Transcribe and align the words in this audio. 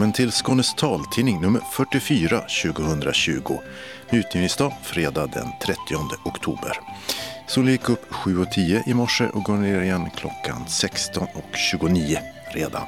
Välkommen 0.00 0.14
till 0.14 0.32
Skånes 0.32 0.74
taltidning 0.74 1.40
nummer 1.40 1.60
44 1.72 2.40
2020. 2.72 3.58
Utgivningsdag 4.10 4.72
fredag 4.82 5.26
den 5.26 5.48
30 5.62 5.80
oktober. 6.24 6.80
Solen 7.48 7.72
gick 7.72 7.88
upp 7.88 8.10
7.10 8.10 8.82
i 8.86 8.94
morse 8.94 9.24
och 9.24 9.42
går 9.42 9.56
ner 9.56 9.82
igen 9.82 10.10
klockan 10.16 10.64
16.29 10.66 12.18
redan. 12.54 12.82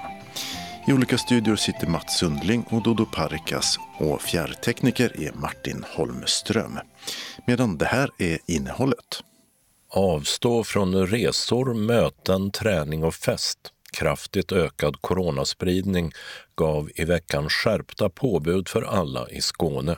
I 0.86 0.92
olika 0.92 1.18
studior 1.18 1.56
sitter 1.56 1.86
Mats 1.86 2.18
Sundling 2.18 2.64
och 2.70 2.82
Dodo 2.82 3.06
Parikas 3.06 3.78
och 3.98 4.22
fjärrtekniker 4.22 5.22
är 5.22 5.32
Martin 5.32 5.84
Holmström. 5.96 6.78
Medan 7.46 7.78
det 7.78 7.86
här 7.86 8.10
är 8.18 8.38
innehållet. 8.46 9.22
Avstå 9.90 10.64
från 10.64 11.06
resor, 11.06 11.74
möten, 11.74 12.50
träning 12.50 13.04
och 13.04 13.14
fest. 13.14 13.58
Kraftigt 13.92 14.52
ökad 14.52 14.96
coronaspridning 15.00 16.12
gav 16.62 16.90
i 16.94 17.04
veckan 17.04 17.48
skärpta 17.48 18.08
påbud 18.08 18.68
för 18.68 18.82
alla 18.82 19.30
i 19.30 19.40
Skåne. 19.40 19.96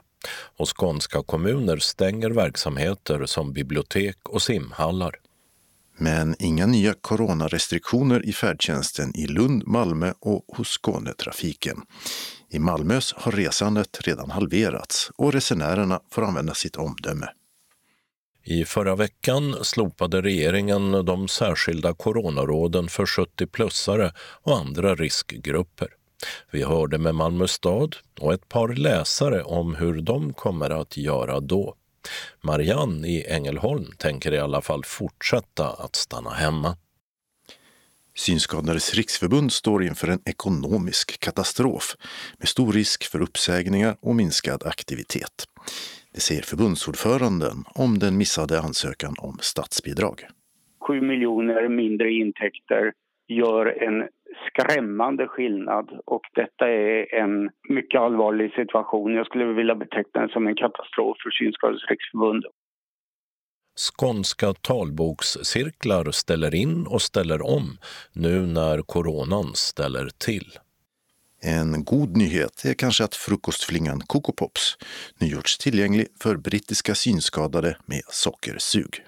Och 0.57 0.81
skånska 0.81 1.23
kommuner 1.23 1.77
stänger 1.77 2.31
verksamheter 2.31 3.27
som 3.27 3.53
bibliotek 3.53 4.29
och 4.29 4.43
simhallar. 4.43 5.15
Men 5.99 6.37
inga 6.39 6.67
nya 6.67 6.95
coronarestriktioner 6.95 8.27
i 8.27 8.33
färdtjänsten 8.33 9.17
i 9.17 9.27
Lund, 9.27 9.67
Malmö 9.67 10.13
och 10.21 10.45
hos 10.57 10.69
Skånetrafiken. 10.69 11.83
I 12.51 12.59
Malmös 12.59 13.13
har 13.17 13.33
resandet 13.33 13.99
redan 14.01 14.31
halverats 14.31 15.11
och 15.17 15.33
resenärerna 15.33 16.01
får 16.11 16.23
använda 16.25 16.55
sitt 16.55 16.77
omdöme. 16.77 17.29
I 18.45 18.65
förra 18.65 18.97
veckan 18.97 19.57
slopade 19.63 20.23
regeringen 20.23 20.93
de 20.93 21.29
särskilda 21.29 21.95
coronaråden 21.95 22.89
för 22.89 23.07
70-plussare 23.07 24.13
och 24.43 24.57
andra 24.57 24.95
riskgrupper. 24.95 25.89
Vi 26.51 26.63
hörde 26.63 26.99
med 26.99 27.15
Malmö 27.15 27.47
stad 27.47 27.97
och 28.21 28.35
ett 28.35 28.49
par 28.49 28.69
läsare 28.69 29.43
om 29.43 29.75
hur 29.75 30.01
de 30.01 30.33
kommer 30.33 30.71
att 30.71 30.97
göra 30.97 31.41
då. 31.41 31.75
Marianne 32.41 33.09
i 33.09 33.25
Ängelholm 33.29 33.87
tänker 33.99 34.33
i 34.33 34.39
alla 34.39 34.61
fall 34.61 34.85
fortsätta 34.85 35.69
att 35.69 35.97
stanna 35.97 36.31
hemma. 36.31 36.77
Synskadades 38.17 38.95
riksförbund 38.95 39.53
står 39.53 39.85
inför 39.85 40.09
en 40.09 40.21
ekonomisk 40.25 41.21
katastrof 41.21 41.97
med 42.39 42.49
stor 42.49 42.73
risk 42.73 43.05
för 43.05 43.23
uppsägningar 43.23 43.97
och 44.01 44.15
minskad 44.15 44.63
aktivitet. 44.67 45.45
Det 46.15 46.21
säger 46.21 46.43
förbundsordföranden 46.43 47.65
om 47.75 47.99
den 47.99 48.17
missade 48.17 48.61
ansökan 48.61 49.15
om 49.19 49.39
statsbidrag. 49.41 50.27
7 50.87 51.01
miljoner 51.01 51.69
mindre 51.69 52.11
intäkter 52.11 52.93
gör 53.29 53.67
en 53.67 54.09
skrämmande 54.49 55.29
skillnad 55.29 56.01
och 56.05 56.23
detta 56.35 56.69
är 56.69 57.15
en 57.15 57.51
mycket 57.69 58.01
allvarlig 58.01 58.53
situation. 58.53 59.15
Jag 59.15 59.27
skulle 59.27 59.45
vilja 59.45 59.75
beteckna 59.75 60.27
det 60.27 60.33
som 60.33 60.47
en 60.47 60.57
katastrof 60.57 61.17
för 61.23 61.31
Synskadades 61.31 61.89
riksförbund. 61.91 62.45
Skånska 63.77 64.53
talbokscirklar 64.53 66.11
ställer 66.11 66.55
in 66.55 66.87
och 66.87 67.03
ställer 67.03 67.43
om 67.43 67.79
nu 68.13 68.47
när 68.47 68.83
coronan 68.83 69.55
ställer 69.55 70.09
till. 70.27 70.47
En 71.43 71.85
god 71.85 72.17
nyhet 72.17 72.65
är 72.65 72.75
kanske 72.75 73.05
att 73.05 73.15
frukostflingan 73.15 74.01
Coco 74.01 74.33
Pops 74.33 74.77
nu 75.19 75.27
gjorts 75.27 75.59
tillgänglig 75.59 76.07
för 76.23 76.37
brittiska 76.37 76.95
synskadade 76.95 77.77
med 77.87 78.03
sockersug. 78.09 79.05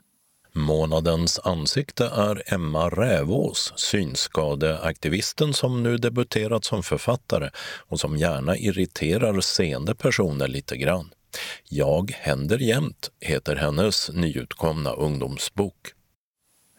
Månadens 0.56 1.39
ansikte 1.39 2.05
är 2.05 2.55
Emma 2.55 2.89
Rävås, 2.89 3.72
synskadeaktivisten 3.77 5.55
som 5.55 5.83
nu 5.83 5.97
debuterat 5.97 6.65
som 6.65 6.83
författare 6.83 7.50
och 7.59 8.00
som 8.00 8.17
gärna 8.17 8.56
irriterar 8.56 9.41
seende 9.41 9.94
personer 9.94 10.49
lite 10.49 10.77
grann. 10.77 11.11
Jag 11.69 12.11
händer 12.11 12.59
jämt 12.59 13.11
heter 13.21 13.56
hennes 13.56 14.11
nyutkomna 14.12 14.93
ungdomsbok. 14.93 15.93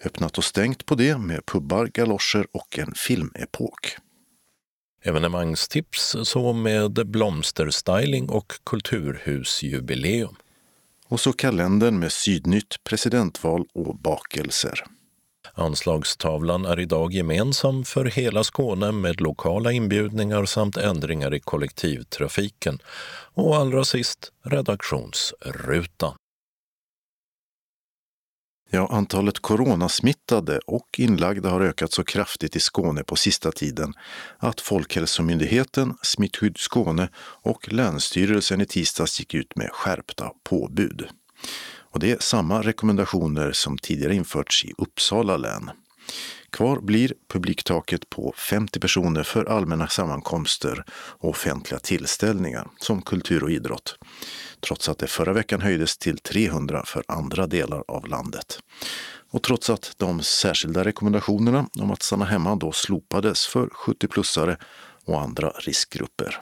Öppnat 0.06 0.38
och 0.38 0.44
stängt 0.44 0.86
på 0.86 0.96
det 0.96 1.18
med 1.18 1.46
pubbar, 1.46 1.86
galoscher 1.94 2.48
och 2.52 2.80
en 2.80 2.94
filmepok. 2.96 3.98
Evenemangstips 5.04 6.16
så 6.24 6.54
med 6.54 7.08
blomsterstyling 7.08 8.30
och 8.30 8.54
kulturhusjubileum. 8.64 10.36
Och 11.08 11.20
så 11.20 11.34
kalendern 11.34 12.00
med 12.00 12.12
Sydnytt, 12.12 12.84
presidentval 12.84 13.66
och 13.74 13.96
bakelser. 13.96 14.84
Anslagstavlan 15.54 16.66
är 16.66 16.80
idag 16.80 17.14
gemensam 17.14 17.84
för 17.84 18.06
hela 18.06 18.44
Skåne 18.44 18.92
med 18.92 19.22
lokala 19.22 19.72
inbjudningar 19.72 20.46
samt 20.46 20.78
ändringar 20.78 21.34
i 21.34 21.40
kollektivtrafiken. 21.40 22.80
Och 23.34 23.56
allra 23.56 23.84
sist 23.84 24.32
redaktionsrutan. 24.44 26.14
Ja, 28.70 28.88
antalet 28.92 29.40
coronasmittade 29.40 30.60
och 30.66 30.88
inlagda 30.98 31.50
har 31.50 31.62
ökat 31.62 31.92
så 31.92 32.04
kraftigt 32.04 32.56
i 32.56 32.60
Skåne 32.60 33.04
på 33.04 33.16
sista 33.16 33.52
tiden 33.52 33.94
att 34.38 34.62
Folkhälsomyndigheten, 34.62 35.98
Smittskydd 36.02 36.58
Skåne 36.58 37.10
och 37.20 37.74
Länsstyrelsen 37.74 38.62
i 38.62 38.66
tisdags 38.66 39.20
gick 39.20 39.34
ut 39.34 39.56
med 39.56 39.70
skärpta 39.72 40.32
påbud. 40.44 41.08
Och 41.92 42.00
det 42.00 42.12
är 42.12 42.18
samma 42.20 42.62
rekommendationer 42.62 43.52
som 43.52 43.78
tidigare 43.78 44.16
införts 44.16 44.66
i 44.66 44.74
Uppsala 44.78 45.38
län. 45.38 45.72
Kvar 46.50 46.80
blir 46.80 47.14
publiktaket 47.28 48.10
på 48.10 48.34
50 48.38 48.80
personer 48.80 49.24
för 49.24 49.46
allmänna 49.46 49.88
sammankomster 49.88 50.84
och 50.92 51.30
offentliga 51.30 51.80
tillställningar 51.80 52.68
som 52.80 53.02
kultur 53.02 53.44
och 53.44 53.52
idrott 53.52 53.98
trots 54.62 54.90
att 54.90 54.98
det 54.98 55.08
förra 55.08 55.34
veckan 55.34 55.62
höjdes 55.62 55.98
till 55.98 56.18
300 56.18 56.84
för 56.86 57.04
andra 57.08 57.48
delar 57.48 57.84
av 57.88 58.08
landet. 58.08 58.60
Och 59.30 59.44
trots 59.44 59.70
att 59.70 59.94
de 59.98 60.22
särskilda 60.22 60.84
rekommendationerna 60.84 61.70
om 61.80 61.92
att 61.92 62.04
stanna 62.04 62.26
hemma 62.26 62.56
då 62.56 62.72
slopades 62.72 63.46
för 63.46 63.68
70-plussare 63.68 64.58
och 65.06 65.22
andra 65.22 65.50
riskgrupper. 65.50 66.40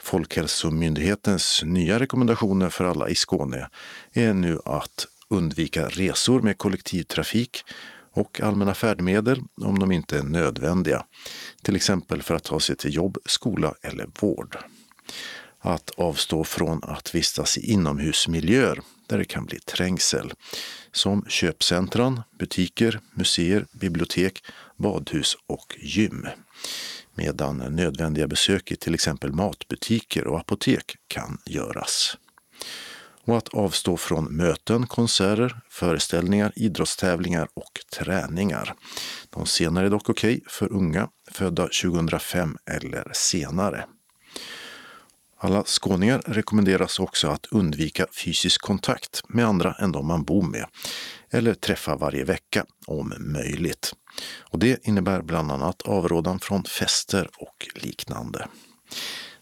Folkhälsomyndighetens 0.00 1.62
nya 1.64 2.00
rekommendationer 2.00 2.68
för 2.68 2.84
alla 2.84 3.08
i 3.08 3.14
Skåne 3.14 3.68
är 4.12 4.34
nu 4.34 4.58
att 4.64 5.06
undvika 5.28 5.88
resor 5.88 6.40
med 6.40 6.58
kollektivtrafik 6.58 7.64
och 8.12 8.40
allmänna 8.40 8.74
färdmedel 8.74 9.42
om 9.60 9.78
de 9.78 9.92
inte 9.92 10.18
är 10.18 10.22
nödvändiga, 10.22 11.04
till 11.62 11.76
exempel 11.76 12.22
för 12.22 12.34
att 12.34 12.44
ta 12.44 12.60
sig 12.60 12.76
till 12.76 12.94
jobb, 12.94 13.18
skola 13.26 13.74
eller 13.82 14.06
vård 14.20 14.58
att 15.68 15.90
avstå 15.96 16.44
från 16.44 16.80
att 16.82 17.14
vistas 17.14 17.58
i 17.58 17.72
inomhusmiljöer 17.72 18.80
där 19.06 19.18
det 19.18 19.24
kan 19.24 19.44
bli 19.44 19.58
trängsel. 19.58 20.32
Som 20.92 21.24
köpcentran, 21.28 22.22
butiker, 22.38 23.00
museer, 23.14 23.66
bibliotek, 23.72 24.44
badhus 24.76 25.36
och 25.46 25.76
gym. 25.78 26.26
Medan 27.14 27.56
nödvändiga 27.56 28.26
besök 28.26 28.72
i 28.72 28.76
till 28.76 28.94
exempel 28.94 29.32
matbutiker 29.32 30.26
och 30.26 30.38
apotek 30.38 30.96
kan 31.08 31.38
göras. 31.46 32.16
Och 33.24 33.36
att 33.36 33.48
avstå 33.48 33.96
från 33.96 34.24
möten, 34.24 34.86
konserter, 34.86 35.60
föreställningar, 35.70 36.52
idrottstävlingar 36.56 37.48
och 37.54 37.80
träningar. 37.92 38.74
De 39.30 39.46
senare 39.46 39.86
är 39.86 39.90
dock 39.90 40.08
okej 40.08 40.36
okay 40.36 40.44
för 40.48 40.72
unga 40.72 41.08
födda 41.30 41.68
2005 41.82 42.56
eller 42.70 43.10
senare. 43.14 43.84
Alla 45.40 45.64
skåningar 45.64 46.22
rekommenderas 46.26 46.98
också 47.00 47.28
att 47.28 47.46
undvika 47.46 48.06
fysisk 48.24 48.60
kontakt 48.60 49.22
med 49.28 49.46
andra 49.46 49.74
än 49.74 49.92
de 49.92 50.06
man 50.06 50.24
bor 50.24 50.42
med 50.42 50.66
eller 51.30 51.54
träffa 51.54 51.96
varje 51.96 52.24
vecka 52.24 52.64
om 52.86 53.14
möjligt. 53.18 53.94
Och 54.38 54.58
det 54.58 54.86
innebär 54.86 55.22
bland 55.22 55.52
annat 55.52 55.82
avrådan 55.82 56.40
från 56.40 56.64
fester 56.64 57.30
och 57.38 57.68
liknande. 57.74 58.48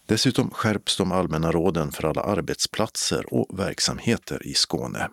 Dessutom 0.05 0.49
skärps 0.49 0.97
de 0.97 1.11
allmänna 1.11 1.51
råden 1.51 1.91
för 1.91 2.03
alla 2.07 2.21
arbetsplatser 2.21 3.33
och 3.33 3.59
verksamheter 3.59 4.47
i 4.47 4.53
Skåne. 4.53 5.09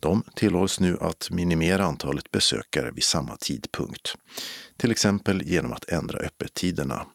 De 0.00 0.22
tillhålls 0.36 0.80
nu 0.80 0.98
att 1.00 1.30
minimera 1.30 1.84
antalet 1.84 2.30
besökare 2.30 2.90
vid 2.90 3.04
samma 3.04 3.36
tidpunkt. 3.36 4.14
Till 4.76 4.90
exempel 4.90 5.42
genom 5.42 5.72
att 5.72 5.88
ändra 5.88 6.18
öppettiderna 6.18 7.06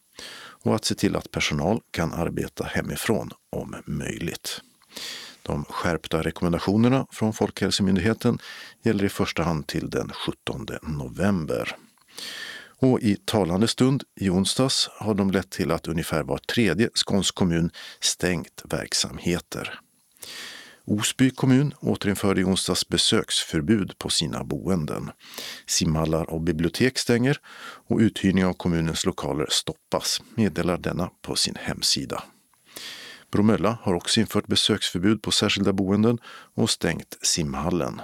och 0.64 0.76
att 0.76 0.86
se 0.86 0.96
till 0.96 1.16
att 1.16 1.32
personal 1.32 1.82
kan 1.92 2.14
arbeta 2.14 2.64
hemifrån 2.64 3.32
om 3.50 3.76
möjligt. 3.86 4.62
De 5.44 5.66
skärpta 5.66 6.22
rekommendationerna 6.22 7.08
från 7.12 7.34
Folkhälsomyndigheten 7.34 8.40
gäller 8.84 9.04
i 9.04 9.10
första 9.10 9.44
hand 9.44 9.68
till 9.68 9.90
den 9.90 10.12
17 10.14 10.68
november. 10.82 11.76
Och 12.82 13.00
i 13.00 13.16
talande 13.16 13.68
stund 13.68 14.04
i 14.16 14.30
onsdags 14.30 14.90
har 14.94 15.14
de 15.14 15.32
lett 15.32 15.50
till 15.50 15.72
att 15.72 15.88
ungefär 15.88 16.24
var 16.24 16.38
tredje 16.38 16.90
skånsk 16.94 17.36
kommun 17.36 17.72
stängt 18.00 18.62
verksamheter. 18.70 19.80
Osby 20.90 21.30
kommun 21.30 21.74
återinförde 21.80 22.42
i 22.42 22.44
onsdags 22.44 22.88
besöksförbud 22.88 23.98
på 23.98 24.10
sina 24.10 24.44
boenden. 24.44 25.12
Simhallar 25.68 26.30
och 26.30 26.42
bibliotek 26.42 26.98
stänger 26.98 27.38
och 27.88 28.00
uthyrning 28.00 28.46
av 28.46 28.54
kommunens 28.54 29.06
lokaler 29.06 29.48
stoppas, 29.50 30.22
meddelar 30.36 30.78
denna 30.78 31.10
på 31.22 31.36
sin 31.36 31.56
hemsida. 31.56 32.24
Bromölla 33.32 33.78
har 33.82 33.94
också 33.94 34.20
infört 34.20 34.48
besöksförbud 34.48 35.22
på 35.22 35.32
särskilda 35.32 35.74
boenden 35.74 36.18
och 36.56 36.70
stängt 36.70 37.18
simhallen. 37.22 38.02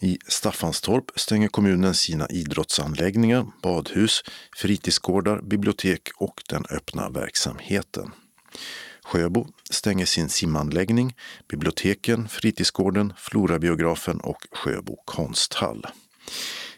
I 0.00 0.18
Staffanstorp 0.26 1.04
stänger 1.16 1.48
kommunen 1.48 1.94
sina 1.94 2.26
idrottsanläggningar, 2.28 3.46
badhus, 3.62 4.22
fritidsgårdar, 4.56 5.40
bibliotek 5.42 6.08
och 6.16 6.42
den 6.48 6.64
öppna 6.70 7.10
verksamheten. 7.10 8.10
Sjöbo 9.04 9.46
stänger 9.70 10.06
sin 10.06 10.28
simanläggning, 10.28 11.16
biblioteken, 11.48 12.28
fritidsgården, 12.28 13.12
Florabiografen 13.16 14.20
och 14.20 14.46
Sjöbo 14.52 14.96
konsthall. 15.04 15.86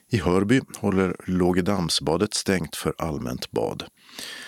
I 0.08 0.18
Hörby 0.18 0.60
håller 0.76 1.16
Lågedamsbadet 1.26 2.34
stängt 2.34 2.76
för 2.76 2.94
allmänt 2.98 3.50
bad. 3.50 3.84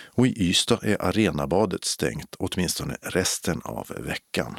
Och 0.05 0.27
i 0.27 0.49
Ystad 0.49 0.79
är 0.83 1.03
arenabadet 1.03 1.85
stängt 1.85 2.37
åtminstone 2.39 2.97
resten 3.03 3.61
av 3.65 3.93
veckan. 3.99 4.59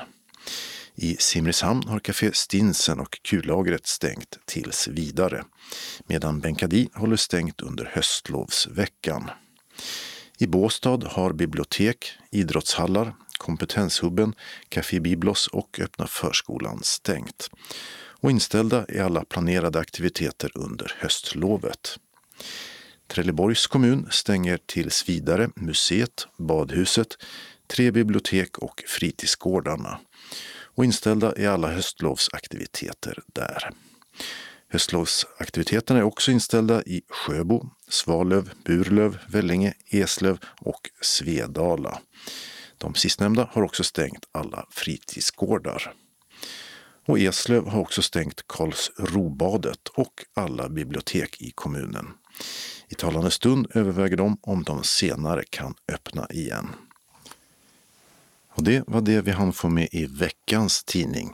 I 0.95 1.15
Simrishamn 1.19 1.87
har 1.87 1.99
Café 1.99 2.33
Stinsen 2.33 2.99
och 2.99 3.19
kullagret 3.21 3.87
stängt 3.87 4.39
tills 4.45 4.87
vidare, 4.87 5.43
medan 6.07 6.39
Benkadi 6.39 6.89
håller 6.93 7.15
stängt 7.15 7.61
under 7.61 7.85
höstlovsveckan. 7.93 9.29
I 10.39 10.47
Båstad 10.47 11.03
har 11.07 11.33
bibliotek, 11.33 12.11
idrottshallar, 12.31 13.15
Kompetenshubben, 13.37 14.35
Café 14.69 14.99
Biblos 14.99 15.47
och 15.47 15.79
Öppna 15.79 16.07
förskolan 16.07 16.79
stängt. 16.83 17.49
Och 18.21 18.31
inställda 18.31 18.85
är 18.85 19.03
alla 19.03 19.25
planerade 19.25 19.79
aktiviteter 19.79 20.51
under 20.55 20.95
höstlovet. 20.99 21.99
Trelleborgs 23.07 23.67
kommun 23.67 24.07
stänger 24.11 24.59
tills 24.65 25.09
vidare 25.09 25.49
museet, 25.55 26.27
badhuset, 26.37 27.17
tre 27.67 27.91
bibliotek 27.91 28.57
och 28.57 28.83
fritidsgårdarna. 28.87 29.99
Och 30.75 30.85
inställda 30.85 31.33
är 31.33 31.49
alla 31.49 31.71
höstlovsaktiviteter 31.71 33.19
där. 33.33 33.69
Höstlovsaktiviteterna 34.69 35.99
är 35.99 36.03
också 36.03 36.31
inställda 36.31 36.83
i 36.83 37.01
Sjöbo, 37.09 37.69
Svalöv, 37.87 38.51
Burlöv, 38.63 39.17
Vellinge, 39.27 39.73
Eslöv 39.89 40.39
och 40.61 40.89
Svedala. 41.01 41.99
De 42.77 42.95
sistnämnda 42.95 43.49
har 43.51 43.63
också 43.63 43.83
stängt 43.83 44.25
alla 44.31 44.65
fritidsgårdar. 44.69 45.93
Och 47.05 47.19
Eslöv 47.19 47.67
har 47.67 47.81
också 47.81 48.01
stängt 48.01 48.47
Karlsrobadet 48.47 49.87
och 49.87 50.25
alla 50.33 50.69
bibliotek 50.69 51.41
i 51.41 51.51
kommunen. 51.51 52.07
I 52.89 52.95
talande 52.95 53.31
stund 53.31 53.67
överväger 53.73 54.17
de 54.17 54.37
om 54.41 54.63
de 54.63 54.83
senare 54.83 55.43
kan 55.49 55.75
öppna 55.91 56.27
igen. 56.29 56.67
Och 58.57 58.63
det 58.63 58.83
var 58.87 59.01
det 59.01 59.21
vi 59.21 59.31
hann 59.31 59.53
få 59.53 59.69
med 59.69 59.87
i 59.91 60.05
veckans 60.05 60.83
tidning. 60.83 61.33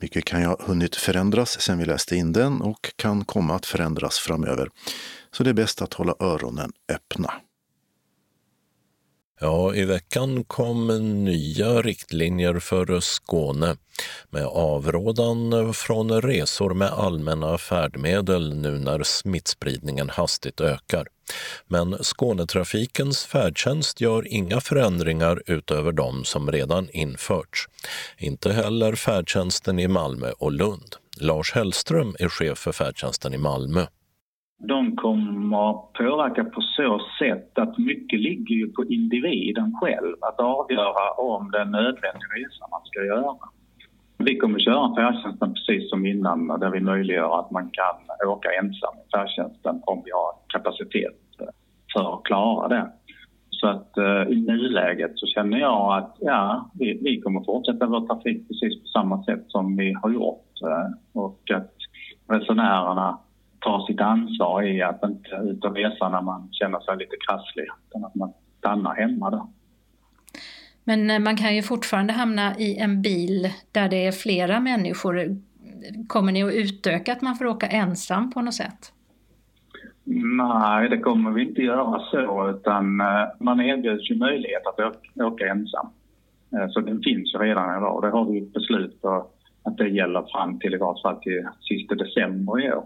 Mycket 0.00 0.24
kan 0.24 0.40
ju 0.40 0.46
ha 0.46 0.56
hunnit 0.60 0.96
förändras 0.96 1.60
sedan 1.60 1.78
vi 1.78 1.84
läste 1.84 2.16
in 2.16 2.32
den 2.32 2.60
och 2.60 2.92
kan 2.96 3.24
komma 3.24 3.54
att 3.54 3.66
förändras 3.66 4.18
framöver. 4.18 4.70
Så 5.36 5.42
det 5.42 5.50
är 5.50 5.54
bäst 5.54 5.82
att 5.82 5.94
hålla 5.94 6.14
öronen 6.20 6.72
öppna. 6.88 7.32
Ja, 9.40 9.74
i 9.74 9.84
veckan 9.84 10.44
kom 10.44 10.86
nya 11.24 11.82
riktlinjer 11.82 12.58
för 12.58 13.00
Skåne 13.00 13.76
med 14.30 14.44
avrådan 14.46 15.74
från 15.74 16.22
resor 16.22 16.74
med 16.74 16.88
allmänna 16.88 17.58
färdmedel 17.58 18.54
nu 18.54 18.70
när 18.70 19.02
smittspridningen 19.02 20.10
hastigt 20.10 20.60
ökar. 20.60 21.06
Men 21.66 21.98
Skånetrafikens 22.04 23.24
färdtjänst 23.24 24.00
gör 24.00 24.28
inga 24.28 24.60
förändringar 24.60 25.42
utöver 25.46 25.92
de 25.92 26.24
som 26.24 26.52
redan 26.52 26.90
införts. 26.90 27.68
Inte 28.18 28.52
heller 28.52 28.94
färdtjänsten 28.94 29.78
i 29.78 29.88
Malmö 29.88 30.30
och 30.38 30.52
Lund. 30.52 30.96
Lars 31.16 31.52
Hellström 31.52 32.16
är 32.18 32.28
chef 32.28 32.58
för 32.58 32.72
färdtjänsten 32.72 33.34
i 33.34 33.38
Malmö. 33.38 33.86
De 34.58 34.96
kommer 34.96 35.72
påverka 35.72 36.44
på 36.44 36.60
så 36.60 37.00
sätt 37.18 37.58
att 37.58 37.78
mycket 37.78 38.20
ligger 38.20 38.54
ju 38.54 38.72
på 38.72 38.84
individen 38.84 39.74
själv 39.80 40.16
att 40.20 40.40
avgöra 40.40 41.10
om 41.10 41.50
det 41.50 41.58
är 41.58 41.62
en 41.62 41.70
nödvändig 41.70 42.28
resa 42.36 42.66
man 42.70 42.80
ska 42.84 43.04
göra. 43.04 43.36
Vi 44.18 44.36
kommer 44.38 44.58
köra 44.58 44.94
färdtjänsten 44.94 45.54
precis 45.54 45.90
som 45.90 46.06
innan 46.06 46.46
där 46.46 46.70
vi 46.70 46.80
möjliggör 46.80 47.40
att 47.40 47.50
man 47.50 47.70
kan 47.70 48.28
åka 48.28 48.48
ensam 48.52 48.94
i 49.06 49.10
färdtjänsten 49.16 49.82
om 49.84 50.02
vi 50.04 50.10
har 50.10 50.32
kapacitet 50.48 51.20
för 51.92 52.14
att 52.14 52.24
klara 52.24 52.68
det. 52.68 52.92
Så 53.50 53.68
att 53.68 53.98
eh, 53.98 54.32
i 54.32 54.40
nuläget 54.40 55.12
så 55.14 55.26
känner 55.26 55.58
jag 55.58 55.98
att 55.98 56.16
ja, 56.20 56.70
vi, 56.74 56.98
vi 57.02 57.20
kommer 57.20 57.44
fortsätta 57.44 57.86
vår 57.86 58.06
trafik 58.06 58.48
precis 58.48 58.82
på 58.82 58.86
samma 58.86 59.24
sätt 59.24 59.44
som 59.48 59.76
vi 59.76 59.92
har 60.02 60.10
gjort 60.10 60.62
eh, 60.62 61.20
och 61.22 61.50
att 61.50 61.72
resenärerna 62.28 63.18
tar 63.64 63.86
sitt 63.86 64.00
ansvar 64.00 64.62
i 64.62 64.82
att 64.82 65.04
inte 65.04 65.36
ut 65.50 65.64
och 65.64 65.76
resa 65.76 66.08
när 66.08 66.22
man 66.22 66.48
känner 66.52 66.80
sig 66.80 66.96
lite 66.96 67.16
krasslig 67.26 67.66
utan 67.88 68.04
att 68.04 68.14
man 68.14 68.32
stannar 68.58 68.94
hemma 68.94 69.30
då. 69.30 69.50
Men 70.84 71.10
eh, 71.10 71.18
man 71.18 71.36
kan 71.36 71.56
ju 71.56 71.62
fortfarande 71.62 72.12
hamna 72.12 72.58
i 72.58 72.78
en 72.78 73.02
bil 73.02 73.48
där 73.72 73.88
det 73.88 74.06
är 74.06 74.12
flera 74.12 74.60
människor. 74.60 75.36
Kommer 76.06 76.32
ni 76.32 76.42
att 76.42 76.54
utöka 76.54 77.12
att 77.12 77.22
man 77.22 77.36
får 77.36 77.46
åka 77.46 77.66
ensam 77.66 78.30
på 78.30 78.42
något 78.42 78.54
sätt? 78.54 78.92
Nej, 80.36 80.88
det 80.88 80.98
kommer 80.98 81.30
vi 81.30 81.48
inte 81.48 81.62
göra 81.62 82.00
så 82.10 82.50
utan 82.50 83.00
eh, 83.00 83.24
man 83.40 83.60
erbjuds 83.60 84.10
ju 84.10 84.16
möjlighet 84.16 84.62
att 84.66 85.24
åka 85.24 85.46
ensam. 85.46 85.86
Eh, 86.52 86.68
så 86.68 86.80
den 86.80 87.02
finns 87.02 87.34
ju 87.34 87.38
redan 87.38 87.78
idag. 87.78 88.02
Det 88.02 88.10
har 88.10 88.24
vi 88.24 88.38
ett 88.38 88.52
beslut 88.52 89.02
på 89.02 89.26
att 89.62 89.76
det 89.76 89.88
gäller 89.88 90.22
fram 90.32 90.58
till 90.58 90.74
i 90.74 90.78
vart 90.78 91.02
fall 91.02 91.20
till 91.20 91.48
sista 91.60 91.94
december 91.94 92.64
i 92.64 92.72
år. 92.72 92.84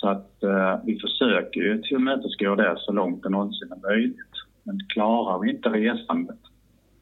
Så 0.00 0.08
att 0.08 0.42
eh, 0.42 0.78
vi 0.84 0.98
försöker 0.98 1.60
ju 1.60 1.82
tillmötesgå 1.82 2.54
det 2.54 2.74
så 2.78 2.92
långt 2.92 3.22
det 3.22 3.28
någonsin 3.28 3.72
är 3.72 3.88
möjligt. 3.88 4.34
Men 4.62 4.78
klarar 4.88 5.38
vi 5.38 5.50
inte 5.50 5.68
resandet 5.68 6.38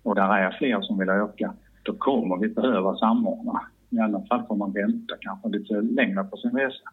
och 0.03 0.15
där 0.15 0.39
är 0.39 0.57
fler 0.59 0.81
som 0.81 0.99
vill 0.99 1.11
åka, 1.11 1.53
då 1.83 1.93
kommer 1.93 2.37
vi 2.37 2.49
behöva 2.49 2.97
samordna. 2.97 3.63
I 3.91 3.99
alla 3.99 4.21
fall 4.21 4.43
får 4.49 4.57
man 4.57 4.73
vänta 4.73 5.15
kanske 5.21 5.49
lite 5.49 5.75
längre 5.75 6.25
på 6.25 6.37
sin 6.37 6.51
resa. 6.51 6.91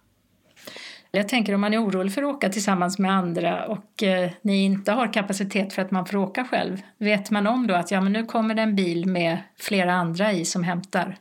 Jag 1.12 1.29
tänker 1.29 1.55
om 1.55 1.62
man 1.62 1.74
är 1.74 1.83
orolig 1.83 2.13
för 2.13 2.24
att 2.24 2.35
åka 2.35 2.50
tillsammans 2.50 3.00
med 3.00 3.12
andra 3.12 3.65
och 3.65 4.03
eh, 4.03 4.31
ni 4.41 4.65
inte 4.65 4.91
har 4.91 5.13
kapacitet 5.13 5.74
för 5.74 5.81
att 5.81 5.91
man 5.91 6.05
får 6.05 6.17
åka 6.17 6.43
själv. 6.43 6.77
Vet 6.97 7.31
man 7.31 7.47
om 7.47 7.67
då 7.67 7.74
att 7.74 7.91
ja, 7.91 8.01
men 8.01 8.13
nu 8.13 8.25
kommer 8.25 8.55
det 8.55 8.62
en 8.62 8.75
bil 8.75 9.05
med 9.05 9.38
flera 9.59 9.93
andra 9.93 10.31
i 10.31 10.45
som 10.45 10.63
hämtar? 10.63 11.17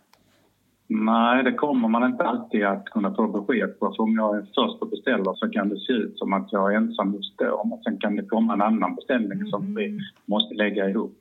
Nej, 0.89 1.45
det 1.45 1.53
kommer 1.53 1.89
man 1.89 2.05
inte 2.05 2.25
alltid 2.25 2.65
att 2.65 2.85
kunna 2.85 3.15
få 3.15 3.27
besked 3.27 3.79
på. 3.79 3.93
För 3.97 4.03
om 4.03 4.15
jag 4.15 4.37
är 4.37 4.43
först 4.43 4.81
på 4.81 4.87
beställare 4.87 5.37
så 5.37 5.49
kan 5.49 5.69
det 5.69 5.79
se 5.81 5.93
ut 5.93 6.19
som 6.19 6.33
att 6.33 6.53
jag 6.53 6.73
är 6.73 6.77
ensam 6.77 7.15
just 7.15 7.39
då. 7.39 7.47
Och 7.47 7.81
sen 7.85 7.99
kan 7.99 8.17
det 8.17 8.25
komma 8.25 8.53
en 8.53 8.63
annan 8.63 8.95
beställning 8.95 9.39
mm. 9.39 9.47
som 9.47 9.75
vi 9.75 10.01
måste 10.27 10.55
lägga 10.55 10.91
ihop. 10.91 11.17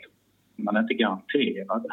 Man 0.55 0.75
är 0.75 0.79
inte 0.79 0.93
garanterad. 0.93 1.85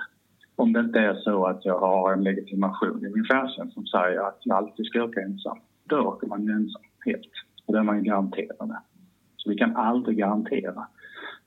Om 0.56 0.72
det 0.72 0.80
inte 0.80 1.00
är 1.00 1.14
så 1.14 1.46
att 1.46 1.64
jag 1.64 1.78
har 1.78 2.12
en 2.12 2.24
legitimation 2.24 3.06
i 3.06 3.10
min 3.14 3.24
färdtjänst 3.24 3.74
som 3.74 3.86
säger 3.86 4.28
att 4.28 4.38
jag 4.44 4.56
alltid 4.56 4.86
ska 4.86 5.02
åka 5.02 5.20
ensam. 5.20 5.58
Då 5.84 6.00
åker 6.00 6.26
man 6.26 6.44
ju 6.44 6.52
ensam 6.52 6.82
helt. 7.06 7.30
Och 7.66 7.72
då 7.72 7.78
är 7.78 7.82
man 7.82 7.96
ju 7.96 8.02
garanterad. 8.02 8.76
Så 9.36 9.50
vi 9.50 9.56
kan 9.56 9.76
aldrig 9.76 10.16
garantera 10.16 10.86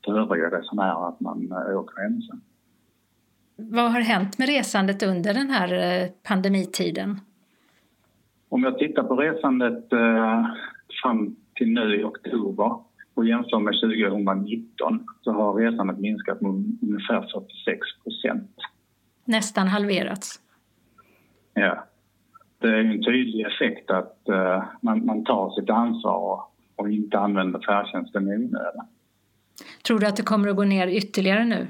för 0.04 0.18
övriga 0.20 0.58
resenärer 0.58 1.08
att 1.08 1.20
man 1.20 1.52
eh, 1.52 1.78
åker 1.78 2.04
ensam. 2.04 2.40
Vad 3.56 3.92
har 3.92 4.00
hänt 4.00 4.38
med 4.38 4.48
resandet 4.48 5.02
under 5.02 5.34
den 5.34 5.50
här 5.50 5.72
eh, 5.72 6.08
pandemitiden? 6.22 7.20
Om 8.48 8.62
jag 8.62 8.78
tittar 8.78 9.02
på 9.02 9.16
resandet 9.16 9.92
eh, 9.92 10.46
fram 11.02 11.36
till 11.54 11.72
nu 11.72 12.00
i 12.00 12.04
oktober 12.04 12.76
och 13.14 13.26
jämför 13.26 13.58
med 13.58 13.74
2019 13.80 15.06
så 15.20 15.32
har 15.32 15.54
resandet 15.54 15.98
minskat 15.98 16.40
med 16.40 16.50
ungefär 16.82 17.20
46 17.20 17.78
procent. 18.02 18.50
Nästan 19.24 19.68
halverats. 19.68 20.40
Ja. 21.54 21.86
Det 22.58 22.68
är 22.68 22.84
en 22.84 23.04
tydlig 23.04 23.46
effekt 23.46 23.90
att 23.90 24.18
uh, 24.28 24.64
man, 24.80 25.06
man, 25.06 25.24
tar 25.24 25.50
sitt 25.50 25.70
ansvar 25.70 26.42
och 26.76 26.90
inte 26.90 27.18
använder 27.18 27.60
färdtjänsten 27.66 28.28
i 28.28 28.36
onödan. 28.36 28.86
Tror 29.86 29.98
du 29.98 30.06
att 30.06 30.16
det 30.16 30.22
kommer 30.22 30.48
att 30.48 30.56
gå 30.56 30.64
ner 30.64 30.88
ytterligare 30.88 31.44
nu? 31.44 31.66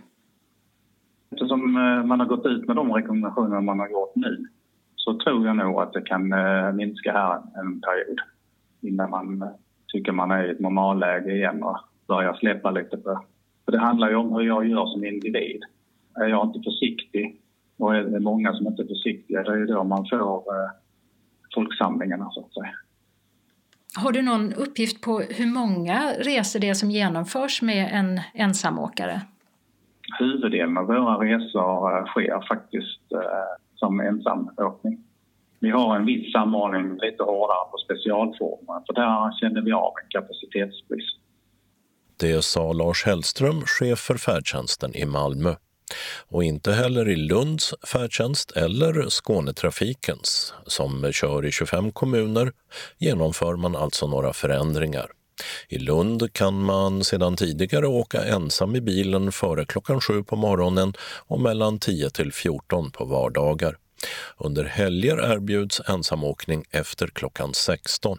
Eftersom 1.44 1.76
eh, 1.76 2.04
man 2.04 2.20
har 2.20 2.26
gått 2.26 2.46
ut 2.46 2.66
med 2.66 2.76
de 2.76 2.92
rekommendationer 2.92 3.60
man 3.60 3.78
har 3.78 3.88
gjort 3.88 4.12
nu 4.14 4.46
så 4.96 5.18
tror 5.18 5.46
jag 5.46 5.56
nog 5.56 5.80
att 5.80 5.92
det 5.92 6.00
kan 6.00 6.32
eh, 6.32 6.72
minska 6.72 7.12
här 7.12 7.34
en 7.34 7.80
period 7.80 8.18
innan 8.80 9.10
man 9.10 9.42
eh, 9.42 9.48
tycker 9.92 10.12
man 10.12 10.30
är 10.30 10.46
i 10.46 10.50
ett 10.50 10.60
normalläge 10.60 11.32
igen 11.32 11.62
och 11.62 11.78
börjar 12.08 12.34
släppa 12.34 12.70
lite 12.70 12.96
på. 12.96 13.24
För 13.64 13.72
det 13.72 13.78
handlar 13.78 14.10
ju 14.10 14.16
om 14.16 14.32
hur 14.32 14.42
jag 14.42 14.68
gör 14.68 14.86
som 14.86 15.04
individ. 15.04 15.60
Är 16.14 16.26
jag 16.26 16.46
inte 16.46 16.60
försiktig 16.70 17.40
Och 17.78 17.96
är 17.96 18.02
det 18.02 18.20
många 18.20 18.54
som 18.54 18.66
inte 18.66 18.82
är 18.82 18.86
försiktiga, 18.86 19.42
det 19.42 19.52
är 19.52 19.56
ju 19.56 19.66
då 19.66 19.84
man 19.84 20.06
får 20.10 20.42
folksamlingarna 21.54 22.30
så 22.30 22.40
att 22.40 22.52
säga. 22.52 22.74
Har 23.96 24.12
du 24.12 24.22
någon 24.22 24.52
uppgift 24.52 25.00
på 25.00 25.18
hur 25.18 25.46
många 25.46 26.12
resor 26.18 26.60
det 26.60 26.68
är 26.68 26.74
som 26.74 26.90
genomförs 26.90 27.62
med 27.62 27.88
en 27.92 28.20
ensamåkare? 28.34 29.20
Huvuddelen 30.18 30.76
av 30.76 30.86
våra 30.86 31.14
resor 31.24 31.98
eh, 31.98 32.04
sker 32.04 32.46
faktiskt 32.48 33.12
eh, 33.12 33.52
som 33.74 34.00
ensamåkning. 34.00 34.98
Vi 35.60 35.70
har 35.70 35.96
en 35.96 36.06
viss 36.06 36.32
samordning 36.32 36.98
lite 36.98 37.22
hårdare 37.22 37.70
på 37.70 37.78
specialformer 37.78 38.82
för 38.86 38.94
där 38.94 39.40
känner 39.40 39.62
vi 39.62 39.72
av 39.72 39.92
en 40.02 40.08
kapacitetsbrist. 40.08 41.18
Det 42.20 42.44
sa 42.44 42.72
Lars 42.72 43.04
Hellström, 43.04 43.60
chef 43.60 43.98
för 43.98 44.14
färdtjänsten 44.14 44.94
i 44.94 45.06
Malmö. 45.06 45.54
Och 46.28 46.44
inte 46.44 46.72
heller 46.72 47.08
i 47.08 47.16
Lunds 47.16 47.74
färdtjänst 47.92 48.56
eller 48.56 49.08
Skånetrafikens, 49.08 50.54
som 50.66 51.12
kör 51.12 51.44
i 51.44 51.50
25 51.50 51.92
kommuner, 51.92 52.52
genomför 52.98 53.56
man 53.56 53.76
alltså 53.76 54.06
några 54.06 54.32
förändringar. 54.32 55.06
I 55.68 55.78
Lund 55.78 56.32
kan 56.32 56.62
man 56.62 57.04
sedan 57.04 57.36
tidigare 57.36 57.86
åka 57.86 58.24
ensam 58.24 58.76
i 58.76 58.80
bilen 58.80 59.32
före 59.32 59.64
klockan 59.64 60.00
sju 60.00 60.22
på 60.22 60.36
morgonen 60.36 60.94
och 61.26 61.40
mellan 61.40 61.78
10 61.78 62.10
till 62.10 62.32
14 62.32 62.90
på 62.90 63.04
vardagar. 63.04 63.76
Under 64.36 64.64
helger 64.64 65.32
erbjuds 65.32 65.80
ensamåkning 65.88 66.64
efter 66.70 67.06
klockan 67.06 67.54
16. 67.54 68.18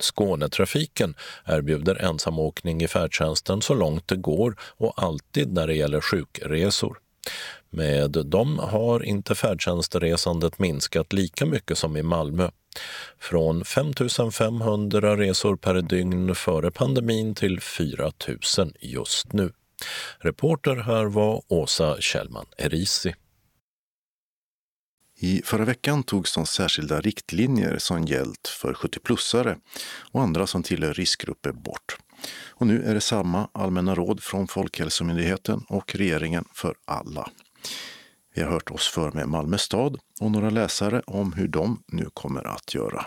Skånetrafiken 0.00 1.14
erbjuder 1.44 2.04
ensamåkning 2.04 2.82
i 2.82 2.88
färdtjänsten 2.88 3.62
så 3.62 3.74
långt 3.74 4.08
det 4.08 4.16
går 4.16 4.56
och 4.60 5.02
alltid 5.02 5.52
när 5.52 5.66
det 5.66 5.74
gäller 5.74 6.00
sjukresor. 6.00 6.98
Med 7.72 8.10
dem 8.10 8.58
har 8.58 9.04
inte 9.04 9.34
färdtjänstresandet 9.34 10.58
minskat 10.58 11.12
lika 11.12 11.46
mycket 11.46 11.78
som 11.78 11.96
i 11.96 12.02
Malmö. 12.02 12.50
Från 13.18 13.64
5 13.64 13.92
500 14.32 15.16
resor 15.16 15.56
per 15.56 15.74
dygn 15.74 16.34
före 16.34 16.70
pandemin 16.70 17.34
till 17.34 17.60
4 17.60 18.12
000 18.58 18.72
just 18.80 19.32
nu. 19.32 19.52
Reporter 20.18 20.76
här 20.76 21.04
var 21.04 21.42
Åsa 21.48 21.96
Kjellman 22.00 22.46
Erisi. 22.58 23.14
I 25.22 25.42
förra 25.44 25.64
veckan 25.64 26.02
togs 26.02 26.34
de 26.34 26.46
särskilda 26.46 27.00
riktlinjer 27.00 27.78
som 27.78 28.04
gällt 28.04 28.48
för 28.48 28.72
70-plussare 28.72 29.56
och 30.12 30.22
andra 30.22 30.46
som 30.46 30.62
tillhör 30.62 30.94
riskgrupper 30.94 31.52
bort. 31.52 31.96
Och 32.48 32.66
nu 32.66 32.82
är 32.84 32.94
det 32.94 33.00
samma 33.00 33.48
allmänna 33.52 33.94
råd 33.94 34.22
från 34.22 34.48
Folkhälsomyndigheten 34.48 35.64
och 35.68 35.94
regeringen 35.94 36.44
för 36.54 36.74
alla. 36.84 37.30
Vi 38.34 38.42
har 38.42 38.50
hört 38.50 38.70
oss 38.70 38.94
för 38.94 39.12
med 39.12 39.28
Malmö 39.28 39.58
stad 39.58 39.98
och 40.20 40.30
några 40.30 40.50
läsare 40.50 41.02
om 41.06 41.32
hur 41.32 41.48
de 41.48 41.82
nu 41.92 42.04
kommer 42.14 42.46
att 42.46 42.74
göra. 42.74 43.04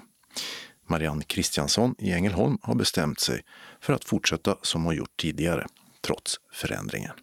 Marianne 0.90 1.24
Kristiansson 1.24 1.96
i 2.00 2.12
Ängelholm 2.12 2.58
har 2.62 2.76
bestämt 2.76 3.20
sig 3.20 3.42
för 3.82 3.94
att 3.94 4.04
fortsätta 4.04 4.56
som 4.62 4.86
hon 4.86 4.96
gjort 4.96 5.18
tidigare, 5.18 5.66
trots 6.08 6.38
förändringen. 6.54 7.16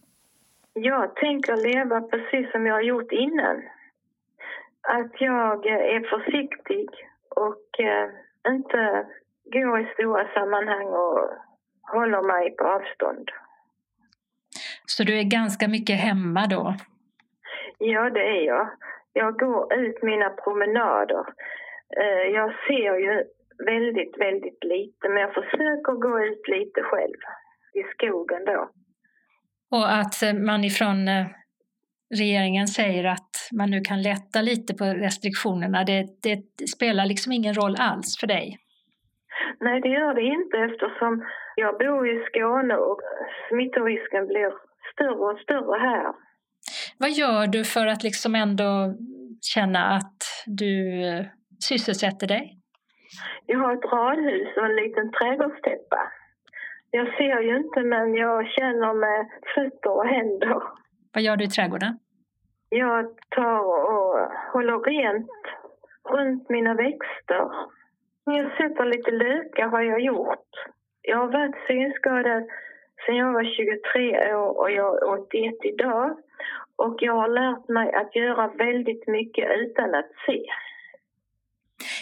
Jag 0.73 1.17
tänker 1.17 1.57
leva 1.57 2.01
precis 2.01 2.53
som 2.53 2.67
jag 2.67 2.75
har 2.75 2.83
gjort 2.83 3.13
innan 3.13 3.57
att 4.83 5.21
jag 5.21 5.67
är 5.67 6.01
försiktig 6.01 6.89
och 7.29 7.81
eh, 7.81 8.11
inte 8.55 9.07
går 9.53 9.81
i 9.81 9.87
stora 9.95 10.29
sammanhang 10.35 10.87
och 10.87 11.31
håller 11.83 12.23
mig 12.23 12.57
på 12.57 12.65
avstånd. 12.65 13.29
Så 14.87 15.05
du 15.05 15.19
är 15.19 15.23
ganska 15.23 15.69
mycket 15.69 16.01
hemma 16.01 16.47
då? 16.47 16.75
Ja, 17.83 18.11
det 18.11 18.21
är 18.21 18.47
jag. 18.47 18.71
Jag 19.13 19.39
går 19.39 19.75
ut 19.75 20.03
mina 20.03 20.31
promenader. 20.31 21.25
Eh, 22.01 22.27
jag 22.35 22.55
ser 22.67 22.95
ju 23.07 23.25
väldigt, 23.67 24.21
väldigt 24.21 24.65
lite, 24.65 25.09
men 25.09 25.17
jag 25.17 25.35
försöker 25.35 25.93
gå 25.93 26.25
ut 26.25 26.49
lite 26.49 26.83
själv 26.83 27.21
i 27.75 27.83
skogen 27.95 28.45
då. 28.45 28.71
Och 29.71 29.93
att 29.93 30.15
man 30.47 30.65
ifrån 30.65 31.09
eh, 31.09 31.27
regeringen 32.21 32.67
säger 32.67 33.05
att 33.05 33.33
man 33.53 33.71
nu 33.71 33.81
kan 33.81 34.03
lätta 34.03 34.43
lite 34.43 34.75
på 34.75 34.85
restriktionerna, 34.85 35.85
det, 35.85 36.03
det 36.23 36.67
spelar 36.77 37.07
liksom 37.07 37.33
ingen 37.33 37.55
roll 37.55 37.77
alls 37.79 38.19
för 38.21 38.27
dig? 38.27 38.59
Nej, 39.61 39.81
det 39.81 39.89
gör 39.89 40.15
det 40.15 40.23
inte 40.23 40.57
eftersom 40.59 41.27
jag 41.57 41.79
bor 41.79 42.09
i 42.09 42.25
Skåne 42.25 42.77
och 42.77 43.01
smittorisken 43.49 44.27
blir 44.27 44.53
större 44.93 45.33
och 45.33 45.39
större 45.39 45.79
här. 45.79 46.15
Vad 47.01 47.11
gör 47.11 47.47
du 47.47 47.65
för 47.65 47.87
att 47.87 48.03
liksom 48.03 48.35
ändå 48.35 48.95
känna 49.55 49.83
att 49.97 50.21
du 50.47 50.73
eh, 51.09 51.25
sysselsätter 51.69 52.27
dig? 52.27 52.57
Jag 53.47 53.59
har 53.59 53.73
ett 53.73 53.93
radhus 53.93 54.57
och 54.57 54.67
en 54.67 54.77
liten 54.77 55.13
trädgårdstäppa. 55.13 56.01
Jag 56.91 57.07
ser 57.17 57.41
ju 57.41 57.57
inte 57.57 57.81
men 57.83 58.15
jag 58.15 58.47
känner 58.49 58.95
med 58.95 59.27
fötter 59.55 59.91
och 59.91 60.07
händer. 60.07 60.63
Vad 61.15 61.23
gör 61.23 61.37
du 61.37 61.45
i 61.45 61.49
trädgården? 61.49 61.99
Jag 62.69 63.05
tar 63.29 63.61
och 63.95 64.31
håller 64.53 64.79
rent 64.79 65.43
runt 66.09 66.49
mina 66.49 66.75
växter. 66.75 67.45
Jag 68.25 68.51
sätter 68.57 68.85
lite 68.85 69.11
lökar 69.11 69.69
har 69.69 69.83
jag 69.83 70.01
gjort. 70.01 70.51
Jag 71.03 71.17
har 71.17 71.33
varit 71.33 71.67
synskadad 71.67 72.43
sedan 73.07 73.17
jag 73.17 73.33
var 73.33 73.45
23 73.45 74.35
år 74.35 74.59
och 74.61 74.71
jag 74.71 75.03
är 75.03 75.21
81 75.21 75.55
idag. 75.63 76.17
Och 76.85 76.97
jag 76.99 77.15
har 77.15 77.29
lärt 77.29 77.69
mig 77.69 77.93
att 77.95 78.17
göra 78.17 78.47
väldigt 78.49 79.07
mycket 79.07 79.47
utan 79.57 79.95
att 79.95 80.11
se. 80.27 80.39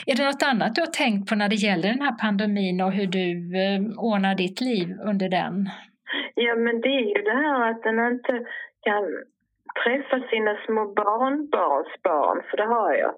Är 0.06 0.16
det 0.16 0.25
något 0.25 0.42
annat 0.42 0.75
du 0.75 0.80
har 0.80 0.92
tänkt 1.04 1.28
på 1.28 1.35
när 1.35 1.49
det 1.49 1.54
gäller 1.54 1.88
den 1.88 2.02
här 2.06 2.16
pandemin 2.23 2.80
och 2.80 2.92
hur 2.92 3.06
du 3.06 3.28
eh, 3.64 3.80
ordnar 4.11 4.35
ditt 4.35 4.61
liv 4.61 4.88
under 5.11 5.28
den? 5.28 5.68
Ja, 6.35 6.54
men 6.54 6.80
det 6.80 6.88
är 6.88 7.06
ju 7.16 7.23
det 7.23 7.38
här 7.44 7.70
att 7.70 7.82
den 7.82 7.99
inte 8.12 8.35
kan 8.87 9.04
träffa 9.82 10.28
sina 10.30 10.56
små 10.66 10.82
barnbarnsbarn, 11.02 12.42
för 12.50 12.56
det 12.56 12.68
har 12.76 12.92
jag. 12.92 13.14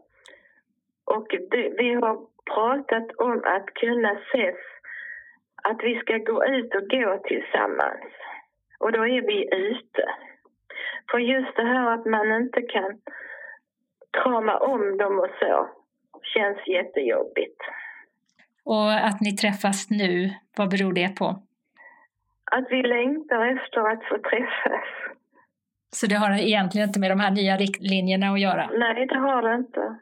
Och 1.04 1.28
det, 1.50 1.72
vi 1.78 1.94
har 1.94 2.16
pratat 2.54 3.08
om 3.26 3.42
att 3.56 3.66
kunna 3.74 4.12
ses, 4.12 4.60
att 5.62 5.80
vi 5.82 5.94
ska 6.00 6.18
gå 6.18 6.44
ut 6.44 6.74
och 6.74 6.88
gå 6.88 7.20
tillsammans. 7.24 8.12
Och 8.78 8.92
då 8.92 9.02
är 9.06 9.22
vi 9.22 9.48
ute. 9.70 10.04
För 11.10 11.18
just 11.18 11.56
det 11.56 11.64
här 11.72 11.94
att 11.94 12.06
man 12.06 12.36
inte 12.42 12.62
kan 12.62 13.00
krama 14.22 14.58
om 14.58 14.96
dem 14.96 15.18
och 15.18 15.30
så 15.40 15.68
känns 16.34 16.58
jättejobbigt. 16.66 17.60
Och 18.64 18.92
att 18.92 19.20
ni 19.20 19.36
träffas 19.36 19.90
nu, 19.90 20.30
vad 20.56 20.70
beror 20.70 20.92
det 20.92 21.08
på? 21.08 21.26
Att 22.52 22.66
vi 22.70 22.82
längtar 22.82 23.46
efter 23.46 23.80
att 23.92 24.04
få 24.04 24.18
träffas. 24.18 24.88
Så 25.92 26.06
det 26.06 26.14
har 26.14 26.30
egentligen 26.30 26.88
inte 26.88 27.00
med 27.00 27.10
de 27.10 27.20
här 27.20 27.30
nya 27.30 27.56
riktlinjerna 27.56 28.26
att 28.32 28.40
göra? 28.40 28.70
Nej, 28.72 29.06
det 29.06 29.18
har 29.18 29.42
det 29.42 29.54
inte. 29.54 29.98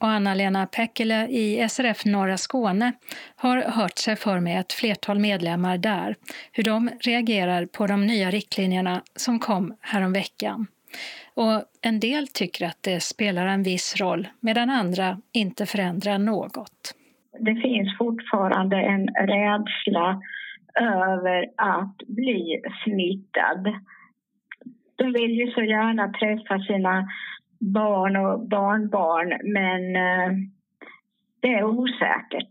Och 0.00 0.08
Anna-Lena 0.08 0.66
Päckele 0.66 1.26
i 1.28 1.68
SRF 1.68 2.04
Norra 2.04 2.36
Skåne 2.36 2.92
har 3.36 3.56
hört 3.56 3.98
sig 3.98 4.16
för 4.16 4.40
med 4.40 4.60
ett 4.60 4.72
flertal 4.72 5.18
medlemmar 5.18 5.78
där 5.78 6.14
hur 6.52 6.64
de 6.64 6.90
reagerar 7.00 7.66
på 7.66 7.86
de 7.86 8.06
nya 8.06 8.30
riktlinjerna 8.30 9.02
som 9.16 9.38
kom 9.38 9.74
häromveckan. 9.80 10.66
Och 11.34 11.62
en 11.82 12.00
del 12.00 12.28
tycker 12.28 12.66
att 12.66 12.78
det 12.80 13.00
spelar 13.02 13.46
en 13.46 13.62
viss 13.62 13.96
roll 14.00 14.28
medan 14.40 14.70
andra 14.70 15.18
inte 15.32 15.66
förändrar 15.66 16.18
något. 16.18 16.94
Det 17.38 17.54
finns 17.54 17.98
fortfarande 17.98 18.76
en 18.76 19.06
rädsla 19.08 20.22
över 20.80 21.44
att 21.56 21.96
bli 22.06 22.62
smittad 22.84 23.74
de 25.00 25.12
vill 25.12 25.30
ju 25.30 25.50
så 25.50 25.62
gärna 25.62 26.08
träffa 26.08 26.58
sina 26.58 27.08
barn 27.60 28.16
och 28.16 28.48
barnbarn 28.48 29.28
men 29.52 29.96
eh, 29.96 30.36
det 31.40 31.48
är 31.48 31.64
osäkert. 31.64 32.48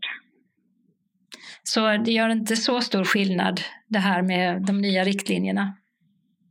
Så 1.62 1.96
det 1.96 2.12
gör 2.12 2.28
inte 2.28 2.56
så 2.56 2.80
stor 2.80 3.04
skillnad 3.04 3.60
det 3.86 3.98
här 3.98 4.22
med 4.22 4.62
de 4.62 4.80
nya 4.80 5.04
riktlinjerna? 5.04 5.76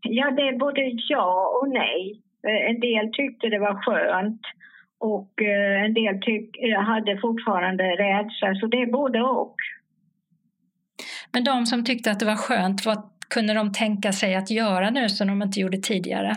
Ja, 0.02 0.32
det 0.32 0.42
är 0.42 0.58
både 0.58 0.82
ja 1.10 1.60
och 1.62 1.70
nej. 1.70 2.22
Eh, 2.48 2.70
en 2.70 2.80
del 2.80 3.12
tyckte 3.14 3.48
det 3.48 3.60
var 3.60 3.82
skönt 3.82 4.42
och 5.00 5.42
eh, 5.42 5.84
en 5.84 5.94
del 5.94 6.22
tyck, 6.22 6.50
hade 6.78 7.18
fortfarande 7.18 7.84
rädsla, 7.84 8.56
så 8.56 8.68
det 8.68 8.82
är 8.82 8.92
både 8.92 9.22
och. 9.22 9.56
Men 11.32 11.44
de 11.44 11.66
som 11.66 11.84
tyckte 11.84 12.12
att 12.12 12.20
det 12.20 12.26
var 12.26 12.36
skönt, 12.36 12.86
vad 12.86 13.04
kunde 13.30 13.54
de 13.54 13.74
tänka 13.74 14.12
sig 14.12 14.36
att 14.36 14.52
göra 14.52 14.90
nu 14.90 15.10
som 15.10 15.28
de 15.28 15.42
inte 15.42 15.60
gjorde 15.60 15.78
tidigare? 15.78 16.36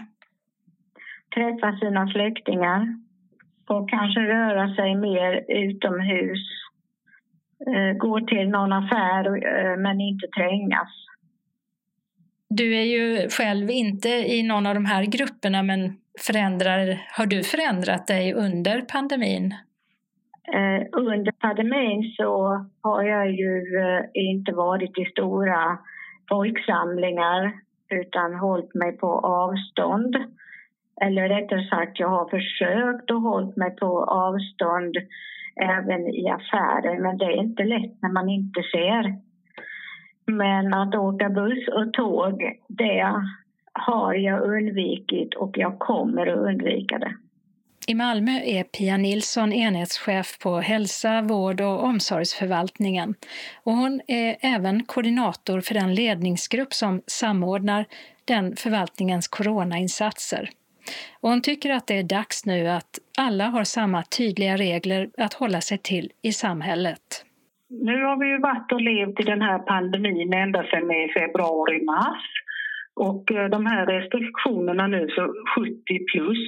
Träffa 1.34 1.78
sina 1.80 2.08
släktingar 2.08 2.96
och 3.68 3.90
kanske 3.90 4.20
röra 4.20 4.74
sig 4.74 4.94
mer 4.94 5.44
utomhus. 5.48 6.38
Eh, 7.66 7.96
gå 7.96 8.20
till 8.20 8.48
någon 8.48 8.72
affär 8.72 9.26
eh, 9.26 9.76
men 9.76 10.00
inte 10.00 10.26
trängas. 10.36 10.88
Du 12.48 12.76
är 12.76 12.84
ju 12.84 13.28
själv 13.28 13.70
inte 13.70 14.08
i 14.08 14.42
någon 14.42 14.66
av 14.66 14.74
de 14.74 14.84
här 14.84 15.04
grupperna 15.04 15.62
men 15.62 16.02
Förändrar, 16.20 16.98
har 17.16 17.26
du 17.26 17.42
förändrat 17.42 18.06
dig 18.06 18.34
under 18.34 18.82
pandemin? 18.82 19.54
Eh, 20.54 20.86
under 20.92 21.32
pandemin 21.32 22.14
så 22.16 22.64
har 22.82 23.02
jag 23.02 23.30
ju 23.30 23.64
inte 24.14 24.52
varit 24.52 24.98
i 24.98 25.04
stora 25.04 25.78
folksamlingar 26.28 27.52
utan 27.90 28.34
hållit 28.34 28.74
mig 28.74 28.92
på 28.92 29.06
avstånd. 29.18 30.16
Eller 31.00 31.28
rättare 31.28 31.68
sagt, 31.68 32.00
jag 32.00 32.08
har 32.08 32.28
försökt 32.28 33.11
att 33.11 33.22
hålla 33.22 33.52
mig 33.56 33.76
på 33.76 34.04
avstånd 34.04 34.96
även 35.56 36.06
i 36.14 36.28
affärer 36.28 37.00
men 37.00 37.18
det 37.18 37.25
är 37.25 37.42
inte 37.42 37.64
lätt 37.64 38.02
när 38.02 38.12
man 38.12 38.28
inte 38.28 38.62
ser. 38.62 39.16
Men 40.26 40.75
att 40.75 40.94
åka 40.94 41.28
buss 41.28 41.68
och 41.68 41.92
tåg, 41.92 42.42
det 42.68 43.22
har 43.72 44.14
jag 44.14 44.42
undvikit 44.42 45.34
och 45.34 45.58
jag 45.58 45.78
kommer 45.78 46.26
att 46.26 46.38
undvika 46.38 46.99
det. 46.99 47.14
I 47.87 47.94
Malmö 47.94 48.32
är 48.44 48.64
Pia 48.64 48.96
Nilsson 48.96 49.52
enhetschef 49.52 50.38
på 50.42 50.56
hälsa, 50.56 51.22
vård 51.22 51.61
och 51.61 51.84
omsorgsförvaltningen 51.84 53.14
och 53.62 53.72
hon 53.72 54.00
är 54.08 54.37
även 54.40 54.84
koordinator 54.84 55.61
för 55.61 55.75
den 55.75 55.94
ledningsgrupp 55.94 56.72
som 56.72 57.02
samordnar 57.06 57.84
den 58.25 58.56
förvaltningens 58.56 59.28
coronainsatser. 59.28 60.50
Och 61.20 61.30
hon 61.30 61.42
tycker 61.42 61.70
att 61.70 61.86
det 61.86 61.98
är 61.98 62.02
dags 62.02 62.46
nu 62.46 62.68
att 62.68 62.98
alla 63.18 63.44
har 63.44 63.64
samma 63.64 64.02
tydliga 64.02 64.56
regler 64.56 65.10
att 65.18 65.34
hålla 65.34 65.60
sig 65.60 65.78
till 65.78 66.12
i 66.22 66.32
samhället. 66.32 67.24
Nu 67.70 68.04
har 68.04 68.16
vi 68.16 68.26
ju 68.26 68.38
varit 68.38 68.72
och 68.72 68.80
levt 68.80 69.20
i 69.20 69.22
den 69.22 69.42
här 69.42 69.58
pandemin 69.58 70.34
ända 70.34 70.62
sedan 70.62 70.90
i 70.90 71.08
februari-mars. 71.18 72.41
Och 72.94 73.32
eh, 73.32 73.49
de 73.49 73.66
här 73.66 73.87
restriktionerna 73.87 74.87
nu 74.87 75.08
för 75.14 75.28
70 75.54 76.04
plus, 76.12 76.38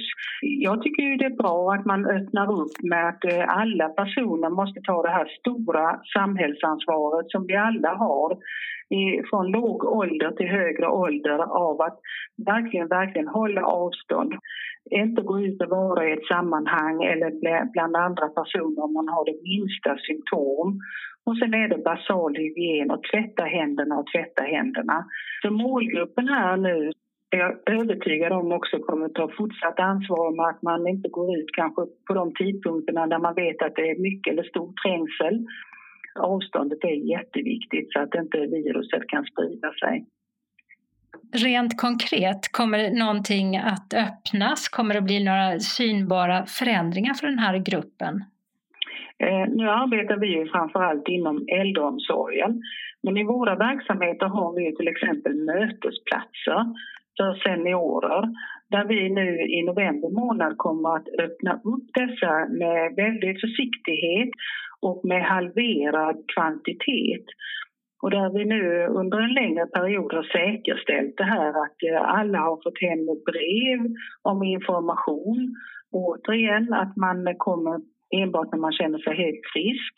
jag 0.41 0.81
tycker 0.81 1.03
ju 1.03 1.15
det 1.15 1.25
är 1.25 1.43
bra 1.43 1.73
att 1.73 1.85
man 1.85 2.05
öppnar 2.05 2.61
upp 2.61 2.83
med 2.83 3.09
att 3.09 3.25
eh, 3.25 3.57
alla 3.57 3.89
personer 3.89 4.49
måste 4.49 4.81
ta 4.81 5.01
det 5.01 5.09
här 5.09 5.27
stora 5.39 5.99
samhällsansvaret 6.13 7.31
som 7.31 7.45
vi 7.47 7.55
alla 7.55 7.93
har 7.95 8.37
från 9.29 9.51
låg 9.51 9.83
ålder 9.85 10.31
till 10.31 10.47
högre 10.47 10.87
ålder 10.87 11.39
av 11.67 11.81
att 11.81 11.99
verkligen, 12.45 12.87
verkligen 12.87 13.27
hålla 13.27 13.65
avstånd. 13.65 14.33
Inte 14.91 15.21
gå 15.21 15.39
ut 15.39 15.61
och 15.61 15.69
vara 15.69 16.09
i 16.09 16.13
ett 16.13 16.27
sammanhang 16.27 17.03
eller 17.03 17.31
bland 17.71 17.95
andra 17.95 18.27
personer 18.27 18.83
om 18.83 18.93
man 18.93 19.07
har 19.07 19.25
det 19.25 19.41
minsta 19.43 19.97
symptom. 20.07 20.79
Och 21.25 21.37
sen 21.37 21.53
är 21.53 21.67
det 21.67 21.77
basal 21.77 22.35
hygien 22.35 22.91
och 22.91 23.03
tvätta 23.11 23.43
händerna 23.43 23.95
och 23.99 24.07
tvätta 24.13 24.43
händerna. 24.43 25.05
Så 25.41 25.51
målgruppen 25.51 26.27
här 26.27 26.57
nu 26.57 26.91
är 27.29 27.37
jag 27.37 27.53
övertygad 27.65 28.31
om 28.31 28.51
också 28.51 28.79
kommer 28.79 29.09
ta 29.09 29.29
fortsatt 29.37 29.79
ansvar 29.79 30.35
med 30.35 30.45
att 30.45 30.61
man 30.61 30.87
inte 30.87 31.09
går 31.09 31.37
ut 31.39 31.51
kanske 31.53 31.81
på 32.07 32.13
de 32.13 32.33
tidpunkterna 32.33 33.05
när 33.05 33.19
man 33.19 33.35
vet 33.35 33.61
att 33.61 33.75
det 33.75 33.89
är 33.91 34.01
mycket 34.09 34.31
eller 34.33 34.43
stor 34.43 34.73
trängsel. 34.83 35.45
Avståndet 36.19 36.83
är 36.83 37.09
jätteviktigt 37.15 37.87
så 37.93 37.99
att 37.99 38.15
inte 38.15 38.37
viruset 38.37 39.07
kan 39.07 39.23
sprida 39.25 39.71
sig. 39.81 40.05
Rent 41.45 41.81
konkret, 41.81 42.51
kommer 42.51 42.91
någonting 42.99 43.57
att 43.57 43.93
öppnas? 43.93 44.69
Kommer 44.69 44.93
det 44.93 45.01
bli 45.01 45.23
några 45.23 45.59
synbara 45.59 46.45
förändringar 46.45 47.13
för 47.13 47.27
den 47.27 47.39
här 47.39 47.57
gruppen? 47.57 48.23
Eh, 49.23 49.47
nu 49.49 49.69
arbetar 49.69 50.17
vi 50.17 50.27
ju 50.27 50.47
framförallt 50.47 51.07
inom 51.07 51.45
äldreomsorgen. 51.47 52.61
Men 53.03 53.17
i 53.17 53.23
våra 53.23 53.55
verksamheter 53.55 54.25
har 54.25 54.53
vi 54.55 54.75
till 54.75 54.87
exempel 54.87 55.35
mötesplatser 55.35 56.61
för 57.17 57.33
seniorer 57.33 58.23
där 58.69 58.85
vi 58.85 59.09
nu 59.09 59.41
i 59.41 59.63
november 59.63 60.09
månad 60.09 60.57
kommer 60.57 60.95
att 60.95 61.07
öppna 61.19 61.53
upp 61.53 61.87
dessa 61.93 62.47
med 62.49 62.95
väldigt 62.95 63.41
försiktighet 63.41 64.29
och 64.81 65.01
med 65.05 65.23
halverad 65.23 66.17
kvantitet. 66.35 67.25
Och 68.01 68.11
där 68.11 68.29
vi 68.37 68.45
nu 68.45 68.87
under 68.87 69.19
en 69.19 69.33
längre 69.33 69.65
period 69.65 70.13
har 70.13 70.23
säkerställt 70.23 71.17
det 71.17 71.23
här 71.23 71.49
att 71.49 71.83
eh, 71.89 72.01
alla 72.19 72.39
har 72.39 72.55
fått 72.63 72.81
hem 72.81 73.05
brev 73.05 73.79
om 74.21 74.43
information. 74.43 75.55
Återigen 75.91 76.73
att 76.73 76.95
man 76.95 77.35
kommer 77.37 77.81
enbart 78.21 78.51
när 78.51 78.59
man 78.59 78.77
känner 78.79 78.99
sig 78.99 79.13
helt 79.23 79.45
frisk. 79.53 79.93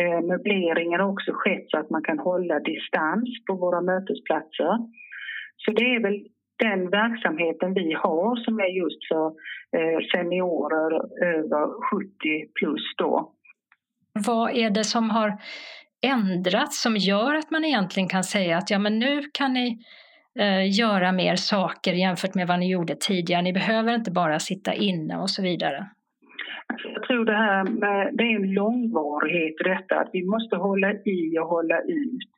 Eh, 0.00 0.20
möbleringen 0.32 1.00
har 1.00 1.08
också 1.08 1.30
skett 1.34 1.64
så 1.68 1.78
att 1.78 1.90
man 1.90 2.02
kan 2.02 2.18
hålla 2.18 2.58
distans 2.60 3.28
på 3.46 3.54
våra 3.54 3.80
mötesplatser. 3.80 4.72
Så 5.56 5.70
det 5.70 5.94
är 5.94 6.00
väl 6.02 6.18
den 6.58 6.90
verksamheten 6.90 7.74
vi 7.74 7.92
har 7.92 8.36
som 8.36 8.58
är 8.58 8.70
just 8.82 9.08
för 9.08 9.26
eh, 9.76 9.98
seniorer 10.12 10.92
över 11.36 11.90
70 11.90 12.52
plus 12.58 12.94
då. 12.96 13.32
Vad 14.26 14.50
är 14.50 14.70
det 14.70 14.84
som 14.84 15.10
har 15.10 15.38
ändrats 16.06 16.82
som 16.82 16.96
gör 16.96 17.34
att 17.34 17.50
man 17.50 17.64
egentligen 17.64 18.08
kan 18.08 18.24
säga 18.24 18.58
att 18.58 18.70
ja, 18.70 18.78
men 18.78 18.98
nu 18.98 19.22
kan 19.32 19.52
ni 19.52 19.78
eh, 20.38 20.78
göra 20.78 21.12
mer 21.12 21.36
saker 21.36 21.92
jämfört 21.92 22.34
med 22.34 22.48
vad 22.48 22.58
ni 22.58 22.70
gjorde 22.70 22.96
tidigare. 23.00 23.42
Ni 23.42 23.52
behöver 23.52 23.94
inte 23.94 24.10
bara 24.10 24.38
sitta 24.38 24.74
inne 24.74 25.16
och 25.16 25.30
så 25.30 25.42
vidare. 25.42 25.86
Jag 26.94 27.02
tror 27.02 27.24
det 27.24 27.32
här 27.32 27.64
med, 27.64 28.10
det 28.16 28.24
är 28.24 28.36
en 28.36 28.54
långvarighet 28.54 29.60
i 29.60 29.64
detta, 29.64 30.00
att 30.00 30.10
vi 30.12 30.24
måste 30.26 30.56
hålla 30.56 30.92
i 30.92 31.38
och 31.38 31.48
hålla 31.48 31.80
ut. 31.80 32.30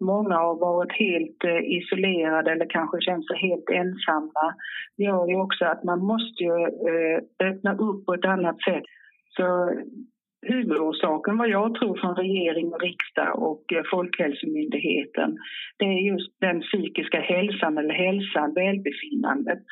Många 0.00 0.34
har 0.34 0.54
varit 0.54 0.92
helt 0.92 1.44
eh, 1.44 1.76
isolerade 1.78 2.52
eller 2.52 2.66
kanske 2.70 3.00
känt 3.00 3.26
sig 3.26 3.38
helt 3.48 3.70
ensamma. 3.70 4.54
Det 4.96 5.02
gör 5.04 5.28
ju 5.28 5.36
också 5.36 5.64
att 5.64 5.84
man 5.84 6.00
måste 6.04 6.44
eh, 6.90 7.48
öppna 7.48 7.72
upp 7.74 8.06
på 8.06 8.14
ett 8.14 8.24
annat 8.24 8.62
sätt. 8.62 8.84
Så 9.36 9.46
huvudorsaken 10.46 11.38
vad 11.38 11.48
jag 11.48 11.74
tror 11.74 11.96
från 12.00 12.16
regering 12.16 12.72
och 12.72 12.80
riksdag 12.80 13.42
och 13.42 13.72
eh, 13.72 13.82
Folkhälsomyndigheten 13.90 15.38
det 15.78 15.84
är 15.84 16.00
just 16.12 16.40
den 16.40 16.60
psykiska 16.60 17.20
hälsan 17.20 17.78
eller 17.78 17.94
hälsan, 17.94 18.54
välbefinnandet 18.54 19.62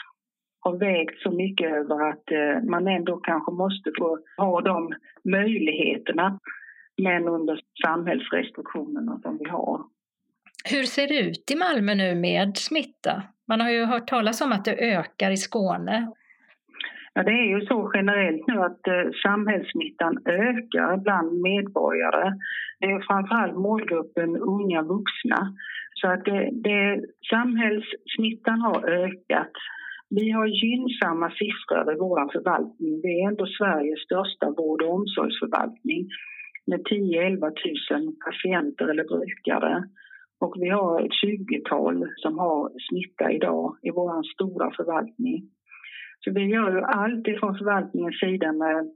har 0.60 0.78
vägt 0.78 1.22
så 1.22 1.30
mycket 1.30 1.70
över 1.70 2.08
att 2.10 2.30
eh, 2.30 2.70
man 2.70 2.88
ändå 2.88 3.16
kanske 3.16 3.52
måste 3.52 3.90
få 3.98 4.18
ha 4.36 4.60
de 4.60 4.94
möjligheterna 5.24 6.38
men 7.02 7.28
under 7.28 7.60
samhällsrestriktionerna 7.86 9.20
som 9.22 9.38
vi 9.38 9.48
har. 9.48 9.80
Hur 10.64 10.82
ser 10.82 11.08
det 11.08 11.20
ut 11.28 11.50
i 11.50 11.56
Malmö 11.56 11.94
nu 11.94 12.14
med 12.14 12.56
smitta? 12.56 13.22
Man 13.48 13.60
har 13.60 13.70
ju 13.70 13.84
hört 13.84 14.06
talas 14.06 14.40
om 14.40 14.52
att 14.52 14.64
det 14.64 14.94
ökar 14.94 15.30
i 15.30 15.36
Skåne. 15.36 16.12
Ja, 17.14 17.22
det 17.22 17.30
är 17.30 17.48
ju 17.58 17.66
så 17.66 17.90
generellt 17.94 18.46
nu 18.46 18.60
att 18.60 18.86
eh, 18.86 19.10
samhällssmittan 19.22 20.18
ökar 20.26 20.96
bland 20.96 21.40
medborgare. 21.40 22.32
Det 22.80 22.86
är 22.86 23.06
framförallt 23.06 23.56
målgruppen 23.56 24.36
unga 24.36 24.82
vuxna. 24.82 25.54
Så 25.94 26.08
att 26.08 26.24
det, 26.24 26.50
det, 26.52 27.04
samhällssmittan 27.30 28.60
har 28.60 28.88
ökat 28.88 29.52
vi 30.10 30.30
har 30.30 30.46
gynnsamma 30.46 31.30
siffror 31.30 31.92
i 31.94 31.96
vår 31.98 32.32
förvaltning. 32.32 33.00
Vi 33.02 33.10
är 33.20 33.28
ändå 33.28 33.46
Sveriges 33.46 34.00
största 34.00 34.46
vård 34.50 34.82
och 34.82 34.94
omsorgsförvaltning 34.94 36.08
med 36.66 36.80
10-11 36.80 37.40
000 37.90 38.14
patienter 38.26 38.88
eller 38.88 39.04
brukare. 39.04 39.84
Och 40.40 40.54
vi 40.58 40.68
har 40.68 41.00
ett 41.00 41.16
20-tal 41.24 42.06
som 42.16 42.38
har 42.38 42.70
smitta 42.88 43.32
idag 43.32 43.76
i 43.82 43.90
vår 43.90 44.22
stora 44.34 44.70
förvaltning. 44.76 45.38
Så 46.24 46.32
vi 46.32 46.40
gör 46.40 46.70
ju 46.70 46.80
allt 46.80 47.28
ifrån 47.28 47.58
förvaltningens 47.58 48.20
sida 48.20 48.52
med 48.52 48.90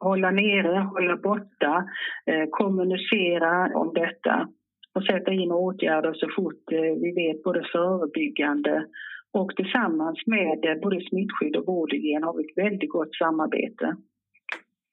hålla 0.00 0.30
nere, 0.30 0.78
hålla 0.78 1.16
borta, 1.16 1.84
eh, 2.26 2.46
kommunicera 2.50 3.78
om 3.78 3.94
detta 3.94 4.48
och 4.94 5.04
sätta 5.04 5.32
in 5.32 5.52
åtgärder 5.52 6.12
så 6.14 6.28
fort 6.36 6.72
eh, 6.72 6.94
vi 7.02 7.12
vet 7.14 7.42
både 7.42 7.62
förebyggande 7.72 8.86
och 9.32 9.56
tillsammans 9.56 10.26
med 10.26 10.64
eh, 10.64 10.80
både 10.82 11.00
smittskydd 11.00 11.56
och 11.56 11.66
vårdhygien 11.66 12.22
har 12.22 12.36
vi 12.36 12.44
ett 12.44 12.64
väldigt 12.66 12.90
gott 12.90 13.14
samarbete. 13.14 13.96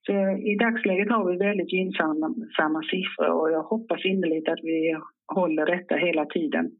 Så 0.05 0.11
eh, 0.11 0.39
I 0.51 0.55
dagsläget 0.55 1.11
har 1.11 1.31
vi 1.31 1.37
väldigt 1.37 1.73
gynnsamma 1.73 2.81
siffror 2.91 3.29
och 3.41 3.51
jag 3.51 3.63
hoppas 3.63 4.05
innerligt 4.05 4.49
att 4.49 4.63
vi 4.63 4.97
håller 5.27 5.65
detta 5.65 5.95
hela 5.95 6.25
tiden. 6.25 6.71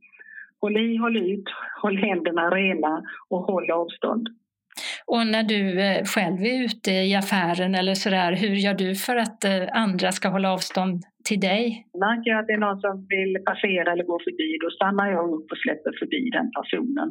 Håll 0.62 0.78
i, 0.78 0.98
håll 0.98 1.18
ut, 1.18 1.46
håll 1.82 1.98
händerna 1.98 2.50
rena 2.50 3.04
och 3.30 3.40
håll 3.40 3.72
avstånd. 3.72 4.28
Och 5.08 5.28
när 5.28 5.44
du 5.44 5.62
eh, 5.88 6.04
själv 6.14 6.40
är 6.52 6.64
ute 6.66 6.92
i 6.92 7.16
affären 7.16 7.76
eller 7.76 7.94
sådär, 7.94 8.32
hur 8.42 8.56
gör 8.66 8.74
du 8.74 8.96
för 8.96 9.16
att 9.16 9.44
eh, 9.44 9.84
andra 9.84 10.12
ska 10.12 10.30
hålla 10.30 10.54
avstånd 10.54 10.96
till 11.28 11.40
dig? 11.40 11.64
Märker 12.06 12.32
jag 12.32 12.40
att 12.40 12.48
det 12.48 12.58
är 12.60 12.66
någon 12.68 12.82
som 12.86 12.96
vill 13.16 13.34
passera 13.50 13.92
eller 13.92 14.04
gå 14.12 14.18
förbi, 14.28 14.50
då 14.64 14.70
stannar 14.78 15.08
jag 15.16 15.24
upp 15.36 15.48
och 15.52 15.62
släpper 15.64 15.92
förbi 16.02 16.22
den 16.38 16.50
personen. 16.58 17.08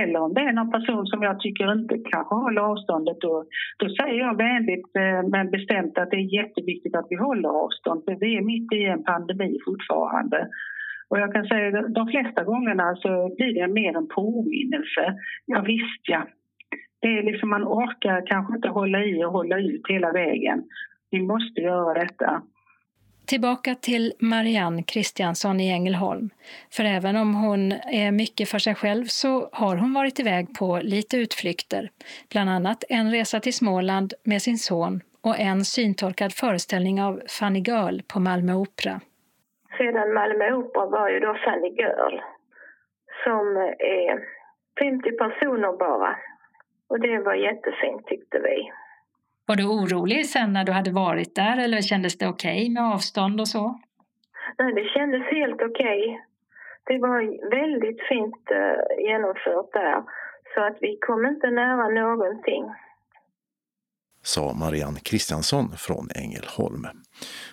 Eller 0.00 0.20
om 0.26 0.34
det 0.34 0.44
är 0.48 0.52
någon 0.52 0.72
person 0.76 1.06
som 1.06 1.22
jag 1.22 1.40
tycker 1.40 1.72
inte 1.78 1.94
kanske 2.12 2.34
håller 2.34 2.62
avståndet, 2.72 3.18
då, 3.20 3.34
då 3.80 3.86
säger 3.98 4.20
jag 4.26 4.36
vänligt 4.48 4.90
eh, 5.02 5.22
men 5.34 5.50
bestämt 5.56 5.98
att 5.98 6.10
det 6.10 6.20
är 6.24 6.34
jätteviktigt 6.40 6.96
att 6.96 7.10
vi 7.10 7.16
håller 7.16 7.50
avstånd, 7.64 8.00
för 8.04 8.14
vi 8.24 8.30
är 8.36 8.44
mitt 8.52 8.72
i 8.72 8.84
en 8.84 9.04
pandemi 9.12 9.58
fortfarande. 9.66 10.40
Och 11.10 11.18
jag 11.22 11.32
kan 11.32 11.44
säga 11.44 11.78
att 11.78 11.94
de 11.94 12.04
flesta 12.08 12.44
gångerna 12.44 12.96
så 12.96 13.34
blir 13.36 13.54
det 13.54 13.68
mer 13.80 13.96
en 13.96 14.08
påminnelse. 14.08 15.04
Ja, 15.46 15.60
visst 15.72 16.04
ja, 16.14 16.22
det 17.00 17.08
är 17.08 17.22
liksom 17.22 17.48
man 17.50 17.64
orkar 17.64 18.26
kanske 18.26 18.56
inte 18.56 18.68
hålla 18.68 19.04
i 19.04 19.24
och 19.24 19.32
hålla 19.32 19.58
ut 19.58 19.82
hela 19.88 20.12
vägen. 20.12 20.64
Vi 21.10 21.20
måste 21.20 21.60
göra 21.60 21.94
detta. 21.94 22.42
Tillbaka 23.26 23.74
till 23.74 24.12
Marianne 24.18 24.82
Kristiansson 24.82 25.60
i 25.60 25.70
Ängelholm. 25.70 26.30
För 26.76 26.84
även 26.84 27.16
om 27.16 27.34
hon 27.34 27.72
är 27.72 28.12
mycket 28.12 28.48
för 28.48 28.58
sig 28.58 28.74
själv 28.74 29.04
så 29.04 29.48
har 29.52 29.76
hon 29.76 29.92
varit 29.92 30.20
iväg 30.20 30.58
på 30.58 30.80
lite 30.82 31.16
utflykter. 31.16 31.90
Bland 32.30 32.50
annat 32.50 32.84
en 32.88 33.10
resa 33.10 33.40
till 33.40 33.54
Småland 33.54 34.12
med 34.24 34.42
sin 34.42 34.58
son 34.58 35.00
och 35.22 35.38
en 35.38 35.64
syntolkad 35.64 36.32
föreställning 36.32 37.02
av 37.02 37.22
Funny 37.40 37.58
Girl 37.60 38.00
på 38.12 38.20
Malmö 38.20 38.54
Opera. 38.54 39.00
Sedan 39.78 40.14
Malmö 40.14 40.52
Opera 40.52 40.86
var 40.86 41.08
ju 41.10 41.20
då 41.20 41.34
Funny 41.34 41.68
Girl 41.68 42.20
som 43.24 43.56
är 43.78 44.40
50 44.78 45.12
personer 45.12 45.78
bara. 45.78 46.16
Och 46.90 47.00
det 47.00 47.18
var 47.18 47.34
jättefint 47.34 48.06
tyckte 48.06 48.38
vi. 48.38 48.72
Var 49.46 49.56
du 49.56 49.66
orolig 49.66 50.26
sen 50.26 50.52
när 50.52 50.64
du 50.64 50.72
hade 50.72 50.90
varit 50.90 51.34
där 51.34 51.64
eller 51.64 51.82
kändes 51.82 52.18
det 52.18 52.28
okej 52.28 52.60
okay 52.62 52.70
med 52.70 52.82
avstånd 52.82 53.40
och 53.40 53.48
så? 53.48 53.80
Nej, 54.58 54.74
det 54.74 54.84
kändes 54.84 55.22
helt 55.22 55.62
okej. 55.62 56.00
Okay. 56.00 56.18
Det 56.84 56.98
var 56.98 57.50
väldigt 57.50 58.00
fint 58.08 58.44
uh, 58.50 59.04
genomfört 59.06 59.72
där 59.72 60.02
så 60.54 60.60
att 60.66 60.76
vi 60.80 60.98
kom 61.06 61.26
inte 61.26 61.50
nära 61.50 61.88
någonting. 61.88 62.64
Sa 64.22 64.54
Marianne 64.54 65.00
Kristiansson 65.00 65.70
från 65.76 66.08
Ängelholm. 66.14 66.86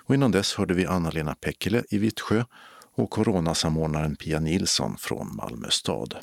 Och 0.07 0.15
innan 0.15 0.31
dess 0.31 0.57
hörde 0.57 0.73
vi 0.73 0.85
Anna-Lena 0.85 1.35
Pekkele 1.45 1.81
i 1.89 1.97
Vittsjö 1.97 2.43
och 2.95 3.09
coronasamordnaren 3.09 4.15
Pia 4.15 4.39
Nilsson 4.39 4.91
från 4.97 5.27
Malmö 5.35 5.67
stad. 5.69 6.15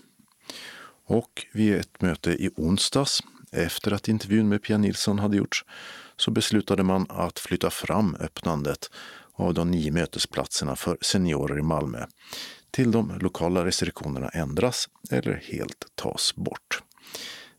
Och 1.07 1.47
vid 1.53 1.75
ett 1.75 2.03
möte 2.03 2.31
i 2.31 2.51
onsdags 2.57 3.21
efter 3.53 3.93
att 3.93 4.09
intervjun 4.09 4.49
med 4.49 4.63
Pia 4.63 4.79
Nilsson 4.79 5.19
hade 5.19 5.37
gjorts 5.37 5.65
så 6.17 6.31
beslutade 6.31 6.83
man 6.83 7.07
att 7.09 7.39
flytta 7.39 7.71
fram 7.71 8.17
öppnandet 8.21 8.91
av 9.33 9.55
de 9.55 9.71
nio 9.71 9.93
mötesplatserna 9.93 10.77
för 10.77 10.99
seniorer 11.01 11.59
i 11.59 11.63
Malmö 11.63 12.07
till 12.71 12.91
de 12.91 13.19
lokala 13.21 13.65
restriktionerna 13.65 14.29
ändras 14.29 14.89
eller 15.11 15.35
helt 15.35 15.87
tas 15.95 16.35
bort. 16.35 16.83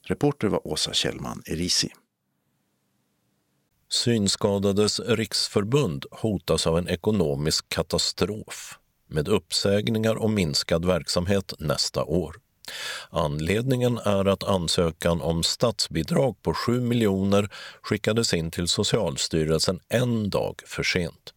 Reporter 0.02 0.48
var 0.48 0.68
Åsa 0.68 0.94
Kjellman 0.94 1.42
Erisi. 1.46 1.90
Synskadades 3.90 5.00
riksförbund 5.00 6.06
hotas 6.12 6.68
av 6.68 6.78
en 6.78 6.90
ekonomisk 6.90 7.70
katastrof 7.70 8.80
med 9.08 9.28
uppsägningar 9.28 10.16
och 10.16 10.30
minskad 10.30 10.86
verksamhet 10.86 11.54
nästa 11.60 12.04
år. 12.04 12.36
Anledningen 13.10 13.98
är 13.98 14.26
att 14.26 14.44
ansökan 14.44 15.22
om 15.22 15.44
statsbidrag 15.44 16.42
på 16.42 16.54
7 16.54 16.82
miljoner 16.82 17.50
skickades 17.82 18.34
in 18.34 18.52
till 18.52 18.68
Socialstyrelsen 18.68 19.80
en 19.90 20.30
dag 20.30 20.62
för 20.66 20.84
sent. 20.84 21.34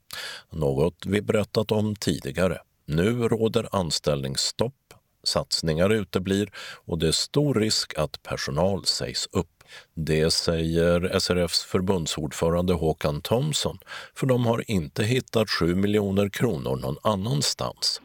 Något 0.50 1.06
vi 1.06 1.22
berättat 1.22 1.72
om 1.72 1.96
tidigare. 1.96 2.58
Nu 2.86 3.28
råder 3.28 3.68
anställningsstopp, 3.72 4.94
satsningar 5.24 5.90
uteblir 5.90 6.50
och 6.86 6.98
det 6.98 7.08
är 7.08 7.12
stor 7.12 7.54
risk 7.54 7.98
att 7.98 8.22
personal 8.22 8.86
sägs 8.86 9.28
upp. 9.32 9.48
Det 9.94 10.30
säger 10.30 11.18
SRFs 11.18 11.64
förbundsordförande 11.64 12.72
Håkan 12.72 13.20
Thomsson, 13.20 13.78
för 14.14 14.26
de 14.26 14.46
har 14.46 14.70
inte 14.70 15.04
hittat 15.04 15.50
7 15.50 15.74
miljoner 15.74 16.28
kronor 16.28 16.76
någon 16.76 16.96
annanstans. 17.02 18.00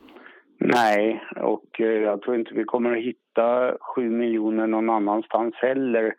Nej, 0.66 1.24
och 1.36 1.82
eh, 1.82 1.88
jag 1.88 2.22
tror 2.22 2.36
inte 2.36 2.54
vi 2.54 2.64
kommer 2.64 2.92
att 2.98 3.04
hitta 3.04 3.78
7 3.96 4.10
miljoner 4.10 4.68
någon 4.68 4.90
annanstans 4.90 5.56
heller. 5.56 6.16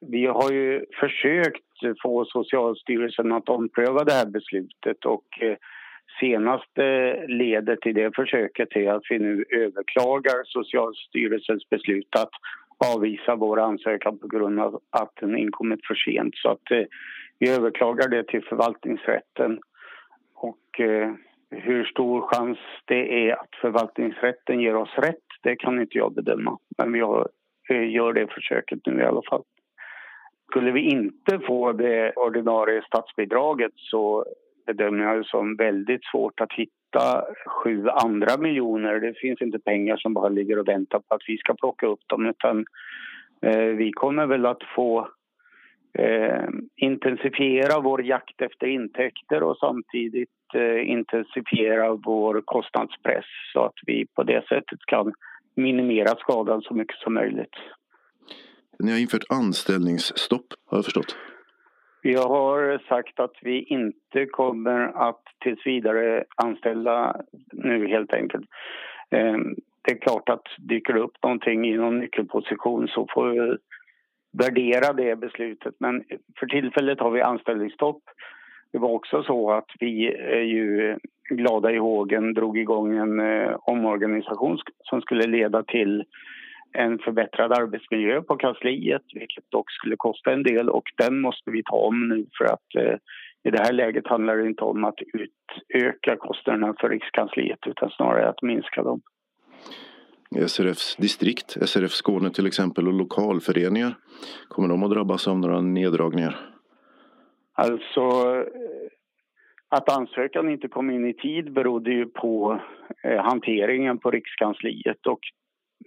Vi 0.00 0.26
har 0.26 0.52
ju 0.52 0.84
försökt 1.00 1.64
få 2.02 2.24
Socialstyrelsen 2.24 3.32
att 3.32 3.48
ompröva 3.48 4.04
det 4.04 4.12
här 4.12 4.26
beslutet 4.26 5.04
och 5.04 5.42
eh, 5.42 5.56
senaste 6.20 7.16
ledet 7.26 7.86
i 7.86 7.92
det 7.92 8.16
försöket 8.16 8.76
är 8.76 8.92
att 8.92 9.02
vi 9.10 9.18
nu 9.18 9.44
överklagar 9.50 10.44
Socialstyrelsens 10.44 11.68
beslut 11.68 12.16
att 12.16 12.30
avvisa 12.94 13.36
vår 13.36 13.60
ansökan 13.60 14.18
på 14.18 14.28
grund 14.28 14.60
av 14.60 14.80
att 14.90 15.12
den 15.20 15.38
inkommit 15.38 15.86
för 15.86 15.94
sent. 15.94 16.36
Så 16.36 16.48
att 16.48 16.70
eh, 16.70 16.84
vi 17.38 17.50
överklagar 17.50 18.08
det 18.08 18.26
till 18.26 18.44
förvaltningsrätten. 18.44 19.60
Och 20.34 20.80
hur 21.50 21.84
stor 21.84 22.20
chans 22.20 22.58
det 22.84 23.28
är 23.28 23.32
att 23.32 23.54
förvaltningsrätten 23.60 24.60
ger 24.60 24.76
oss 24.76 24.98
rätt, 24.98 25.26
det 25.42 25.56
kan 25.56 25.80
inte 25.80 25.98
jag 25.98 26.14
bedöma. 26.14 26.58
Men 26.78 26.92
vi 26.92 27.00
eh, 27.70 27.90
gör 27.90 28.12
det 28.12 28.32
försöket 28.32 28.78
nu 28.86 29.00
i 29.00 29.04
alla 29.04 29.22
fall. 29.30 29.42
Skulle 30.50 30.72
vi 30.72 30.80
inte 30.80 31.40
få 31.46 31.72
det 31.72 32.12
ordinarie 32.12 32.82
statsbidraget 32.86 33.72
så 33.74 34.24
bedömer 34.66 35.04
jag 35.04 35.18
det 35.18 35.24
som 35.24 35.56
väldigt 35.56 36.04
svårt 36.04 36.40
att 36.40 36.52
hitta 36.52 37.24
sju 37.46 37.88
andra 37.88 38.36
miljoner. 38.36 39.00
Det 39.00 39.14
finns 39.14 39.42
inte 39.42 39.58
pengar 39.58 39.96
som 39.96 40.14
bara 40.14 40.28
ligger 40.28 40.58
och 40.58 40.68
väntar 40.68 40.98
på 40.98 41.14
att 41.14 41.22
vi 41.26 41.36
ska 41.36 41.54
plocka 41.54 41.86
upp 41.86 42.00
dem 42.06 42.26
utan 42.26 42.64
eh, 43.42 43.64
vi 43.64 43.92
kommer 43.92 44.26
väl 44.26 44.46
att 44.46 44.62
få 44.74 45.08
eh, 45.98 46.48
intensifiera 46.76 47.80
vår 47.80 48.02
jakt 48.02 48.42
efter 48.42 48.66
intäkter 48.66 49.42
och 49.42 49.56
samtidigt 49.56 50.28
eh, 50.54 50.90
intensifiera 50.90 51.94
vår 51.94 52.42
kostnadspress 52.44 53.24
så 53.52 53.64
att 53.64 53.74
vi 53.86 54.06
på 54.14 54.22
det 54.22 54.44
sättet 54.48 54.78
kan 54.86 55.12
minimera 55.54 56.16
skadan 56.16 56.62
så 56.62 56.74
mycket 56.74 56.96
som 56.96 57.14
möjligt. 57.14 57.54
Ni 58.78 58.90
har 58.90 58.98
infört 58.98 59.24
anställningsstopp 59.28 60.46
har 60.66 60.78
jag 60.78 60.84
förstått. 60.84 61.16
Vi 62.02 62.14
har 62.14 62.88
sagt 62.88 63.20
att 63.20 63.34
vi 63.42 63.62
inte 63.62 64.26
kommer 64.26 65.08
att 65.08 65.22
tills 65.42 65.66
vidare 65.66 66.24
anställa 66.36 67.16
nu 67.52 67.88
helt 67.88 68.12
enkelt. 68.12 68.46
Eh, 69.10 69.36
det 69.82 69.92
är 69.92 69.98
klart 69.98 70.28
att 70.28 70.46
dyker 70.58 70.96
upp 70.96 71.22
någonting 71.22 71.66
i 71.66 71.76
någon 71.76 71.98
nyckelposition 71.98 72.88
så 72.88 73.06
får 73.14 73.28
vi 73.28 73.56
värdera 74.32 74.92
det 74.92 75.16
beslutet. 75.16 75.74
Men 75.78 76.04
för 76.38 76.46
tillfället 76.46 77.00
har 77.00 77.10
vi 77.10 77.22
anställningsstopp. 77.22 78.02
Det 78.72 78.78
var 78.78 78.88
också 78.88 79.22
så 79.22 79.50
att 79.50 79.70
vi 79.80 80.06
är 80.14 80.42
ju 80.42 80.98
glada 81.30 81.72
i 81.72 81.78
hågen 81.78 82.34
drog 82.34 82.58
igång 82.58 82.96
en 82.96 83.20
eh, 83.20 83.56
omorganisation 83.60 84.58
som 84.84 85.00
skulle 85.00 85.26
leda 85.26 85.62
till 85.62 86.04
en 86.72 86.98
förbättrad 86.98 87.52
arbetsmiljö 87.52 88.22
på 88.22 88.36
kansliet 88.36 89.02
vilket 89.14 89.44
dock 89.48 89.70
skulle 89.70 89.96
kosta 89.96 90.32
en 90.32 90.42
del 90.42 90.68
och 90.68 90.84
den 90.96 91.20
måste 91.20 91.50
vi 91.50 91.62
ta 91.62 91.76
om 91.76 92.08
nu 92.08 92.26
för 92.38 92.44
att 92.44 92.74
eh, 92.78 92.96
i 93.44 93.50
det 93.50 93.62
här 93.62 93.72
läget 93.72 94.06
handlar 94.06 94.36
det 94.36 94.46
inte 94.46 94.64
om 94.64 94.84
att 94.84 94.98
utöka 95.12 96.16
kostnaderna 96.16 96.74
för 96.80 96.88
Rikskansliet 96.88 97.66
utan 97.66 97.90
snarare 97.90 98.28
att 98.28 98.42
minska 98.42 98.82
dem. 98.82 99.00
SRFs 100.36 100.96
distrikt, 100.96 101.68
SRF 101.68 101.90
Skåne 101.90 102.30
till 102.30 102.46
exempel 102.46 102.88
och 102.88 102.94
lokalföreningar, 102.94 103.94
kommer 104.48 104.68
de 104.68 104.82
att 104.82 104.90
drabbas 104.90 105.28
av 105.28 105.38
några 105.38 105.60
neddragningar? 105.60 106.36
Alltså 107.52 108.10
att 109.68 109.96
ansökan 109.98 110.48
inte 110.48 110.68
kom 110.68 110.90
in 110.90 111.06
i 111.06 111.14
tid 111.14 111.52
berodde 111.52 111.90
ju 111.90 112.06
på 112.06 112.60
eh, 113.04 113.22
hanteringen 113.24 113.98
på 113.98 114.10
Rikskansliet 114.10 115.06
och 115.06 115.20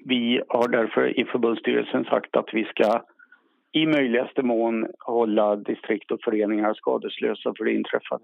vi 0.06 0.42
har 0.48 0.68
därför 0.68 1.20
i 1.20 1.26
förbundsstyrelsen 1.26 2.04
sagt 2.04 2.36
att 2.36 2.50
vi 2.54 2.64
ska 2.64 3.02
i 3.72 3.86
möjligaste 3.86 4.44
mån 4.44 4.88
hålla 5.00 5.56
distrikt 5.56 6.12
och 6.12 6.22
föreningar 6.22 6.74
skadeslösa 6.74 7.54
för 7.58 7.66
det 7.66 7.74
inträffade. 7.74 8.24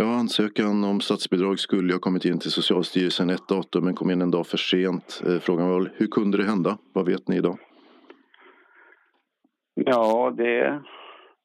Ja, 0.00 0.14
ansökan 0.14 0.84
om 0.84 1.00
statsbidrag 1.00 1.58
skulle 1.58 1.92
ha 1.92 2.00
kommit 2.00 2.24
in 2.24 2.38
till 2.38 2.50
Socialstyrelsen 2.50 3.30
ett 3.30 3.48
datum 3.48 3.84
men 3.84 3.94
kom 3.94 4.10
in 4.10 4.22
en 4.22 4.30
dag 4.30 4.46
för 4.46 4.56
sent. 4.56 5.22
Eh, 5.26 5.38
frågan 5.38 5.68
var 5.68 5.92
hur 5.96 6.06
kunde 6.06 6.36
det 6.38 6.44
hända? 6.44 6.78
Vad 6.92 7.06
vet 7.06 7.28
ni 7.28 7.36
idag? 7.36 7.58
Ja, 9.74 10.34
det 10.36 10.82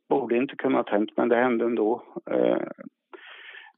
borde 0.10 0.38
inte 0.38 0.56
kunnat 0.56 0.90
hänt 0.90 1.10
men 1.18 1.30
det 1.30 1.36
hände 1.36 1.66
ändå. 1.66 2.04
Eh, 2.32 2.68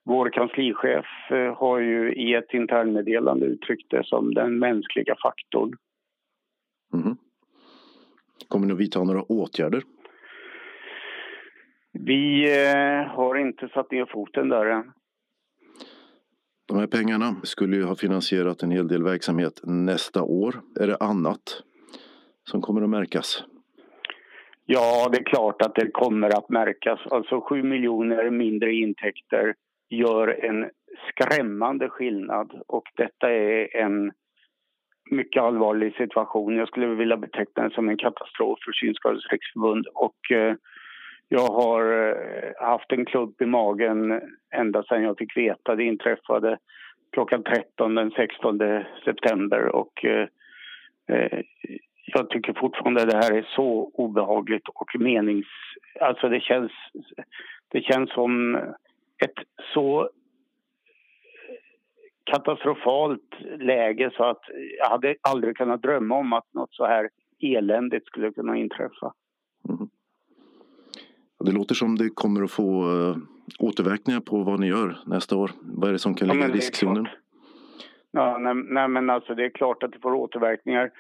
vår 0.04 0.30
kanslichef 0.30 1.06
eh, 1.32 1.58
har 1.58 1.80
ju 1.80 2.14
i 2.14 2.34
ett 2.34 2.54
internmeddelande 2.54 3.46
uttryckt 3.46 3.92
det 3.92 4.06
som 4.06 4.34
den 4.34 4.60
mänskliga 4.60 5.16
faktorn. 5.22 5.76
Mm. 6.94 7.18
Kommer 8.48 8.68
ni 8.68 8.74
att 8.74 8.80
vidta 8.80 9.04
några 9.04 9.22
åtgärder? 9.22 9.84
Vi 12.00 12.52
eh, 12.62 13.08
har 13.16 13.36
inte 13.36 13.68
satt 13.68 13.92
ner 13.92 14.06
foten 14.06 14.50
där 14.50 14.66
än. 14.66 14.92
De 16.68 16.78
här 16.78 16.88
pengarna 16.88 17.36
skulle 17.44 17.76
ju 17.76 17.84
ha 17.84 17.96
finansierat 17.96 18.64
en 18.64 18.72
hel 18.72 18.88
del 18.88 19.04
verksamhet 19.04 19.62
nästa 19.64 20.24
år. 20.24 20.62
Är 20.80 20.88
det 20.88 20.98
annat 21.00 21.64
som 22.44 22.62
kommer 22.62 22.82
att 22.82 22.90
märkas? 22.90 23.44
Ja, 24.66 25.10
det 25.12 25.18
är 25.18 25.24
klart 25.24 25.62
att 25.62 25.76
det 25.76 25.92
kommer 25.92 26.38
att 26.38 26.50
märkas. 26.50 27.00
Alltså 27.10 27.42
7 27.42 27.64
miljoner 27.64 28.30
mindre 28.30 28.74
intäkter 28.74 29.56
gör 29.90 30.46
en 30.46 30.70
skrämmande 31.10 31.90
skillnad 31.90 32.62
och 32.68 32.84
detta 32.96 33.32
är 33.32 33.76
en 33.76 34.12
mycket 35.12 35.44
allvarlig 35.44 35.96
situation. 35.96 36.56
Jag 36.56 36.68
skulle 36.68 36.88
vilja 36.88 37.18
beteckna 37.18 37.64
det 37.64 37.76
som 37.76 37.90
en 37.90 37.98
katastrof 37.98 38.60
för 38.66 38.72
Synskadades 38.72 39.32
riksförbund. 39.32 39.88
Och, 39.94 40.32
eh, 40.32 40.56
jag 41.30 41.48
har 41.48 42.10
eh, 42.10 42.68
haft 42.68 42.92
en 42.92 43.06
klump 43.06 43.42
i 43.42 43.46
magen 43.46 44.22
ända 44.52 44.84
sedan 44.84 45.04
jag 45.04 45.18
fick 45.18 45.38
veta 45.38 45.76
det 45.76 45.84
inträffade 45.84 46.58
klockan 47.12 47.44
13 47.44 47.96
den 47.96 48.12
16 48.12 48.60
september. 49.06 49.76
Och, 49.76 50.06
eh, 50.06 50.28
eh, 51.08 51.40
jag 52.06 52.30
tycker 52.30 52.54
fortfarande 52.54 53.06
det 53.06 53.18
här 53.18 53.38
är 53.38 53.48
så 53.56 53.92
obehagligt 53.94 54.68
och 54.68 54.96
menings... 55.00 55.48
Alltså 56.02 56.30
det 56.30 56.40
känns, 56.40 56.72
det 57.68 57.82
känns 57.82 58.12
som 58.14 58.56
ett 59.24 59.46
så 59.74 60.10
katastrofalt 62.24 63.36
läge 63.60 64.12
så 64.14 64.24
att 64.24 64.42
jag 64.80 64.90
hade 64.90 65.16
aldrig 65.22 65.58
kunnat 65.58 65.82
drömma 65.82 66.16
om 66.16 66.34
att 66.34 66.54
något 66.54 66.74
så 66.74 66.86
här 66.86 67.10
eländigt 67.40 68.06
skulle 68.06 68.32
kunna 68.32 68.58
inträffa. 68.58 69.14
Det 71.40 71.52
låter 71.52 71.76
som 71.76 71.98
det 71.98 72.10
kommer 72.10 72.44
att 72.44 72.52
få 72.52 72.92
uh, 72.92 73.18
återverkningar 73.60 74.20
på 74.20 74.44
vad 74.44 74.60
ni 74.60 74.68
gör 74.68 74.98
nästa 75.06 75.36
år. 75.36 75.52
Vad 75.62 75.90
är 75.90 75.94
det 75.94 76.00
som 76.00 76.14
kan 76.14 76.28
ligga 76.28 76.42
ja, 76.42 76.50
i 76.50 76.52
riskzonen? 76.52 77.08
Ja, 78.12 78.38
nej, 78.38 78.54
nej, 78.56 78.88
men 78.88 79.10
alltså 79.10 79.36
det 79.36 79.46
är 79.46 79.50
klart 79.50 79.84
att 79.84 79.92
det 79.92 80.00
får 80.00 80.14
återverkningar. 80.14 80.92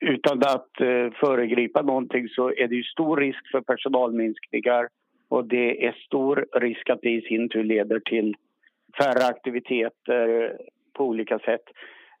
Utan 0.00 0.38
att 0.38 0.70
uh, 0.80 1.10
föregripa 1.20 1.82
någonting 1.82 2.28
så 2.28 2.48
är 2.48 2.68
det 2.68 2.74
ju 2.74 2.82
stor 2.82 3.16
risk 3.16 3.50
för 3.50 3.60
personalminskningar 3.60 4.88
och 5.28 5.44
det 5.44 5.86
är 5.86 5.92
stor 5.92 6.46
risk 6.52 6.90
att 6.90 7.00
det 7.02 7.10
i 7.10 7.22
sin 7.22 7.48
tur 7.48 7.64
leder 7.64 8.00
till 8.00 8.36
färre 8.98 9.26
aktiviteter 9.26 10.56
på 10.92 11.04
olika 11.04 11.38
sätt. 11.38 11.64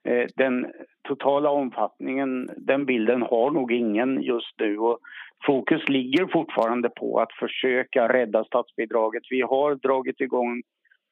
Eh, 0.04 0.26
den 0.36 0.72
totala 1.08 1.50
omfattningen, 1.50 2.50
den 2.56 2.86
bilden 2.86 3.22
har 3.22 3.50
nog 3.50 3.72
ingen 3.72 4.22
just 4.22 4.60
nu. 4.60 4.78
Och 4.78 4.98
fokus 5.46 5.88
ligger 5.88 6.26
fortfarande 6.26 6.88
på 6.88 7.18
att 7.20 7.32
försöka 7.32 8.08
rädda 8.08 8.44
statsbidraget. 8.44 9.22
Vi 9.30 9.40
har 9.40 9.74
dragit 9.74 10.20
igång 10.20 10.62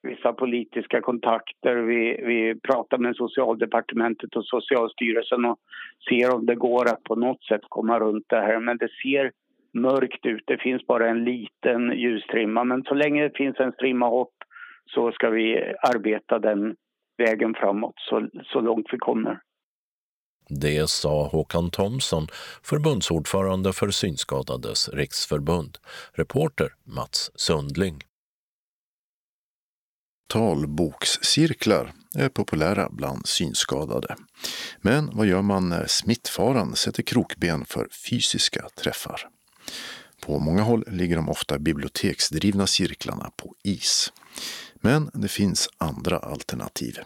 vissa 0.03 0.33
politiska 0.33 1.01
kontakter. 1.01 1.77
Vi, 1.77 2.23
vi 2.27 2.61
pratar 2.61 2.99
med 2.99 3.17
Socialdepartementet 3.17 4.37
och 4.37 4.45
Socialstyrelsen 4.45 5.45
och 5.45 5.59
ser 6.09 6.35
om 6.35 6.47
det 6.47 6.55
går 6.55 6.89
att 6.89 7.03
på 7.03 7.15
något 7.15 7.45
sätt 7.45 7.63
komma 7.69 7.99
runt 8.01 8.25
det 8.29 8.41
här. 8.41 8.61
Men 8.61 8.77
det 8.77 8.89
ser 9.03 9.33
mörkt 9.73 10.27
ut. 10.27 10.43
Det 10.47 10.59
finns 10.59 10.87
bara 10.87 11.09
en 11.09 11.25
liten 11.25 11.93
ljusstrimma. 11.99 12.65
Men 12.65 12.83
så 12.83 12.95
länge 12.95 13.23
det 13.23 13.37
finns 13.37 13.61
en 13.61 13.73
strimma 13.73 14.09
hopp 14.09 14.35
så 14.87 15.13
ska 15.13 15.31
vi 15.31 15.75
arbeta 15.83 16.39
den 16.39 16.77
vägen 17.19 17.55
framåt 17.55 17.95
så, 17.97 18.29
så 18.53 18.61
långt 18.61 18.87
vi 18.93 18.99
kommer. 18.99 19.41
Det 20.49 20.91
sa 20.91 21.29
Håkan 21.29 21.71
Thomsson, 21.71 22.27
förbundsordförande 22.63 23.73
för 23.73 23.91
Synskadades 23.91 24.89
riksförbund. 24.89 25.79
Reporter 26.13 26.75
Mats 26.85 27.31
Sundling. 27.35 28.03
Talbokscirklar 30.33 31.93
är 32.19 32.29
populära 32.29 32.89
bland 32.91 33.27
synskadade. 33.27 34.17
Men 34.81 35.11
vad 35.13 35.27
gör 35.27 35.43
man 35.43 35.69
när 35.69 35.87
smittfaran 35.87 36.77
sätter 36.77 37.03
krokben 37.03 37.65
för 37.65 37.89
fysiska 38.09 38.69
träffar? 38.83 39.21
På 40.27 40.39
många 40.39 40.63
håll 40.63 40.85
ligger 40.87 41.17
de 41.17 41.29
ofta 41.29 41.59
biblioteksdrivna 41.59 42.67
cirklarna 42.67 43.31
på 43.37 43.55
is. 43.65 44.13
Men 44.81 45.11
det 45.15 45.29
finns 45.29 45.69
andra 45.79 46.19
alternativ. 46.19 46.99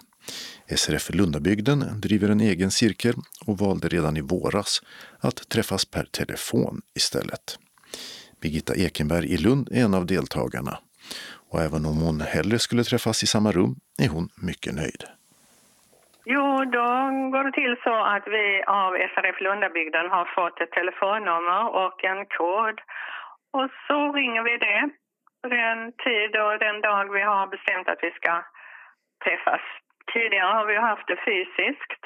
SRF 0.76 1.14
Lundabygden 1.14 2.00
driver 2.00 2.28
en 2.28 2.40
egen 2.40 2.70
cirkel 2.70 3.14
och 3.46 3.58
valde 3.58 3.88
redan 3.88 4.16
i 4.16 4.20
våras 4.20 4.82
att 5.20 5.48
träffas 5.48 5.84
per 5.84 6.04
telefon 6.04 6.82
istället. 6.94 7.58
Birgitta 8.40 8.74
Ekenberg 8.74 9.26
i 9.26 9.36
Lund 9.36 9.68
är 9.72 9.84
en 9.84 9.94
av 9.94 10.06
deltagarna 10.06 10.78
och 11.50 11.60
även 11.60 11.86
om 11.86 11.96
hon 12.06 12.20
hellre 12.20 12.58
skulle 12.58 12.84
träffas 12.84 13.22
i 13.22 13.26
samma 13.26 13.52
rum 13.52 13.74
är 14.04 14.08
hon 14.08 14.28
mycket 14.48 14.74
nöjd. 14.74 15.02
Jo, 16.24 16.46
då 16.76 16.88
går 17.32 17.44
det 17.44 17.52
till 17.52 17.76
så 17.86 17.96
att 18.14 18.26
vi 18.36 18.46
av 18.66 18.90
SRF 19.12 19.40
Lundabygden 19.40 20.06
har 20.14 20.26
fått 20.36 20.60
ett 20.60 20.70
telefonnummer 20.78 21.62
och 21.82 22.04
en 22.04 22.22
kod. 22.38 22.76
Och 23.56 23.68
så 23.86 24.12
ringer 24.12 24.42
vi 24.42 24.54
det 24.66 25.01
den 25.48 25.92
tid 26.04 26.36
och 26.36 26.58
den 26.58 26.80
dag 26.80 27.12
vi 27.12 27.22
har 27.22 27.46
bestämt 27.46 27.88
att 27.88 28.02
vi 28.02 28.10
ska 28.10 28.44
träffas. 29.24 29.60
Tidigare 30.12 30.52
har 30.58 30.66
vi 30.66 30.76
haft 30.76 31.06
det 31.06 31.20
fysiskt 31.24 32.04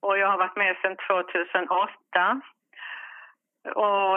och 0.00 0.18
jag 0.18 0.28
har 0.28 0.38
varit 0.38 0.56
med 0.56 0.76
sedan 0.82 0.96
2008. 0.96 2.40
Och 3.74 4.16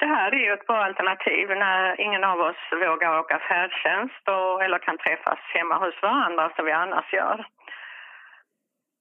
det 0.00 0.06
här 0.06 0.32
är 0.32 0.44
ju 0.46 0.52
ett 0.52 0.66
bra 0.66 0.84
alternativ 0.84 1.48
när 1.48 2.00
ingen 2.00 2.24
av 2.24 2.38
oss 2.40 2.62
vågar 2.72 3.18
åka 3.20 3.38
färdtjänst 3.48 4.28
och, 4.28 4.62
eller 4.64 4.78
kan 4.78 4.98
träffas 4.98 5.38
hemma 5.54 5.74
hos 5.84 6.02
varandra 6.02 6.52
som 6.56 6.64
vi 6.64 6.72
annars 6.72 7.12
gör. 7.12 7.46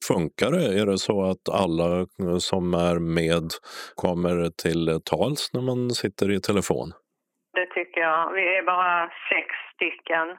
Funkar 0.07 0.51
det? 0.51 0.81
Är 0.81 0.85
det 0.85 0.97
så 0.97 1.23
att 1.31 1.49
alla 1.61 2.05
som 2.39 2.73
är 2.73 2.99
med 2.99 3.47
kommer 3.95 4.49
till 4.63 5.01
tals 5.05 5.53
när 5.53 5.61
man 5.61 5.89
sitter 5.89 6.31
i 6.31 6.39
telefon? 6.41 6.91
Det 7.53 7.65
tycker 7.65 8.01
jag. 8.01 8.31
Vi 8.31 8.57
är 8.57 8.63
bara 8.63 9.09
sex 9.29 9.47
stycken. 9.75 10.37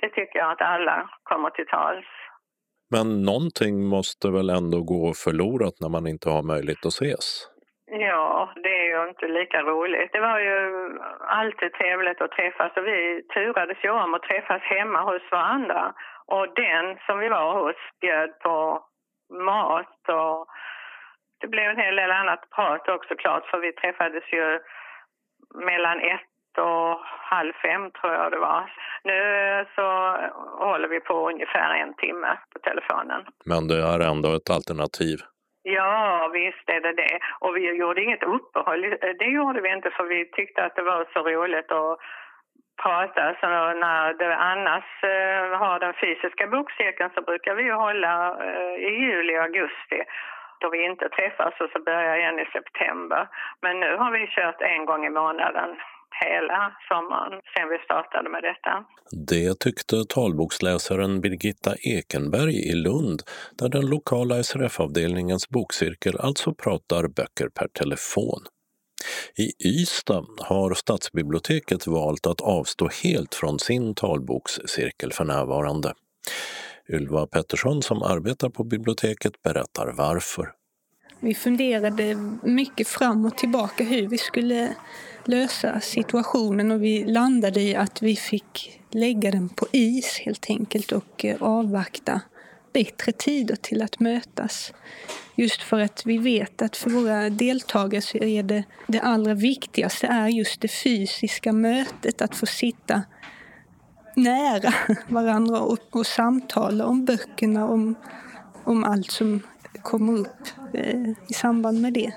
Det 0.00 0.08
tycker 0.08 0.38
jag 0.38 0.50
att 0.50 0.62
alla 0.62 1.10
kommer 1.22 1.50
till 1.50 1.66
tals. 1.66 2.06
Men 2.90 3.22
någonting 3.22 3.88
måste 3.88 4.30
väl 4.30 4.50
ändå 4.50 4.78
gå 4.82 5.12
förlorat 5.24 5.76
när 5.80 5.88
man 5.88 6.06
inte 6.06 6.28
har 6.30 6.42
möjlighet 6.42 6.86
att 6.86 6.98
ses? 7.00 7.48
Ja, 7.90 8.52
det 8.62 8.74
är 8.80 8.86
ju 8.94 9.08
inte 9.08 9.26
lika 9.28 9.62
roligt. 9.62 10.12
Det 10.12 10.20
var 10.20 10.38
ju 10.38 10.58
alltid 11.20 11.72
trevligt 11.72 12.20
att 12.20 12.30
träffas 12.30 12.76
och 12.76 12.86
vi 12.86 13.22
turades 13.34 13.84
ju 13.84 13.90
om 13.90 14.14
att 14.14 14.22
träffas 14.22 14.62
hemma 14.62 15.00
hos 15.02 15.22
varandra. 15.30 15.94
Och 16.26 16.54
den 16.54 16.98
som 17.06 17.18
vi 17.18 17.28
var 17.28 17.62
hos 17.62 17.76
bjöd 18.00 18.38
på 18.38 18.84
mat 19.50 20.08
och 20.08 20.46
det 21.40 21.48
blev 21.48 21.70
en 21.70 21.78
hel 21.84 21.96
del 21.96 22.10
annat 22.10 22.50
prat 22.50 22.88
också 22.88 23.14
klart 23.14 23.46
för 23.46 23.58
vi 23.58 23.72
träffades 23.72 24.24
ju 24.32 24.60
mellan 25.54 26.00
ett 26.00 26.30
och 26.58 27.00
halv 27.34 27.52
fem 27.52 27.90
tror 27.90 28.12
jag 28.12 28.32
det 28.32 28.38
var. 28.38 28.72
Nu 29.04 29.18
så 29.74 29.86
håller 30.64 30.88
vi 30.88 31.00
på 31.00 31.28
ungefär 31.28 31.74
en 31.74 31.94
timme 31.94 32.38
på 32.52 32.58
telefonen. 32.58 33.20
Men 33.44 33.68
det 33.68 33.80
är 33.92 34.00
ändå 34.10 34.28
ett 34.34 34.50
alternativ? 34.50 35.18
Ja, 35.62 36.30
visst 36.32 36.68
är 36.76 36.80
det 36.80 36.92
det. 36.92 37.18
Och 37.40 37.56
vi 37.56 37.76
gjorde 37.76 38.02
inget 38.02 38.22
uppehåll. 38.22 38.80
Det 39.18 39.30
gjorde 39.38 39.60
vi 39.60 39.72
inte 39.72 39.90
för 39.90 40.04
vi 40.04 40.30
tyckte 40.30 40.64
att 40.64 40.76
det 40.76 40.82
var 40.82 41.06
så 41.12 41.20
roligt 41.22 41.72
att 41.72 41.98
prata. 42.82 43.34
Så 43.40 43.46
när 43.84 44.14
det 44.14 44.36
annars 44.36 44.88
eh, 45.02 45.58
har 45.62 45.78
den 45.80 45.94
fysiska 46.02 46.46
bokcirkeln 46.46 47.10
så 47.14 47.22
brukar 47.22 47.54
vi 47.54 47.70
hålla 47.70 48.14
eh, 48.46 48.74
i 48.88 48.90
juli 49.04 49.38
och 49.38 49.42
augusti 49.42 50.00
då 50.60 50.70
vi 50.70 50.84
inte 50.84 51.08
träffas 51.08 51.54
och 51.60 51.70
så 51.72 51.78
börjar 51.82 52.16
igen 52.16 52.38
i 52.38 52.46
september. 52.52 53.28
Men 53.62 53.80
nu 53.80 53.96
har 53.96 54.10
vi 54.10 54.26
kört 54.26 54.60
en 54.60 54.84
gång 54.86 55.06
i 55.06 55.10
månaden 55.10 55.76
hela 56.24 56.76
sommaren 56.88 57.40
sen 57.54 57.68
vi 57.68 57.78
startade 57.84 58.28
med 58.30 58.42
detta. 58.42 58.84
Det 59.26 59.60
tyckte 59.60 60.04
talboksläsaren 60.08 61.20
Birgitta 61.20 61.74
Ekenberg 61.74 62.54
i 62.54 62.74
Lund 62.74 63.22
där 63.58 63.68
den 63.68 63.86
lokala 63.86 64.42
SRF-avdelningens 64.42 65.48
bokcirkel 65.48 66.18
alltså 66.18 66.54
pratar 66.54 67.08
böcker 67.08 67.48
per 67.48 67.68
telefon. 67.68 68.40
I 69.36 69.68
Ystad 69.68 70.26
har 70.38 70.74
stadsbiblioteket 70.74 71.86
valt 71.86 72.26
att 72.26 72.40
avstå 72.40 72.88
helt 73.04 73.34
från 73.34 73.58
sin 73.58 73.94
talbokscirkel 73.94 75.12
för 75.12 75.24
närvarande. 75.24 75.94
Ylva 76.92 77.26
Pettersson 77.26 77.82
som 77.82 78.02
arbetar 78.02 78.48
på 78.48 78.64
biblioteket 78.64 79.42
berättar 79.42 79.92
varför. 79.96 80.57
Vi 81.20 81.34
funderade 81.34 82.14
mycket 82.42 82.88
fram 82.88 83.26
och 83.26 83.36
tillbaka 83.36 83.84
hur 83.84 84.08
vi 84.08 84.18
skulle 84.18 84.74
lösa 85.24 85.80
situationen 85.80 86.70
och 86.70 86.82
vi 86.82 87.04
landade 87.04 87.60
i 87.60 87.76
att 87.76 88.02
vi 88.02 88.16
fick 88.16 88.80
lägga 88.90 89.30
den 89.30 89.48
på 89.48 89.66
is 89.72 90.18
helt 90.24 90.46
enkelt 90.48 90.92
och 90.92 91.24
eh, 91.24 91.42
avvakta 91.42 92.20
bättre 92.72 93.12
tider 93.12 93.56
till 93.56 93.82
att 93.82 94.00
mötas. 94.00 94.72
Just 95.34 95.62
för 95.62 95.80
att 95.80 96.06
vi 96.06 96.18
vet 96.18 96.62
att 96.62 96.76
för 96.76 96.90
våra 96.90 97.30
deltagare 97.30 98.02
så 98.02 98.18
är 98.18 98.42
det 98.42 98.64
det 98.86 99.00
allra 99.00 99.34
viktigaste 99.34 100.06
är 100.06 100.28
just 100.28 100.60
det 100.60 100.68
fysiska 100.68 101.52
mötet, 101.52 102.22
att 102.22 102.36
få 102.36 102.46
sitta 102.46 103.02
nära 104.16 104.74
varandra 105.08 105.60
och, 105.60 105.96
och 105.96 106.06
samtala 106.06 106.86
om 106.86 107.04
böckerna, 107.04 107.68
om, 107.68 107.94
om 108.64 108.84
allt 108.84 109.10
som 109.10 109.42
kommer 109.88 110.18
upp 110.18 110.48
eh, 110.72 111.10
i 111.28 111.34
samband 111.34 111.80
med 111.80 111.92
det. 111.92 112.12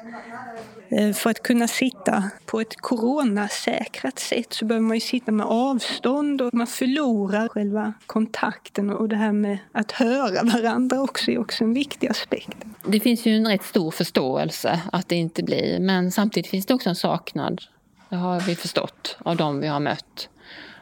Eh, 0.89 1.13
för 1.13 1.29
att 1.29 1.43
kunna 1.43 1.67
sitta 1.67 2.23
på 2.45 2.61
ett 2.61 2.75
coronasäkrat 2.81 4.19
sätt 4.19 4.53
så 4.53 4.65
behöver 4.65 4.87
man 4.87 4.97
ju 4.97 5.01
sitta 5.01 5.31
med 5.31 5.45
avstånd 5.45 6.41
och 6.41 6.53
man 6.53 6.67
förlorar 6.67 7.47
själva 7.47 7.93
kontakten 8.05 8.89
och 8.89 9.09
det 9.09 9.15
här 9.15 9.31
med 9.31 9.57
att 9.71 9.91
höra 9.91 10.43
varandra 10.43 11.01
också 11.01 11.31
är 11.31 11.39
också 11.39 11.63
en 11.63 11.73
viktig 11.73 12.07
aspekt. 12.07 12.57
Det 12.85 12.99
finns 12.99 13.25
ju 13.25 13.35
en 13.35 13.47
rätt 13.47 13.63
stor 13.63 13.91
förståelse 13.91 14.81
att 14.91 15.09
det 15.09 15.15
inte 15.15 15.43
blir 15.43 15.79
men 15.79 16.11
samtidigt 16.11 16.49
finns 16.49 16.65
det 16.65 16.73
också 16.73 16.89
en 16.89 16.95
saknad. 16.95 17.61
Det 18.09 18.15
har 18.15 18.39
vi 18.39 18.55
förstått 18.55 19.17
av 19.19 19.37
dem 19.37 19.59
vi 19.59 19.67
har 19.67 19.79
mött. 19.79 20.29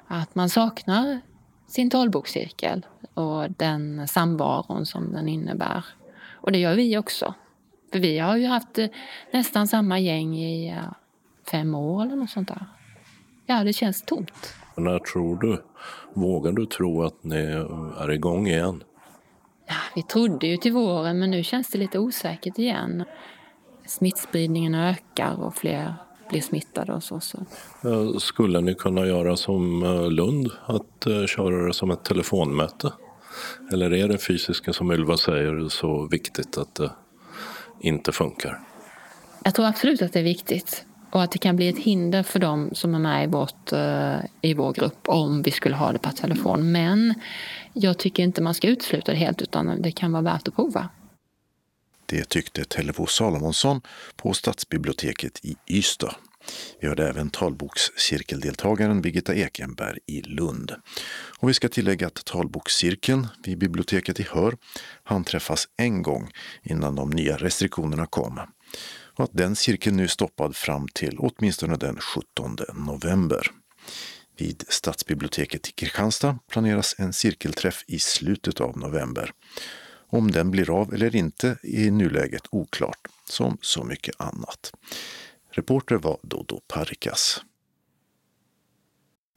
Att 0.08 0.36
man 0.36 0.50
saknar 0.50 1.22
sin 1.68 1.90
talbokscirkel 1.90 2.86
och 3.14 3.52
den 3.52 4.08
samvaron 4.08 4.86
som 4.86 5.14
den 5.14 5.28
innebär. 5.28 5.86
Och 6.42 6.52
det 6.52 6.60
gör 6.60 6.76
vi 6.76 6.98
också. 6.98 7.34
För 7.92 8.00
vi 8.00 8.20
har 8.20 8.38
ju 8.38 8.46
haft 8.46 8.78
eh, 8.78 8.88
nästan 9.32 9.68
samma 9.68 10.00
gäng 10.00 10.38
i 10.38 10.76
fem 11.52 11.76
år 11.76 12.06
eller 12.06 12.16
något 12.16 12.30
sånt 12.30 12.48
där. 12.48 12.66
Ja, 13.46 13.64
det 13.64 13.74
känns 13.74 14.02
tomt. 14.02 14.54
När 14.76 15.00
tror 15.00 15.40
du, 15.40 15.64
vågar 16.14 16.52
du 16.52 16.66
tro 16.66 17.04
att 17.04 17.24
ni 17.24 17.36
är 18.00 18.12
igång 18.12 18.48
igen? 18.48 18.84
Ja, 19.68 19.76
vi 19.96 20.04
trodde 20.04 20.48
ju 20.48 20.58
till 20.58 20.74
våren 20.74 21.20
men 21.20 21.32
nu 21.32 21.44
känns 21.44 21.70
det 21.70 21.78
lite 21.78 22.00
osäkert 22.00 22.58
igen. 22.58 23.04
Smittspridningen 23.86 24.76
ökar 24.76 25.44
och 25.44 25.56
fler 25.56 25.94
blir 26.30 26.42
smittade 26.42 26.94
och 26.94 27.04
så. 27.04 27.20
så. 27.20 27.38
Eh, 27.84 28.18
skulle 28.18 28.62
ni 28.62 28.76
kunna 28.76 29.06
göra 29.06 29.36
som 29.36 29.84
eh, 29.84 30.12
Lund, 30.12 30.52
att 30.66 31.08
köra 31.28 31.68
det 31.68 31.74
som 31.74 31.92
ett 31.92 32.04
telefonmöte? 32.04 32.92
Eller 33.72 33.94
är 33.94 34.08
det 34.08 34.18
fysiska 34.18 34.74
som 34.74 34.92
Ylva 34.92 35.18
säger 35.18 35.70
så 35.70 36.08
viktigt 36.08 36.58
att 36.58 36.76
det 36.76 36.92
inte 37.80 38.12
funkar? 38.12 38.60
Jag 39.44 39.56
tror 39.56 39.66
absolut 39.66 40.02
att 40.02 40.14
det 40.14 40.20
är 40.20 40.24
viktigt 40.24 40.86
och 41.12 41.24
att 41.24 41.32
det 41.32 41.38
kan 41.38 41.56
bli 41.56 41.68
ett 41.68 41.78
hinder 41.78 42.24
för 42.24 42.40
dem 42.40 42.70
som 42.74 42.96
är 42.96 43.00
med 43.00 43.24
i, 43.24 43.28
vårt, 43.28 43.72
eh, 43.72 44.18
i 44.42 44.54
vår 44.54 44.74
grupp 44.74 45.08
om 45.08 45.42
vi 45.42 45.52
skulle 45.52 45.76
ha 45.76 45.92
det 45.92 46.00
per 46.00 46.12
telefon. 46.12 46.72
Men 46.72 47.14
jag 47.74 47.98
tycker 47.98 48.24
inte 48.24 48.42
man 48.42 48.54
ska 48.54 48.68
utesluta 48.68 49.12
det 49.12 49.18
helt 49.18 49.42
utan 49.42 49.82
det 49.82 49.92
kan 49.92 50.12
vara 50.12 50.22
värt 50.22 50.48
att 50.48 50.56
prova. 50.56 50.90
Det 52.06 52.30
tyckte 52.30 52.66
Tellebo 52.66 53.06
Salomonsson 53.06 53.82
på 54.16 54.34
Stadsbiblioteket 54.34 55.46
i 55.46 55.56
Ystad. 55.68 56.16
Vi 56.80 56.88
hörde 56.88 57.10
även 57.10 57.30
talbokscirkeldeltagaren 57.30 59.02
Birgitta 59.02 59.36
Ekenberg 59.36 60.00
i 60.06 60.22
Lund. 60.22 60.76
Och 61.40 61.50
vi 61.50 61.54
ska 61.54 61.70
tillägga 61.70 62.08
att 62.08 62.26
talbokscirkeln 62.26 63.28
vid 63.44 63.58
biblioteket 63.58 64.20
i 64.20 64.28
Hör 64.32 64.58
han 65.04 65.24
träffas 65.24 65.68
en 65.78 66.02
gång 66.02 66.32
innan 66.64 66.96
de 66.96 67.10
nya 67.10 67.38
restriktionerna 67.38 68.06
kom. 68.06 68.40
Och 69.16 69.24
att 69.24 69.34
den 69.34 69.56
cirkeln 69.56 69.98
nu 69.98 70.04
är 70.04 70.08
stoppad 70.08 70.56
fram 70.56 70.88
till 70.94 71.18
åtminstone 71.20 71.76
den 71.76 71.98
17 72.00 72.58
november. 72.74 73.52
Vid 74.38 74.64
Stadsbiblioteket 74.70 75.68
i 75.68 75.72
Kristianstad 75.72 76.40
planeras 76.52 76.96
en 76.98 77.14
cirkelträff 77.14 77.84
i 77.88 78.00
slutet 78.00 78.62
av 78.62 78.78
november. 78.78 79.32
Om 80.12 80.32
den 80.32 80.52
blir 80.52 80.82
av 80.82 80.94
eller 80.94 81.16
inte 81.16 81.48
är 81.48 81.80
i 81.80 81.92
nuläget 81.92 82.44
oklart, 82.50 83.08
som 83.30 83.58
så 83.62 83.84
mycket 83.84 84.22
annat. 84.22 84.72
Reporter 85.52 85.96
var 85.96 86.20
Dodo 86.22 86.60
Parikas. 86.68 87.42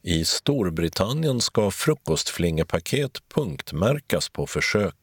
I 0.05 0.25
Storbritannien 0.25 1.41
ska 1.41 1.71
frukostflingepaket 1.71 3.29
punktmärkas 3.35 4.29
på 4.29 4.47
försök. 4.47 4.97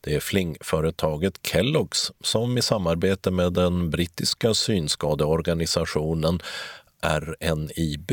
Det 0.00 0.14
är 0.14 0.20
flingföretaget 0.20 1.40
Kellogg's 1.42 2.12
som 2.20 2.58
i 2.58 2.62
samarbete 2.62 3.30
med 3.30 3.52
den 3.52 3.90
brittiska 3.90 4.54
synskadeorganisationen 4.54 6.40
RNIB 7.02 8.12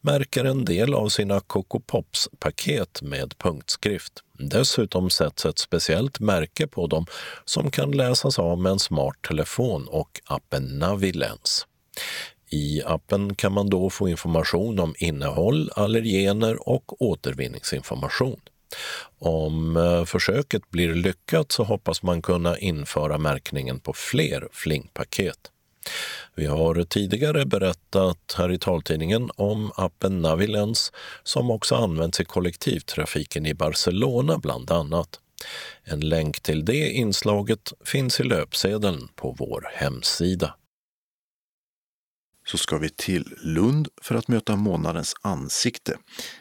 märker 0.00 0.44
en 0.44 0.64
del 0.64 0.94
av 0.94 1.08
sina 1.08 1.40
Coco 1.40 1.80
Pops-paket 1.80 3.02
med 3.02 3.38
punktskrift. 3.38 4.12
Dessutom 4.38 5.10
sätts 5.10 5.46
ett 5.46 5.58
speciellt 5.58 6.20
märke 6.20 6.66
på 6.66 6.86
dem 6.86 7.06
som 7.44 7.70
kan 7.70 7.90
läsas 7.90 8.38
av 8.38 8.58
med 8.58 8.72
en 8.72 8.78
smart 8.78 9.16
telefon 9.28 9.88
och 9.88 10.20
appen 10.24 10.78
Navilens. 10.78 11.66
I 12.50 12.82
appen 12.86 13.34
kan 13.34 13.52
man 13.52 13.70
då 13.70 13.90
få 13.90 14.08
information 14.08 14.78
om 14.78 14.94
innehåll, 14.98 15.70
allergener 15.74 16.68
och 16.68 17.02
återvinningsinformation. 17.02 18.40
Om 19.18 20.04
försöket 20.06 20.70
blir 20.70 20.94
lyckat 20.94 21.52
så 21.52 21.64
hoppas 21.64 22.02
man 22.02 22.22
kunna 22.22 22.58
införa 22.58 23.18
märkningen 23.18 23.80
på 23.80 23.92
fler 23.92 24.48
flingpaket. 24.52 25.50
Vi 26.34 26.46
har 26.46 26.84
tidigare 26.84 27.46
berättat 27.46 28.34
här 28.38 28.52
i 28.52 28.58
taltidningen 28.58 29.30
om 29.36 29.72
appen 29.76 30.22
Navilens 30.22 30.92
som 31.22 31.50
också 31.50 31.74
används 31.74 32.20
i 32.20 32.24
kollektivtrafiken 32.24 33.46
i 33.46 33.54
Barcelona 33.54 34.38
bland 34.38 34.70
annat. 34.70 35.20
En 35.84 36.00
länk 36.00 36.40
till 36.40 36.64
det 36.64 36.90
inslaget 36.90 37.72
finns 37.84 38.20
i 38.20 38.22
löpsedeln 38.22 39.08
på 39.14 39.36
vår 39.38 39.68
hemsida 39.72 40.54
så 42.46 42.58
ska 42.58 42.78
vi 42.78 42.90
till 42.90 43.34
Lund 43.42 43.88
för 44.02 44.14
att 44.14 44.28
möta 44.28 44.56
månadens 44.56 45.14
ansikte, 45.22 45.98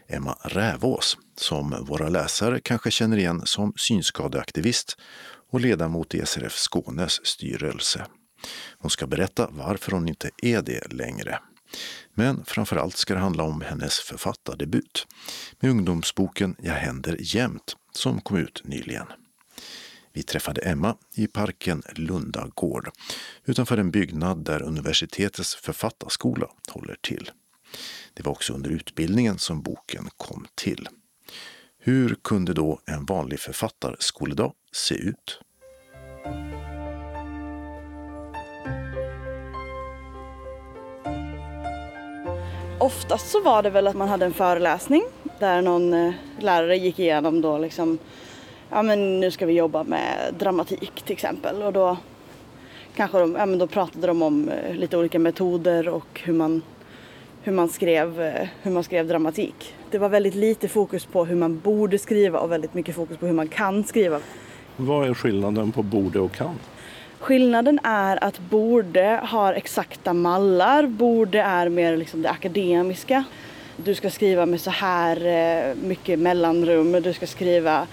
Emma 0.08 0.38
Rävås, 0.42 1.18
som 1.38 1.86
våra 1.86 2.10
läsare 2.10 2.60
kanske 2.64 2.92
känner 2.92 3.18
igen 3.18 3.42
som 3.46 3.74
synskadeaktivist 3.76 4.98
och 5.52 5.62
ledamot 5.62 6.16
i 6.16 6.26
SRF 6.26 6.54
Skånes 6.54 7.26
styrelse. 7.26 8.06
Hon 8.78 8.92
ska 8.92 9.08
berätta 9.08 9.50
varför 9.52 9.92
hon 9.92 10.08
inte 10.08 10.30
är 10.38 10.62
det 10.62 10.94
längre. 10.94 11.40
Men 12.14 12.46
framförallt 12.46 12.98
ska 12.98 13.14
det 13.14 13.20
handla 13.20 13.44
om 13.44 13.62
hennes 13.62 14.00
författardebut 14.00 15.08
med 15.60 15.72
ungdomsboken 15.72 16.56
Jag 16.60 16.74
händer 16.74 17.18
jämt 17.20 17.76
som 17.92 18.22
kom 18.22 18.38
ut 18.38 18.62
nyligen. 18.64 19.08
Vi 20.14 20.24
träffade 20.24 20.62
Emma 20.62 20.96
i 21.16 21.28
parken 21.28 21.84
Lundagård 21.96 22.90
utanför 23.46 23.78
en 23.78 23.92
byggnad 23.92 24.46
där 24.46 24.62
universitetets 24.62 25.56
författarskola 25.56 26.48
håller 26.70 26.96
till. 27.02 27.32
Det 28.14 28.24
var 28.24 28.32
också 28.32 28.54
under 28.54 28.70
utbildningen 28.70 29.38
som 29.38 29.62
boken 29.62 30.10
kom 30.18 30.48
till. 30.56 30.88
Hur 31.80 32.16
kunde 32.24 32.54
då 32.54 32.80
en 32.86 33.06
vanlig 33.06 33.40
författarskoledag 33.40 34.54
se 34.72 34.96
ut? 34.96 35.40
Oftast 42.84 43.32
så 43.32 43.42
var 43.42 43.64
det 43.64 43.70
väl 43.70 43.88
att 43.88 43.96
man 43.96 44.08
hade 44.08 44.26
en 44.26 44.34
föreläsning 44.34 45.04
där 45.40 45.62
någon 45.62 45.94
eh, 45.94 46.14
lärare 46.40 46.78
gick 46.78 47.00
igenom 47.00 47.42
då 47.42 47.58
liksom 47.58 47.98
ja 48.70 48.82
men 48.82 49.20
nu 49.20 49.32
ska 49.32 49.46
vi 49.46 49.54
jobba 49.54 49.84
med 49.84 50.34
dramatik 50.40 51.02
till 51.02 51.14
exempel 51.14 51.62
och 51.62 51.74
då 51.74 51.98
kanske 52.96 53.20
de, 53.20 53.36
ja 53.36 53.46
men 53.46 53.60
då 53.60 53.68
pratade 53.68 54.08
de 54.08 54.22
om 54.22 54.50
eh, 54.50 54.76
lite 54.76 54.98
olika 54.98 55.20
metoder 55.20 55.88
och 55.88 56.22
hur 56.24 56.34
man, 56.34 56.62
hur 57.42 57.52
man, 57.52 57.70
skrev, 57.70 58.22
eh, 58.22 58.48
hur 58.62 58.72
man 58.72 58.84
skrev 58.84 59.08
dramatik. 59.08 59.76
Det 59.92 59.98
var 59.98 60.10
väldigt 60.10 60.36
lite 60.36 60.68
fokus 60.68 61.06
på 61.06 61.26
hur 61.26 61.36
man 61.36 61.60
borde 61.60 62.00
skriva 62.00 62.40
och 62.40 62.52
väldigt 62.52 62.74
mycket 62.74 62.96
fokus 62.96 63.18
på 63.18 63.26
hur 63.26 63.34
man 63.34 63.48
kan 63.48 63.84
skriva. 63.84 64.20
Vad 64.78 65.08
är 65.08 65.14
skillnaden 65.14 65.72
på 65.72 65.84
borde 65.84 66.20
och 66.20 66.32
kan? 66.32 66.60
Skillnaden 67.24 67.80
är 67.84 68.24
att 68.24 68.40
borde 68.40 69.20
har 69.24 69.54
exakta 69.54 70.14
mallar, 70.14 70.88
borde 70.88 71.42
är 71.42 71.70
mer 71.70 71.98
liksom 71.98 72.22
det 72.22 72.30
akademiska. 72.30 73.24
Du 73.78 73.96
ska 73.96 74.10
skriva 74.10 74.46
med 74.46 74.62
så 74.62 74.70
här 74.70 75.26
eh, 75.26 75.76
mycket 75.76 76.20
mellanrum, 76.20 76.92
du 76.92 77.14
ska 77.14 77.28
skriva 77.28 77.88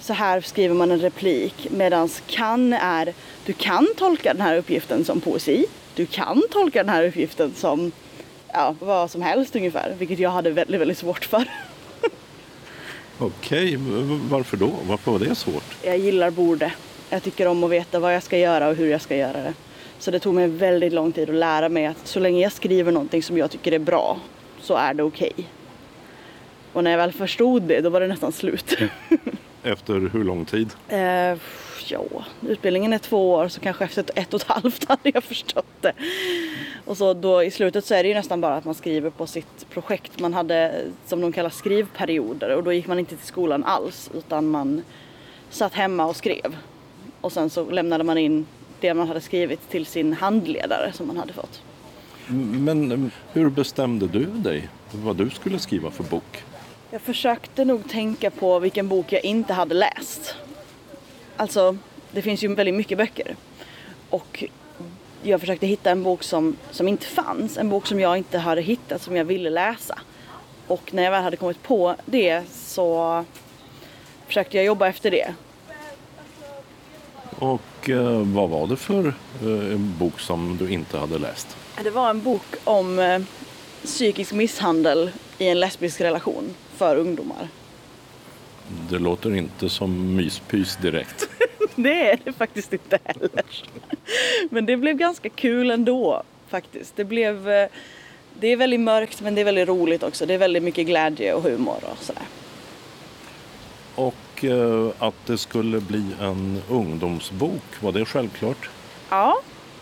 så 0.00 0.12
här 0.12 0.40
skriver 0.40 0.74
man 0.74 0.90
en 0.90 0.98
replik. 0.98 1.68
Medan 1.70 2.08
kan 2.26 2.72
är, 2.72 3.14
du 3.46 3.52
kan 3.52 3.88
tolka 3.96 4.32
den 4.32 4.42
här 4.42 4.56
uppgiften 4.56 5.04
som 5.04 5.20
poesi. 5.20 5.66
Du 5.94 6.06
kan 6.06 6.42
tolka 6.50 6.78
den 6.78 6.94
här 6.94 7.04
uppgiften 7.04 7.52
som 7.56 7.92
ja, 8.52 8.74
vad 8.80 9.10
som 9.10 9.22
helst 9.22 9.56
ungefär. 9.56 9.94
Vilket 9.98 10.18
jag 10.18 10.30
hade 10.30 10.50
väldigt, 10.50 10.80
väldigt 10.80 10.98
svårt 10.98 11.24
för. 11.24 11.44
Okej, 13.18 13.78
varför 14.30 14.56
då? 14.56 14.70
Varför 14.88 15.12
var 15.12 15.18
det 15.18 15.34
svårt? 15.34 15.76
Jag 15.82 15.98
gillar 15.98 16.30
borde. 16.30 16.72
Jag 17.12 17.22
tycker 17.22 17.46
om 17.46 17.64
att 17.64 17.70
veta 17.70 17.98
vad 17.98 18.14
jag 18.14 18.22
ska 18.22 18.38
göra 18.38 18.68
och 18.68 18.74
hur 18.74 18.90
jag 18.90 19.00
ska 19.00 19.16
göra 19.16 19.32
det. 19.42 19.54
Så 19.98 20.10
det 20.10 20.18
tog 20.18 20.34
mig 20.34 20.48
väldigt 20.48 20.92
lång 20.92 21.12
tid 21.12 21.30
att 21.30 21.34
lära 21.36 21.68
mig 21.68 21.86
att 21.86 22.06
så 22.06 22.20
länge 22.20 22.42
jag 22.42 22.52
skriver 22.52 22.92
någonting 22.92 23.22
som 23.22 23.38
jag 23.38 23.50
tycker 23.50 23.72
är 23.72 23.78
bra 23.78 24.18
så 24.60 24.74
är 24.74 24.94
det 24.94 25.02
okej. 25.02 25.32
Okay. 25.36 25.44
Och 26.72 26.84
när 26.84 26.90
jag 26.90 26.98
väl 26.98 27.12
förstod 27.12 27.62
det 27.62 27.80
då 27.80 27.90
var 27.90 28.00
det 28.00 28.06
nästan 28.06 28.32
slut. 28.32 28.76
Efter 29.62 30.10
hur 30.12 30.24
lång 30.24 30.44
tid? 30.44 30.70
Eh, 30.88 31.38
ja, 31.86 32.24
utbildningen 32.48 32.92
är 32.92 32.98
två 32.98 33.32
år 33.32 33.48
så 33.48 33.60
kanske 33.60 33.84
efter 33.84 34.04
ett 34.14 34.34
och 34.34 34.40
ett 34.40 34.46
halvt 34.46 34.84
hade 34.88 35.10
jag 35.14 35.24
förstått 35.24 35.66
det. 35.80 35.92
Och 36.84 36.96
så 36.96 37.14
då 37.14 37.42
i 37.42 37.50
slutet 37.50 37.84
så 37.84 37.94
är 37.94 38.02
det 38.02 38.08
ju 38.08 38.14
nästan 38.14 38.40
bara 38.40 38.56
att 38.56 38.64
man 38.64 38.74
skriver 38.74 39.10
på 39.10 39.26
sitt 39.26 39.70
projekt. 39.70 40.20
Man 40.20 40.34
hade 40.34 40.84
som 41.06 41.20
de 41.20 41.32
kallar 41.32 41.50
skrivperioder 41.50 42.56
och 42.56 42.64
då 42.64 42.72
gick 42.72 42.86
man 42.86 42.98
inte 42.98 43.16
till 43.16 43.26
skolan 43.26 43.64
alls 43.64 44.10
utan 44.14 44.48
man 44.48 44.82
satt 45.50 45.74
hemma 45.74 46.06
och 46.06 46.16
skrev. 46.16 46.56
Och 47.20 47.32
sen 47.32 47.50
så 47.50 47.70
lämnade 47.70 48.04
man 48.04 48.18
in 48.18 48.46
det 48.80 48.94
man 48.94 49.08
hade 49.08 49.20
skrivit 49.20 49.70
till 49.70 49.86
sin 49.86 50.12
handledare 50.12 50.92
som 50.92 51.06
man 51.06 51.16
hade 51.16 51.32
fått. 51.32 51.62
Men 52.26 53.10
hur 53.32 53.50
bestämde 53.50 54.06
du 54.06 54.24
dig 54.24 54.68
vad 54.92 55.16
du 55.16 55.30
skulle 55.30 55.58
skriva 55.58 55.90
för 55.90 56.04
bok? 56.04 56.44
Jag 56.90 57.02
försökte 57.02 57.64
nog 57.64 57.90
tänka 57.90 58.30
på 58.30 58.58
vilken 58.58 58.88
bok 58.88 59.12
jag 59.12 59.24
inte 59.24 59.52
hade 59.52 59.74
läst. 59.74 60.34
Alltså, 61.36 61.76
det 62.12 62.22
finns 62.22 62.44
ju 62.44 62.54
väldigt 62.54 62.74
mycket 62.74 62.98
böcker. 62.98 63.36
Och 64.10 64.44
jag 65.22 65.40
försökte 65.40 65.66
hitta 65.66 65.90
en 65.90 66.02
bok 66.02 66.22
som, 66.22 66.56
som 66.70 66.88
inte 66.88 67.06
fanns, 67.06 67.58
en 67.58 67.68
bok 67.68 67.86
som 67.86 68.00
jag 68.00 68.16
inte 68.16 68.38
hade 68.38 68.60
hittat 68.60 69.02
som 69.02 69.16
jag 69.16 69.24
ville 69.24 69.50
läsa. 69.50 69.98
Och 70.66 70.94
när 70.94 71.02
jag 71.02 71.10
väl 71.10 71.22
hade 71.22 71.36
kommit 71.36 71.62
på 71.62 71.94
det 72.06 72.42
så 72.52 73.24
försökte 74.26 74.56
jag 74.56 74.66
jobba 74.66 74.88
efter 74.88 75.10
det. 75.10 75.34
Och 77.40 77.90
eh, 77.90 78.20
vad 78.20 78.50
var 78.50 78.66
det 78.66 78.76
för 78.76 79.06
eh, 79.42 79.72
en 79.72 79.94
bok 79.98 80.20
som 80.20 80.56
du 80.56 80.70
inte 80.72 80.98
hade 80.98 81.18
läst? 81.18 81.56
Det 81.82 81.90
var 81.90 82.10
en 82.10 82.22
bok 82.22 82.46
om 82.64 82.98
eh, 82.98 83.20
psykisk 83.84 84.32
misshandel 84.32 85.10
i 85.38 85.48
en 85.48 85.60
lesbisk 85.60 86.00
relation 86.00 86.54
för 86.76 86.96
ungdomar. 86.96 87.48
Det 88.90 88.98
låter 88.98 89.36
inte 89.36 89.68
som 89.68 90.16
myspys 90.16 90.76
direkt. 90.76 91.28
det 91.74 92.10
är 92.10 92.18
det 92.24 92.32
faktiskt 92.32 92.72
inte 92.72 92.98
heller. 93.04 93.44
Men 94.50 94.66
det 94.66 94.76
blev 94.76 94.96
ganska 94.96 95.28
kul 95.28 95.70
ändå 95.70 96.22
faktiskt. 96.48 96.96
Det 96.96 97.04
blev 97.04 97.50
eh, 97.50 97.68
det 98.40 98.48
är 98.48 98.56
väldigt 98.56 98.80
mörkt 98.80 99.20
men 99.20 99.34
det 99.34 99.40
är 99.40 99.44
väldigt 99.44 99.68
roligt 99.68 100.02
också. 100.02 100.26
Det 100.26 100.34
är 100.34 100.38
väldigt 100.38 100.62
mycket 100.62 100.86
glädje 100.86 101.34
och 101.34 101.42
humor 101.42 101.78
och 101.92 102.04
sådär. 102.04 102.22
Och 103.94 104.14
och 104.44 104.94
att 104.98 105.26
det 105.26 105.38
skulle 105.38 105.80
bli 105.80 106.04
en 106.20 106.62
ungdomsbok, 106.68 107.62
var 107.80 107.92
det 107.92 108.04
självklart? 108.04 108.70
Ja, 109.10 109.40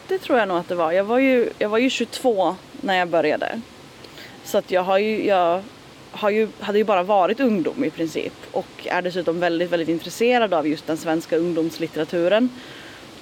det 0.08 0.18
tror 0.18 0.38
jag 0.38 0.48
nog 0.48 0.56
att 0.56 0.68
det 0.68 0.74
var. 0.74 0.92
Jag 0.92 1.04
var 1.04 1.18
ju, 1.18 1.50
jag 1.58 1.68
var 1.68 1.78
ju 1.78 1.90
22 1.90 2.56
när 2.80 2.94
jag 2.94 3.08
började. 3.08 3.60
Så 4.44 4.58
att 4.58 4.70
jag 4.70 4.82
har 4.82 4.98
ju, 4.98 5.26
jag 5.26 5.62
har 6.10 6.30
ju, 6.30 6.48
hade 6.60 6.78
ju 6.78 6.84
bara 6.84 7.02
varit 7.02 7.40
ungdom 7.40 7.84
i 7.84 7.90
princip 7.90 8.32
och 8.52 8.86
är 8.86 9.02
dessutom 9.02 9.40
väldigt, 9.40 9.70
väldigt 9.70 9.88
intresserad 9.88 10.54
av 10.54 10.68
just 10.68 10.86
den 10.86 10.96
svenska 10.96 11.36
ungdomslitteraturen 11.36 12.50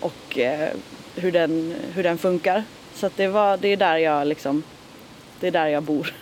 och 0.00 0.38
eh, 0.38 0.68
hur, 1.14 1.32
den, 1.32 1.74
hur 1.94 2.02
den 2.02 2.18
funkar. 2.18 2.64
Så 2.94 3.06
att 3.06 3.16
det, 3.16 3.28
var, 3.28 3.56
det 3.56 3.68
är 3.68 3.76
där 3.76 3.96
jag 3.96 4.26
liksom, 4.26 4.62
det 5.40 5.46
är 5.46 5.50
där 5.50 5.66
jag 5.66 5.82
bor. 5.82 6.14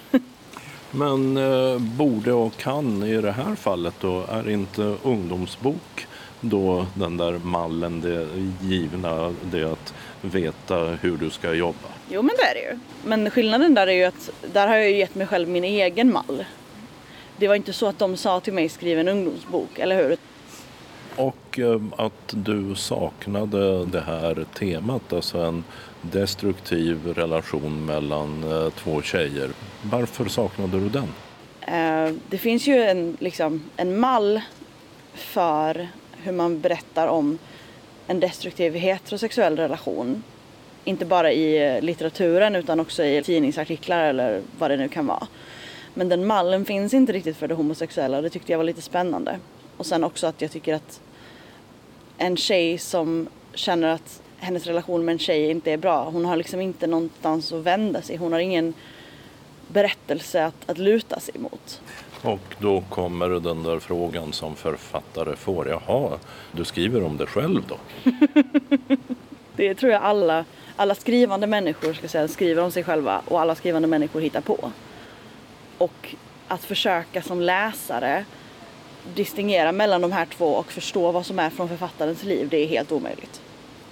Men 0.97 1.37
eh, 1.37 1.79
borde 1.79 2.33
och 2.33 2.57
kan 2.57 3.03
i 3.03 3.21
det 3.21 3.33
här 3.33 3.55
fallet 3.55 3.95
då, 4.01 4.25
är 4.29 4.51
inte 4.51 4.97
ungdomsbok 5.03 6.07
då 6.41 6.87
den 6.95 7.17
där 7.17 7.41
mallen, 7.45 8.01
det 8.01 8.29
givna, 8.61 9.35
det 9.43 9.65
att 9.65 9.95
veta 10.21 10.77
hur 10.77 11.17
du 11.17 11.31
ska 11.31 11.55
jobba? 11.55 11.89
Jo 12.11 12.23
men 12.23 12.37
det 12.39 12.43
är 12.43 12.55
det 12.55 12.61
ju. 12.61 12.79
Men 13.05 13.31
skillnaden 13.31 13.75
där 13.75 13.87
är 13.87 13.93
ju 13.93 14.05
att 14.05 14.31
där 14.53 14.69
har 14.69 14.77
jag 14.77 14.91
ju 14.91 14.97
gett 14.97 15.15
mig 15.15 15.27
själv 15.27 15.49
min 15.49 15.65
egen 15.65 16.13
mall. 16.13 16.45
Det 17.37 17.49
var 17.49 17.55
inte 17.55 17.73
så 17.73 17.87
att 17.87 17.99
de 17.99 18.17
sa 18.17 18.41
till 18.41 18.53
mig 18.53 18.69
skriv 18.69 18.99
en 18.99 19.09
ungdomsbok, 19.09 19.79
eller 19.79 19.97
hur? 19.97 20.17
Och 21.17 21.59
eh, 21.59 21.81
att 21.97 22.35
du 22.37 22.75
saknade 22.75 23.85
det 23.85 24.01
här 24.01 24.47
temat, 24.59 25.13
alltså 25.13 25.39
en 25.39 25.65
destruktiv 26.03 27.07
relation 27.07 27.87
mellan 27.87 28.45
eh, 28.53 28.71
två 28.71 29.03
tjejer. 29.03 29.51
Varför 29.91 30.24
saknade 30.28 30.80
du 30.80 30.89
den? 30.89 31.09
Eh, 31.61 32.14
det 32.28 32.39
finns 32.39 32.66
ju 32.66 32.82
en, 32.82 33.16
liksom, 33.20 33.62
en 33.76 34.01
mall 34.01 34.41
för 35.14 35.89
hur 36.22 36.32
man 36.32 36.61
berättar 36.61 37.09
om 37.09 37.39
en 38.07 38.20
destruktiv 38.20 38.74
heterosexuell 38.74 39.57
relation. 39.57 40.22
Inte 40.85 41.05
bara 41.05 41.32
i 41.32 41.76
eh, 41.76 41.82
litteraturen 41.82 42.57
utan 42.57 42.80
också 42.80 43.05
i 43.05 43.22
tidningsartiklar 43.22 44.05
eller 44.05 44.41
vad 44.59 44.70
det 44.70 44.76
nu 44.76 44.89
kan 44.89 45.07
vara. 45.07 45.26
Men 45.95 46.09
den 46.09 46.26
mallen 46.26 46.64
finns 46.64 46.95
inte 46.95 47.12
riktigt 47.12 47.37
för 47.37 47.49
det 47.49 47.55
homosexuella 47.55 48.16
och 48.16 48.22
det 48.22 48.30
tyckte 48.30 48.53
jag 48.53 48.59
var 48.59 48.64
lite 48.64 48.82
spännande. 48.82 49.39
Och 49.76 49.87
sen 49.87 50.05
också 50.05 50.26
att 50.26 50.43
jag 50.43 50.51
tycker 50.51 50.74
att 50.74 51.01
en 52.18 52.37
tjej 52.37 52.78
som 52.78 53.28
känner 53.55 53.89
att 53.89 54.22
hennes 54.39 54.66
relation 54.66 55.05
med 55.05 55.12
en 55.12 55.18
tjej 55.18 55.51
inte 55.51 55.72
är 55.72 55.76
bra. 55.76 56.11
Hon 56.11 56.24
har 56.24 56.37
liksom 56.37 56.61
inte 56.61 56.87
någonstans 56.87 57.53
att 57.53 57.62
vända 57.62 58.03
sig. 58.03 58.16
Hon 58.16 58.32
har 58.32 58.41
ingen 58.41 58.74
berättelse 59.75 60.45
att, 60.45 60.70
att 60.70 60.79
luta 60.79 61.20
sig 61.20 61.35
mot. 61.39 61.81
Och 62.22 62.55
då 62.59 62.81
kommer 62.81 63.29
den 63.29 63.62
där 63.62 63.79
frågan 63.79 64.33
som 64.33 64.57
författare 64.57 65.37
får. 65.37 65.68
Jaha, 65.68 66.18
du 66.53 66.64
skriver 66.64 67.03
om 67.03 67.16
det 67.16 67.27
själv 67.27 67.62
då? 67.68 67.79
det 69.57 69.75
tror 69.75 69.93
jag 69.93 70.03
alla, 70.03 70.45
alla 70.77 70.95
skrivande 70.95 71.47
människor 71.47 71.93
ska 71.93 72.09
säga, 72.09 72.29
skriver 72.29 72.62
om 72.62 72.70
sig 72.70 72.85
själva 72.85 73.22
och 73.29 73.41
alla 73.41 73.55
skrivande 73.55 73.89
människor 73.89 74.20
hittar 74.20 74.41
på. 74.41 74.72
Och 75.79 76.14
att 76.49 76.64
försöka 76.64 77.22
som 77.22 77.41
läsare 77.41 78.25
distingera 79.14 79.72
mellan 79.72 80.01
de 80.01 80.12
här 80.12 80.27
två 80.27 80.47
och 80.47 80.72
förstå 80.72 81.12
vad 81.12 81.27
som 81.27 81.39
är 81.39 81.51
från 81.51 81.68
författarens 81.68 82.22
liv, 82.22 82.49
det 82.49 82.57
är 82.57 82.66
helt 82.66 82.93
omöjligt. 82.93 83.41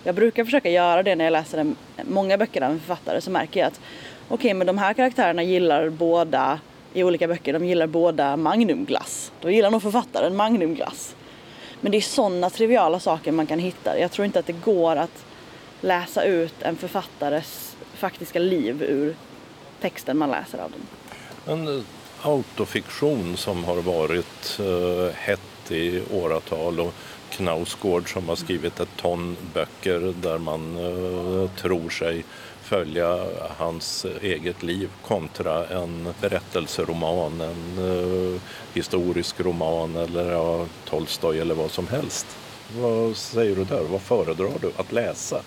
Jag 0.04 0.14
brukar 0.14 0.44
försöka 0.44 0.70
göra 0.70 1.02
det 1.02 1.14
när 1.14 1.24
jag 1.24 1.32
läser 1.32 1.74
många 2.02 2.38
böcker 2.38 2.62
av 2.62 2.70
en 2.70 2.78
författare 2.78 3.20
så 3.20 3.30
märker 3.30 3.60
jag 3.60 3.66
att 3.66 3.80
okej, 4.28 4.34
okay, 4.34 4.54
men 4.54 4.66
de 4.66 4.78
här 4.78 4.94
karaktärerna 4.94 5.42
gillar 5.42 5.88
båda 5.88 6.60
i 6.92 7.04
olika 7.04 7.28
böcker, 7.28 7.52
de 7.52 7.64
gillar 7.64 7.86
båda 7.86 8.36
Magnumglass. 8.36 9.32
Då 9.40 9.50
gillar 9.50 9.70
nog 9.70 9.82
författaren 9.82 10.36
Magnumglass. 10.36 11.14
Men 11.80 11.92
det 11.92 11.98
är 11.98 12.02
sådana 12.02 12.50
triviala 12.50 13.00
saker 13.00 13.32
man 13.32 13.46
kan 13.46 13.58
hitta. 13.58 13.98
Jag 13.98 14.10
tror 14.10 14.26
inte 14.26 14.38
att 14.38 14.46
det 14.46 14.64
går 14.64 14.96
att 14.96 15.24
läsa 15.80 16.24
ut 16.24 16.54
en 16.62 16.76
författares 16.76 17.76
faktiska 17.94 18.38
liv 18.38 18.82
ur 18.82 19.14
texten 19.80 20.18
man 20.18 20.30
läser 20.30 20.58
av 20.58 20.70
den. 20.70 20.86
En 21.54 21.78
eh, 21.78 21.84
autofiktion 22.22 23.36
som 23.36 23.64
har 23.64 23.76
varit 23.76 24.60
uh, 24.60 25.10
hett 25.14 25.70
i 25.70 26.02
åratal 26.12 26.80
och 26.80 26.94
Knausgård 27.30 28.12
som 28.12 28.28
har 28.28 28.36
skrivit 28.36 28.80
ett 28.80 28.96
ton 28.96 29.36
böcker 29.54 30.14
där 30.22 30.38
man 30.38 30.76
uh, 30.76 31.50
tror 31.50 31.90
sig 31.90 32.24
följa 32.72 33.18
hans 33.58 34.06
eget 34.22 34.62
liv 34.62 34.90
kontra 35.02 35.66
en 35.66 36.14
berättelseroman, 36.20 37.40
en 37.40 37.84
uh, 37.84 38.40
historisk 38.74 39.40
roman 39.40 39.96
eller 39.96 40.32
ja, 40.32 40.66
Tolstoj 40.88 41.38
eller 41.38 41.54
vad 41.54 41.70
som 41.70 41.88
helst. 41.88 42.26
Vad 42.76 43.16
säger 43.16 43.56
du 43.56 43.64
där? 43.64 43.82
Vad 43.82 44.00
föredrar 44.00 44.50
du 44.60 44.72
att 44.76 44.92
läsa? 44.92 45.40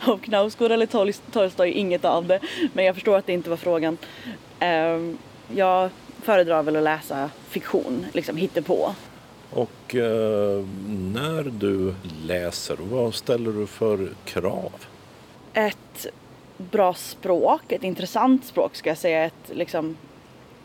Av 0.00 0.18
Knausgård 0.18 0.72
eller 0.72 0.86
Tolstoj, 1.32 1.70
inget 1.70 2.04
av 2.04 2.26
det. 2.26 2.40
Men 2.72 2.84
jag 2.84 2.94
förstår 2.94 3.16
att 3.16 3.26
det 3.26 3.32
inte 3.32 3.50
var 3.50 3.56
frågan. 3.56 3.98
Uh, 4.62 5.14
jag 5.56 5.90
föredrar 6.22 6.62
väl 6.62 6.76
att 6.76 6.82
läsa 6.82 7.30
fiktion, 7.48 8.06
liksom 8.12 8.36
hittepå. 8.36 8.94
Och 9.50 9.94
uh, 9.94 10.66
när 11.14 11.50
du 11.58 11.94
läser, 12.26 12.76
vad 12.80 13.14
ställer 13.14 13.52
du 13.52 13.66
för 13.66 14.08
krav? 14.24 14.72
Ett 15.58 16.06
bra 16.56 16.94
språk, 16.94 17.72
ett 17.72 17.82
intressant 17.82 18.44
språk 18.44 18.76
ska 18.76 18.90
jag 18.90 18.98
säga, 18.98 19.24
ett 19.24 19.50
liksom 19.52 19.96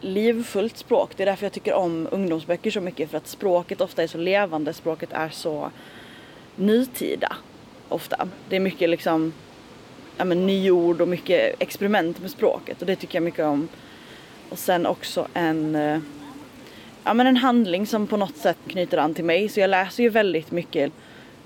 livfullt 0.01 0.77
språk. 0.77 1.11
Det 1.17 1.23
är 1.23 1.25
därför 1.25 1.45
jag 1.45 1.53
tycker 1.53 1.73
om 1.73 2.07
ungdomsböcker 2.11 2.71
så 2.71 2.81
mycket 2.81 3.09
för 3.09 3.17
att 3.17 3.27
språket 3.27 3.81
ofta 3.81 4.03
är 4.03 4.07
så 4.07 4.17
levande, 4.17 4.73
språket 4.73 5.09
är 5.13 5.29
så 5.29 5.71
nutida 6.55 7.35
ofta. 7.89 8.27
Det 8.49 8.55
är 8.55 8.59
mycket 8.59 8.89
liksom 8.89 9.33
ja, 10.17 10.25
men, 10.25 10.45
nyord 10.45 11.01
och 11.01 11.07
mycket 11.07 11.61
experiment 11.61 12.21
med 12.21 12.31
språket 12.31 12.81
och 12.81 12.87
det 12.87 12.95
tycker 12.95 13.15
jag 13.15 13.23
mycket 13.23 13.45
om. 13.45 13.67
Och 14.49 14.59
sen 14.59 14.85
också 14.85 15.27
en, 15.33 15.75
eh, 15.75 15.99
ja, 17.03 17.13
men 17.13 17.27
en 17.27 17.37
handling 17.37 17.87
som 17.87 18.07
på 18.07 18.17
något 18.17 18.37
sätt 18.37 18.57
knyter 18.67 18.97
an 18.97 19.13
till 19.13 19.25
mig 19.25 19.49
så 19.49 19.59
jag 19.59 19.69
läser 19.69 20.03
ju 20.03 20.09
väldigt 20.09 20.51
mycket 20.51 20.93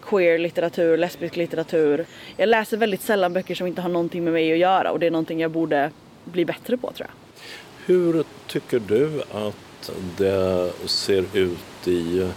queer 0.07 0.37
litteratur, 0.37 0.97
lesbisk 0.97 1.35
litteratur. 1.35 2.05
Jag 2.37 2.49
läser 2.49 2.77
väldigt 2.77 3.01
sällan 3.01 3.33
böcker 3.33 3.55
som 3.55 3.67
inte 3.67 3.81
har 3.81 3.89
någonting 3.89 4.23
med 4.23 4.33
mig 4.33 4.51
att 4.51 4.57
göra 4.57 4.91
och 4.91 4.99
det 4.99 5.07
är 5.07 5.11
någonting 5.11 5.39
jag 5.39 5.51
borde 5.51 5.91
bli 6.23 6.45
bättre 6.45 6.77
på 6.77 6.91
tror 6.91 7.07
jag. 7.07 7.37
Hur 7.85 8.23
tycker 8.47 8.79
du 8.79 9.21
att 9.31 9.91
det 10.17 10.71
ser 10.85 11.25
ut 11.33 11.87
i 11.87 12.29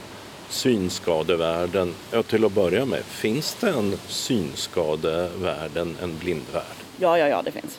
synskadevärlden? 0.48 1.94
Ja, 2.10 2.22
till 2.22 2.44
att 2.44 2.52
börja 2.52 2.84
med, 2.84 3.04
finns 3.04 3.54
det 3.60 3.70
en 3.70 3.96
synskadevärlden, 4.06 5.96
en 6.02 6.18
blindvärld? 6.18 6.64
Ja, 6.96 7.18
ja, 7.18 7.28
ja, 7.28 7.42
det 7.42 7.50
finns. 7.50 7.78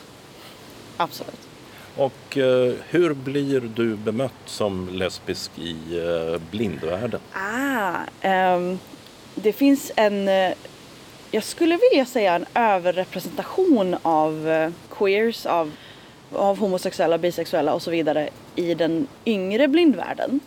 Absolut. 0.96 1.48
Och 1.96 2.38
eh, 2.38 2.72
hur 2.88 3.14
blir 3.14 3.60
du 3.60 3.96
bemött 3.96 4.32
som 4.44 4.88
lesbisk 4.88 5.50
i 5.58 5.76
eh, 5.98 6.40
blindvärlden? 6.50 7.20
Ah, 7.32 8.56
um, 8.56 8.78
det 9.34 9.52
finns 9.52 9.92
en, 9.96 10.28
eh, 10.28 10.52
jag 11.30 11.44
skulle 11.44 11.78
vilja 11.90 12.06
säga 12.06 12.34
en 12.34 12.46
överrepresentation 12.54 13.96
av 14.02 14.48
eh, 14.48 14.70
queers, 14.90 15.46
av, 15.46 15.72
av 16.32 16.58
homosexuella, 16.58 17.18
bisexuella 17.18 17.74
och 17.74 17.82
så 17.82 17.90
vidare 17.90 18.28
i 18.56 18.74
den 18.74 19.06
yngre 19.26 19.68
blindvärlden. 19.68 20.40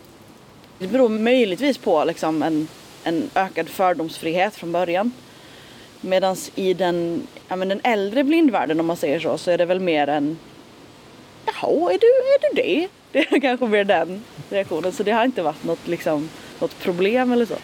Det 0.80 0.88
beror 0.88 1.10
möjligtvis 1.10 1.78
på 1.78 2.04
liksom 2.04 2.44
en 2.44 2.68
en 3.06 3.30
ökad 3.36 3.70
fördomsfrihet 3.70 4.56
från 4.56 4.72
början. 4.72 5.12
Medan 6.02 6.36
i 6.56 6.74
den, 6.74 7.28
ja, 7.48 7.56
men 7.56 7.70
den 7.70 7.82
äldre 7.84 8.24
blindvärlden 8.24 8.80
om 8.80 8.86
man 8.86 8.98
säger 8.98 9.20
så, 9.20 9.38
så 9.38 9.52
är 9.52 9.58
det 9.58 9.66
väl 9.66 9.80
mer 9.80 10.08
en 10.08 10.38
Jaha, 11.46 11.94
är 11.94 11.98
du, 11.98 12.08
är 12.08 12.50
du 12.50 12.62
det? 12.62 12.88
Det 13.12 13.20
är 13.20 13.40
kanske 13.40 13.66
mer 13.66 13.84
den 13.84 14.24
reaktionen. 14.50 14.92
Så 14.92 15.04
det 15.04 15.12
har 15.12 15.26
inte 15.26 15.42
varit 15.42 15.64
något, 15.64 15.88
liksom, 15.88 16.30
något 16.60 16.80
problem 16.80 17.32
eller 17.32 17.46
så. 17.46 17.56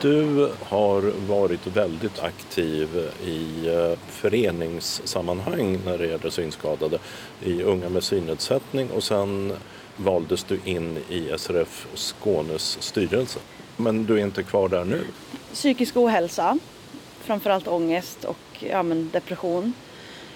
Du 0.00 0.52
har 0.62 1.02
varit 1.28 1.66
väldigt 1.66 2.18
aktiv 2.18 3.10
i 3.24 3.68
eh, 3.68 3.98
föreningssammanhang 4.08 5.78
när 5.84 5.98
det 5.98 6.06
gäller 6.06 6.30
synskadade 6.30 6.98
i 7.42 7.62
Unga 7.62 7.88
med 7.88 8.04
synnedsättning 8.04 8.90
och 8.90 9.02
sen 9.02 9.52
valdes 9.96 10.44
du 10.44 10.60
in 10.64 10.98
i 11.08 11.38
SRF 11.38 11.86
Skånes 11.94 12.82
styrelse. 12.82 13.38
Men 13.76 14.06
du 14.06 14.18
är 14.18 14.22
inte 14.22 14.42
kvar 14.42 14.68
där 14.68 14.84
nu? 14.84 15.04
Psykisk 15.52 15.96
ohälsa, 15.96 16.58
framförallt 17.20 17.68
ångest 17.68 18.24
och 18.24 18.64
ja, 18.70 18.82
men 18.82 19.10
depression. 19.10 19.72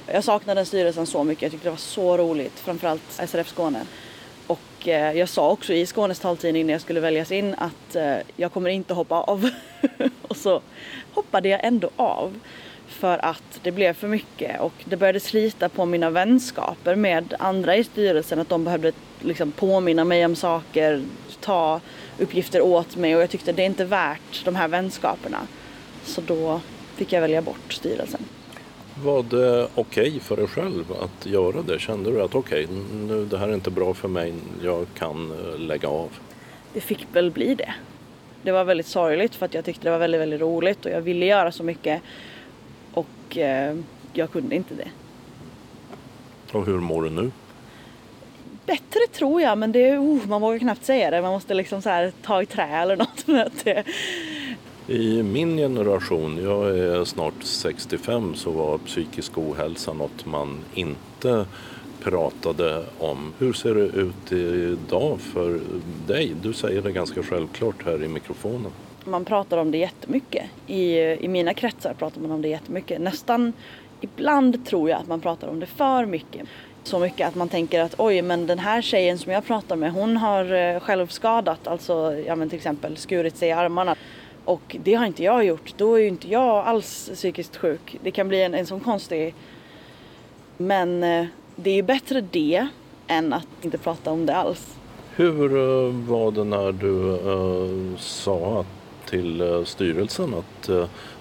Jag 0.06 0.24
saknade 0.24 0.58
den 0.58 0.66
styrelsen 0.66 1.06
så 1.06 1.24
mycket, 1.24 1.42
jag 1.42 1.52
tyckte 1.52 1.66
det 1.66 1.70
var 1.70 1.76
så 1.76 2.16
roligt, 2.16 2.60
framförallt 2.60 3.02
SRF 3.28 3.48
Skåne. 3.48 3.86
Och 4.84 4.88
eh, 4.88 5.18
jag 5.18 5.28
sa 5.28 5.50
också 5.50 5.72
i 5.72 5.86
Skånes 5.86 6.18
taltidning 6.18 6.66
när 6.66 6.74
jag 6.74 6.80
skulle 6.80 7.00
väljas 7.00 7.32
in 7.32 7.54
att 7.58 7.96
eh, 7.96 8.16
jag 8.36 8.52
kommer 8.52 8.70
inte 8.70 8.94
hoppa 8.94 9.14
av. 9.14 9.50
och 10.22 10.36
så 10.36 10.60
hoppade 11.12 11.48
jag 11.48 11.64
ändå 11.64 11.90
av. 11.96 12.40
För 12.88 13.24
att 13.24 13.60
det 13.62 13.70
blev 13.70 13.92
för 13.92 14.08
mycket 14.08 14.60
och 14.60 14.72
det 14.84 14.96
började 14.96 15.20
slita 15.20 15.68
på 15.68 15.84
mina 15.84 16.10
vänskaper 16.10 16.94
med 16.94 17.34
andra 17.38 17.76
i 17.76 17.84
styrelsen. 17.84 18.38
Att 18.38 18.48
de 18.48 18.64
behövde 18.64 18.92
liksom 19.20 19.52
påminna 19.52 20.04
mig 20.04 20.24
om 20.24 20.36
saker, 20.36 21.02
ta 21.40 21.80
uppgifter 22.18 22.60
åt 22.60 22.96
mig 22.96 23.16
och 23.16 23.22
jag 23.22 23.30
tyckte 23.30 23.52
det 23.52 23.62
är 23.62 23.66
inte 23.66 23.84
värt 23.84 24.44
de 24.44 24.56
här 24.56 24.68
vänskaperna. 24.68 25.38
Så 26.04 26.20
då 26.20 26.60
fick 26.96 27.12
jag 27.12 27.20
välja 27.20 27.42
bort 27.42 27.72
styrelsen. 27.72 28.24
Var 29.02 29.22
det 29.22 29.68
okej 29.74 30.08
okay 30.08 30.20
för 30.20 30.36
dig 30.36 30.46
själv 30.46 30.84
att 31.02 31.26
göra 31.26 31.62
det? 31.62 31.78
Kände 31.78 32.10
du 32.10 32.22
att 32.22 32.34
okej, 32.34 32.64
okay, 32.64 32.76
nu 33.08 33.24
det 33.24 33.38
här 33.38 33.48
är 33.48 33.54
inte 33.54 33.70
bra 33.70 33.94
för 33.94 34.08
mig, 34.08 34.34
jag 34.62 34.86
kan 34.98 35.30
eh, 35.30 35.58
lägga 35.58 35.88
av? 35.88 36.08
Det 36.72 36.80
fick 36.80 37.06
väl 37.12 37.30
bli 37.30 37.54
det. 37.54 37.74
Det 38.42 38.52
var 38.52 38.64
väldigt 38.64 38.86
sorgligt 38.86 39.34
för 39.34 39.46
att 39.46 39.54
jag 39.54 39.64
tyckte 39.64 39.84
det 39.84 39.90
var 39.90 39.98
väldigt, 39.98 40.20
väldigt 40.20 40.40
roligt 40.40 40.86
och 40.86 40.90
jag 40.90 41.00
ville 41.00 41.26
göra 41.26 41.52
så 41.52 41.62
mycket 41.62 42.02
och 42.92 43.38
eh, 43.38 43.76
jag 44.12 44.30
kunde 44.30 44.56
inte 44.56 44.74
det. 44.74 44.88
Och 46.52 46.66
hur 46.66 46.78
mår 46.78 47.02
du 47.02 47.10
nu? 47.10 47.30
Bättre 48.66 49.00
tror 49.12 49.42
jag, 49.42 49.58
men 49.58 49.72
det, 49.72 49.98
oh, 49.98 50.26
man 50.26 50.40
vågar 50.40 50.58
knappt 50.58 50.84
säga 50.84 51.10
det. 51.10 51.22
Man 51.22 51.32
måste 51.32 51.54
liksom 51.54 51.82
så 51.82 51.88
här, 51.88 52.12
ta 52.22 52.42
i 52.42 52.46
trä 52.46 52.68
eller 52.68 52.96
något. 52.96 53.26
det, 53.64 53.84
i 54.88 55.22
min 55.22 55.56
generation, 55.56 56.42
jag 56.42 56.78
är 56.78 57.04
snart 57.04 57.42
65, 57.42 58.34
så 58.34 58.50
var 58.50 58.78
psykisk 58.78 59.38
ohälsa 59.38 59.92
något 59.92 60.26
man 60.26 60.58
inte 60.74 61.46
pratade 62.02 62.84
om. 62.98 63.32
Hur 63.38 63.52
ser 63.52 63.74
det 63.74 63.80
ut 63.80 64.32
idag 64.32 65.20
för 65.20 65.60
dig? 66.06 66.32
Du 66.42 66.52
säger 66.52 66.82
det 66.82 66.92
ganska 66.92 67.22
självklart 67.22 67.84
här 67.84 68.02
i 68.02 68.08
mikrofonen. 68.08 68.72
Man 69.04 69.24
pratar 69.24 69.58
om 69.58 69.70
det 69.70 69.78
jättemycket. 69.78 70.44
I, 70.66 70.98
I 70.98 71.28
mina 71.28 71.54
kretsar 71.54 71.94
pratar 71.94 72.20
man 72.20 72.30
om 72.30 72.42
det 72.42 72.48
jättemycket. 72.48 73.00
Nästan 73.00 73.52
ibland 74.00 74.66
tror 74.66 74.90
jag 74.90 75.00
att 75.00 75.08
man 75.08 75.20
pratar 75.20 75.48
om 75.48 75.60
det 75.60 75.66
för 75.66 76.06
mycket. 76.06 76.46
Så 76.82 76.98
mycket 76.98 77.28
att 77.28 77.34
man 77.34 77.48
tänker 77.48 77.80
att 77.80 77.94
oj, 77.98 78.22
men 78.22 78.46
den 78.46 78.58
här 78.58 78.82
tjejen 78.82 79.18
som 79.18 79.32
jag 79.32 79.46
pratar 79.46 79.76
med, 79.76 79.92
hon 79.92 80.16
har 80.16 80.52
eh, 80.52 80.80
självskadat, 80.80 81.66
alltså 81.66 82.22
ja, 82.26 82.36
men 82.36 82.48
till 82.48 82.56
exempel 82.56 82.96
skurit 82.96 83.36
sig 83.36 83.48
i 83.48 83.52
armarna. 83.52 83.96
Och 84.44 84.76
det 84.84 84.94
har 84.94 85.06
inte 85.06 85.22
jag 85.22 85.44
gjort. 85.44 85.74
Då 85.76 85.94
är 85.94 85.98
ju 85.98 86.08
inte 86.08 86.28
jag 86.28 86.66
alls 86.66 87.10
psykiskt 87.14 87.56
sjuk. 87.56 87.98
Det 88.02 88.10
kan 88.10 88.28
bli 88.28 88.42
en, 88.42 88.54
en 88.54 88.66
sån 88.66 88.80
konstig... 88.80 89.34
Men 90.56 91.02
eh, 91.02 91.26
det 91.56 91.70
är 91.70 91.74
ju 91.74 91.82
bättre 91.82 92.20
det 92.20 92.68
än 93.06 93.32
att 93.32 93.46
inte 93.62 93.78
prata 93.78 94.10
om 94.10 94.26
det 94.26 94.36
alls. 94.36 94.76
Hur 95.16 95.56
uh, 95.56 95.94
var 96.08 96.30
det 96.30 96.44
när 96.44 96.72
du 96.72 96.88
uh, 96.88 97.96
sa 97.98 98.64
till 99.06 99.62
styrelsen 99.66 100.34
att 100.34 100.66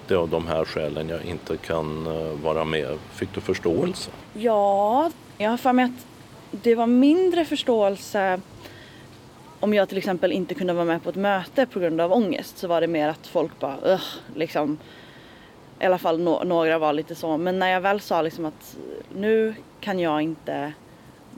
det 0.08 0.14
är 0.14 0.18
av 0.18 0.28
de 0.28 0.46
här 0.46 0.64
skälen 0.64 1.08
jag 1.08 1.24
inte 1.24 1.56
kan 1.56 2.04
vara 2.42 2.64
med? 2.64 2.98
Fick 3.12 3.34
du 3.34 3.40
förståelse? 3.40 4.10
Ja, 4.34 5.10
jag 5.38 5.50
har 5.50 5.56
för 5.56 5.72
mig 5.72 5.84
att 5.84 6.06
det 6.50 6.74
var 6.74 6.86
mindre 6.86 7.44
förståelse 7.44 8.40
om 9.64 9.74
jag 9.74 9.88
till 9.88 9.98
exempel 9.98 10.32
inte 10.32 10.54
kunde 10.54 10.72
vara 10.72 10.84
med 10.84 11.02
på 11.02 11.10
ett 11.10 11.16
möte 11.16 11.66
på 11.66 11.80
grund 11.80 12.00
av 12.00 12.12
ångest 12.12 12.58
så 12.58 12.68
var 12.68 12.80
det 12.80 12.86
mer 12.86 13.08
att 13.08 13.26
folk 13.26 13.60
bara 13.60 13.76
Ugh, 13.84 14.04
liksom 14.34 14.78
i 15.80 15.84
alla 15.84 15.98
fall 15.98 16.20
no 16.20 16.44
några 16.44 16.78
var 16.78 16.92
lite 16.92 17.14
så 17.14 17.36
men 17.36 17.58
när 17.58 17.68
jag 17.68 17.80
väl 17.80 18.00
sa 18.00 18.22
liksom 18.22 18.44
att 18.44 18.76
nu 19.14 19.54
kan 19.80 19.98
jag 19.98 20.22
inte 20.22 20.72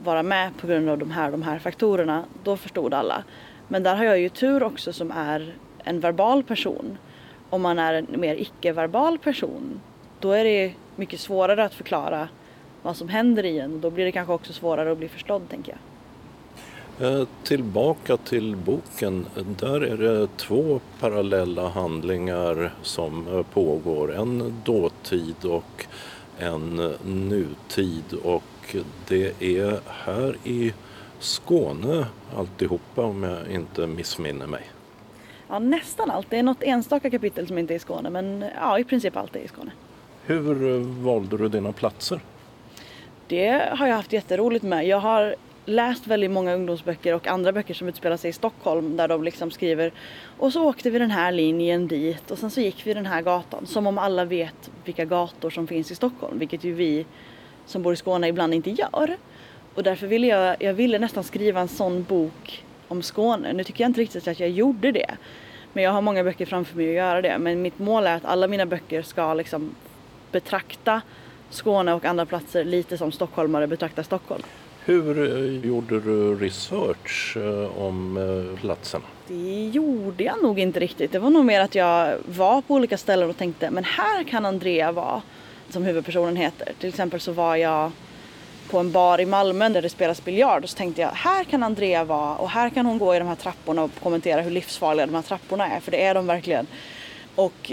vara 0.03 0.23
med 0.23 0.57
på 0.57 0.67
grund 0.67 0.89
av 0.89 0.97
de 0.97 1.11
här 1.11 1.31
de 1.31 1.41
här 1.41 1.59
faktorerna 1.59 2.23
då 2.43 2.57
förstod 2.57 2.93
alla. 2.93 3.23
Men 3.67 3.83
där 3.83 3.95
har 3.95 4.03
jag 4.03 4.19
ju 4.19 4.29
tur 4.29 4.63
också 4.63 4.93
som 4.93 5.11
är 5.11 5.53
en 5.83 5.99
verbal 5.99 6.43
person. 6.43 6.97
Om 7.49 7.61
man 7.61 7.79
är 7.79 7.93
en 7.93 8.07
mer 8.17 8.35
icke-verbal 8.35 9.17
person 9.17 9.81
då 10.19 10.31
är 10.31 10.43
det 10.43 10.73
mycket 10.95 11.19
svårare 11.19 11.63
att 11.65 11.73
förklara 11.73 12.27
vad 12.81 12.97
som 12.97 13.09
händer 13.09 13.45
i 13.45 13.59
en 13.59 13.81
då 13.81 13.89
blir 13.89 14.05
det 14.05 14.11
kanske 14.11 14.33
också 14.33 14.53
svårare 14.53 14.91
att 14.91 14.97
bli 14.97 15.09
förstådd 15.09 15.49
tänker 15.49 15.71
jag. 15.71 15.96
Eh, 17.01 17.27
tillbaka 17.43 18.17
till 18.17 18.55
boken. 18.55 19.25
Där 19.59 19.81
är 19.81 19.97
det 19.97 20.27
två 20.37 20.79
parallella 20.99 21.69
handlingar 21.69 22.73
som 22.81 23.27
eh, 23.27 23.43
pågår. 23.43 24.15
En 24.15 24.61
dåtid 24.65 25.45
och 25.45 25.85
en 26.37 26.93
nutid. 27.03 28.13
Och 28.23 28.75
det 29.07 29.41
är 29.41 29.79
här 29.87 30.37
i 30.43 30.73
Skåne 31.19 32.05
alltihopa 32.37 33.01
om 33.01 33.23
jag 33.23 33.51
inte 33.51 33.87
missminner 33.87 34.47
mig. 34.47 34.63
Ja, 35.47 35.59
nästan 35.59 36.11
allt. 36.11 36.29
Det 36.29 36.39
är 36.39 36.43
något 36.43 36.63
enstaka 36.63 37.09
kapitel 37.09 37.47
som 37.47 37.57
inte 37.57 37.73
är 37.73 37.75
i 37.75 37.79
Skåne 37.79 38.09
men 38.09 38.45
ja, 38.55 38.79
i 38.79 38.83
princip 38.83 39.17
allt 39.17 39.35
är 39.35 39.39
i 39.39 39.47
Skåne. 39.47 39.71
Hur 40.25 40.75
eh, 40.75 40.81
valde 40.81 41.37
du 41.37 41.49
dina 41.49 41.71
platser? 41.71 42.19
Det 43.27 43.69
har 43.77 43.87
jag 43.87 43.95
haft 43.95 44.13
jätteroligt 44.13 44.63
med. 44.63 44.87
Jag 44.87 44.99
har 44.99 45.35
läst 45.67 46.07
väldigt 46.07 46.31
många 46.31 46.53
ungdomsböcker 46.53 47.13
och 47.13 47.27
andra 47.27 47.51
böcker 47.51 47.73
som 47.73 47.87
utspelar 47.87 48.17
sig 48.17 48.29
i 48.29 48.33
Stockholm 48.33 48.97
där 48.97 49.07
de 49.07 49.23
liksom 49.23 49.51
skriver 49.51 49.91
och 50.37 50.53
så 50.53 50.63
åkte 50.63 50.89
vi 50.89 50.99
den 50.99 51.11
här 51.11 51.31
linjen 51.31 51.87
dit 51.87 52.31
och 52.31 52.37
sen 52.37 52.51
så 52.51 52.61
gick 52.61 52.87
vi 52.87 52.93
den 52.93 53.05
här 53.05 53.21
gatan. 53.21 53.65
Som 53.65 53.87
om 53.87 53.97
alla 53.97 54.25
vet 54.25 54.71
vilka 54.85 55.05
gator 55.05 55.49
som 55.49 55.67
finns 55.67 55.91
i 55.91 55.95
Stockholm, 55.95 56.39
vilket 56.39 56.63
ju 56.63 56.73
vi 56.73 57.05
som 57.65 57.83
bor 57.83 57.93
i 57.93 57.95
Skåne 57.95 58.27
ibland 58.27 58.53
inte 58.53 58.69
gör. 58.69 59.17
Och 59.75 59.83
därför 59.83 60.07
ville 60.07 60.27
jag, 60.27 60.55
jag 60.59 60.73
ville 60.73 60.99
nästan 60.99 61.23
skriva 61.23 61.59
en 61.59 61.67
sån 61.67 62.03
bok 62.03 62.63
om 62.87 63.01
Skåne. 63.01 63.53
Nu 63.53 63.63
tycker 63.63 63.83
jag 63.83 63.89
inte 63.89 64.01
riktigt 64.01 64.27
att 64.27 64.39
jag 64.39 64.49
gjorde 64.49 64.91
det. 64.91 65.17
Men 65.73 65.83
jag 65.83 65.91
har 65.91 66.01
många 66.01 66.23
böcker 66.23 66.45
framför 66.45 66.77
mig 66.77 66.89
att 66.89 66.95
göra 66.95 67.21
det. 67.21 67.37
Men 67.37 67.61
mitt 67.61 67.79
mål 67.79 68.07
är 68.07 68.15
att 68.15 68.25
alla 68.25 68.47
mina 68.47 68.65
böcker 68.65 69.01
ska 69.01 69.33
liksom 69.33 69.75
betrakta 70.31 71.01
Skåne 71.49 71.93
och 71.93 72.05
andra 72.05 72.25
platser 72.25 72.63
lite 72.63 72.97
som 72.97 73.11
stockholmare 73.11 73.67
betraktar 73.67 74.03
Stockholm. 74.03 74.43
Hur 74.87 75.19
eh, 75.19 75.65
gjorde 75.65 75.99
du 75.99 76.35
research 76.35 77.37
eh, 77.37 77.81
om 77.81 78.17
eh, 78.17 78.59
platserna? 78.61 79.03
Det 79.27 79.69
gjorde 79.73 80.23
jag 80.23 80.43
nog 80.43 80.59
inte 80.59 80.79
riktigt. 80.79 81.11
Det 81.11 81.19
var 81.19 81.29
nog 81.29 81.45
mer 81.45 81.61
att 81.61 81.75
jag 81.75 82.17
var 82.25 82.61
på 82.61 82.73
olika 82.73 82.97
ställen 82.97 83.29
och 83.29 83.37
tänkte 83.37 83.71
men 83.71 83.83
här 83.83 84.23
kan 84.23 84.45
Andrea 84.45 84.91
vara 84.91 85.21
som 85.69 85.83
huvudpersonen 85.83 86.35
heter. 86.35 86.73
Till 86.79 86.89
exempel 86.89 87.19
så 87.19 87.31
var 87.31 87.55
jag 87.55 87.91
på 88.69 88.79
en 88.79 88.91
bar 88.91 89.21
i 89.21 89.25
Malmö 89.25 89.69
där 89.69 89.81
det 89.81 89.89
spelas 89.89 90.25
biljard 90.25 90.63
och 90.63 90.69
så 90.69 90.77
tänkte 90.77 91.01
jag 91.01 91.09
här 91.09 91.43
kan 91.43 91.63
Andrea 91.63 92.03
vara 92.03 92.35
och 92.35 92.49
här 92.49 92.69
kan 92.69 92.85
hon 92.85 92.97
gå 92.97 93.15
i 93.15 93.19
de 93.19 93.27
här 93.27 93.35
trapporna 93.35 93.83
och 93.83 93.91
kommentera 94.03 94.41
hur 94.41 94.51
livsfarliga 94.51 95.05
de 95.05 95.15
här 95.15 95.21
trapporna 95.21 95.67
är 95.67 95.79
för 95.79 95.91
det 95.91 96.03
är 96.03 96.13
de 96.13 96.27
verkligen. 96.27 96.67
Och 97.35 97.71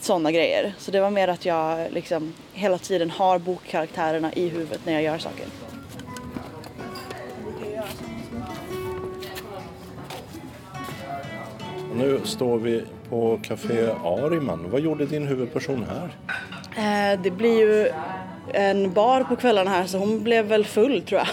sådana 0.00 0.32
grejer. 0.32 0.74
Så 0.78 0.90
det 0.90 1.00
var 1.00 1.10
mer 1.10 1.28
att 1.28 1.44
jag 1.44 1.92
liksom 1.92 2.32
hela 2.52 2.78
tiden 2.78 3.10
har 3.10 3.38
bokkaraktärerna 3.38 4.32
i 4.32 4.48
huvudet 4.48 4.80
när 4.86 4.92
jag 4.92 5.02
gör 5.02 5.18
saker. 5.18 5.46
Nu 11.94 12.20
står 12.24 12.58
vi 12.58 12.82
på 13.08 13.40
Café 13.42 13.90
Ariman. 14.04 14.70
Vad 14.70 14.80
gjorde 14.80 15.06
din 15.06 15.26
huvudperson 15.26 15.86
här? 15.88 16.16
Eh, 16.76 17.20
det 17.22 17.30
blir 17.30 17.60
ju 17.60 17.90
en 18.52 18.92
bar 18.92 19.24
på 19.24 19.36
kvällarna 19.36 19.70
här 19.70 19.86
så 19.86 19.98
hon 19.98 20.22
blev 20.22 20.44
väl 20.44 20.64
full 20.64 21.02
tror 21.02 21.20
jag. 21.20 21.28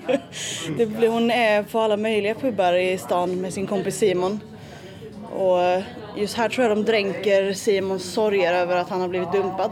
det 0.76 0.86
blir, 0.86 1.08
hon 1.08 1.30
är 1.30 1.62
på 1.62 1.80
alla 1.80 1.96
möjliga 1.96 2.34
pubbar 2.34 2.72
i 2.72 2.98
stan 2.98 3.40
med 3.40 3.52
sin 3.52 3.66
kompis 3.66 3.96
Simon. 3.96 4.40
Och 5.32 5.82
just 6.16 6.36
här 6.36 6.48
tror 6.48 6.66
jag 6.66 6.76
de 6.76 6.84
dränker 6.84 7.52
Simons 7.52 8.12
sorger 8.12 8.54
över 8.54 8.76
att 8.76 8.88
han 8.88 9.00
har 9.00 9.08
blivit 9.08 9.32
dumpad. 9.32 9.70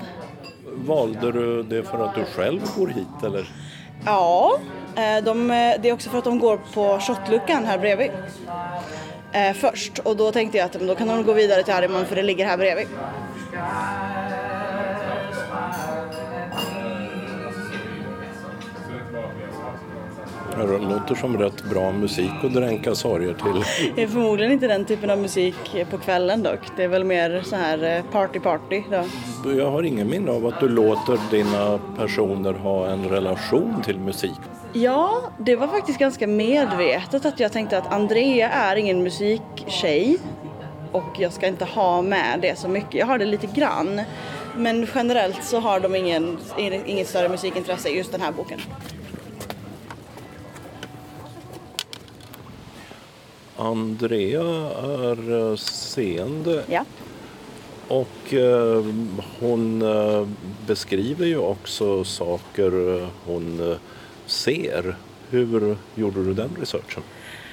Valde 0.73 1.33
du 1.33 1.63
det 1.63 1.83
för 1.83 2.05
att 2.05 2.15
du 2.15 2.25
själv 2.25 2.61
bor 2.77 2.87
hit 2.89 3.25
eller? 3.25 3.51
Ja, 4.05 4.59
eh, 4.97 5.25
de, 5.25 5.49
det 5.83 5.89
är 5.89 5.93
också 5.93 6.11
för 6.11 6.19
att 6.19 6.25
de 6.25 6.39
går 6.39 6.61
på 6.75 6.99
shotluckan 7.01 7.65
här 7.65 7.79
bredvid. 7.79 8.11
Eh, 9.33 9.53
först 9.53 9.99
och 9.99 10.17
då 10.17 10.33
tänkte 10.33 10.59
jag 10.59 10.65
att 10.65 10.73
då 10.73 10.95
kan 10.95 11.09
hon 11.09 11.23
gå 11.23 11.33
vidare 11.33 11.63
till 11.63 11.75
Harriman 11.75 12.07
för 12.07 12.17
det 12.17 12.23
ligger 12.23 12.47
här 12.47 12.57
bredvid. 12.57 12.87
Det 20.57 20.79
låter 20.79 21.15
som 21.15 21.39
rätt 21.39 21.65
bra 21.71 21.93
musik 21.93 22.31
att 22.43 22.55
dränka 22.55 22.95
sorger 22.95 23.35
till. 23.35 23.93
Det 23.97 24.03
är 24.03 24.07
förmodligen 24.07 24.53
inte 24.53 24.67
den 24.67 24.85
typen 24.85 25.11
av 25.11 25.19
musik 25.19 25.55
på 25.91 25.99
kvällen 25.99 26.43
dock. 26.43 26.61
Det 26.77 26.85
är 26.85 26.89
väl 26.89 27.05
mer 27.05 27.43
så 27.45 27.57
här 27.57 28.03
party-party 28.13 28.83
då. 28.91 29.51
Jag 29.51 29.71
har 29.71 29.83
ingen 29.83 30.11
minne 30.11 30.31
av 30.31 30.47
att 30.47 30.61
du 30.61 30.69
låter 30.69 31.19
dina 31.31 31.79
personer 31.97 32.53
ha 32.53 32.87
en 32.87 33.09
relation 33.09 33.83
till 33.85 33.99
musik. 33.99 34.41
Ja, 34.83 35.31
det 35.39 35.57
var 35.57 35.67
faktiskt 35.69 35.99
ganska 35.99 36.27
medvetet 36.27 37.27
att 37.27 37.41
jag 37.41 37.53
tänkte 37.53 37.79
att 37.79 37.93
Andrea 37.93 38.51
är 38.51 38.77
ingen 38.77 39.03
musiktjej 39.03 40.19
och 40.93 41.17
jag 41.19 41.33
ska 41.33 41.47
inte 41.47 41.65
ha 41.65 42.03
med 42.03 42.39
det 42.43 42.59
så 42.59 42.69
mycket. 42.69 42.95
Jag 42.95 43.07
har 43.07 43.19
det 43.19 43.25
lite 43.25 43.47
grann. 43.47 44.01
Men 44.57 44.87
generellt 44.95 45.45
så 45.45 45.61
har 45.61 45.81
de 45.81 45.95
ingen, 45.95 46.39
inget 46.87 47.09
större 47.09 47.29
musikintresse 47.29 47.89
i 47.89 47.97
just 47.97 48.13
den 48.13 48.21
här 48.21 48.33
boken. 48.33 48.61
Andrea 53.57 54.43
är 54.83 55.51
eh, 55.51 55.57
seende. 55.57 56.65
Ja. 56.67 56.85
Och 57.89 58.35
eh, 58.35 58.85
hon 59.41 59.83
eh, 59.83 60.29
beskriver 60.67 61.27
ju 61.27 61.39
också 61.39 62.05
saker 62.05 63.01
eh, 63.01 63.09
hon 63.27 63.77
ser. 64.27 64.97
Hur 65.31 65.77
gjorde 65.95 66.25
du 66.25 66.35
den 66.35 66.51
researchen? 66.61 67.03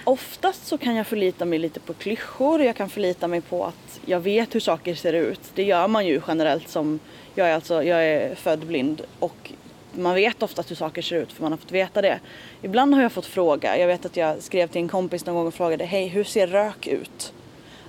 Oftast 0.04 0.68
så 0.68 0.78
kan 0.78 0.96
jag 0.96 1.08
förlita 1.08 1.46
mig 1.46 1.60
lite 1.60 1.80
på 1.80 1.94
klyschor. 1.94 2.62
Jag 2.62 2.76
kan 2.76 2.90
förlita 2.90 3.28
mig 3.28 3.42
på 3.42 3.66
att 3.66 4.00
jag 4.06 4.20
vet 4.20 4.56
hur 4.56 4.60
saker 4.60 4.96
ser 4.96 5.14
ut. 5.14 5.40
Det 5.56 5.64
gör 5.64 5.88
man 5.88 6.06
ju 6.06 6.22
generellt 6.28 6.70
som, 6.70 7.00
jag 7.36 7.50
är 7.50 7.56
alltså, 7.56 7.84
jag 7.84 8.06
är 8.06 8.36
född 8.36 8.60
blind 8.60 9.02
och 9.20 9.52
man 9.92 10.16
vet 10.16 10.44
oftast 10.44 10.72
hur 10.72 10.76
saker 10.76 11.02
ser 11.02 11.16
ut 11.16 11.34
för 11.34 11.42
man 11.42 11.52
har 11.52 11.58
fått 11.58 11.72
veta 11.72 12.02
det. 12.02 12.20
Ibland 12.62 12.94
har 12.94 13.02
jag 13.02 13.12
fått 13.12 13.26
fråga, 13.26 13.78
jag 13.78 13.88
vet 13.88 14.06
att 14.06 14.18
jag 14.18 14.42
skrev 14.44 14.68
till 14.68 14.82
en 14.82 14.88
kompis 14.88 15.26
någon 15.26 15.36
gång 15.36 15.48
och 15.48 15.54
frågade 15.54 15.86
hej 15.86 16.08
hur 16.08 16.24
ser 16.24 16.48
rök 16.48 16.88
ut? 16.88 17.34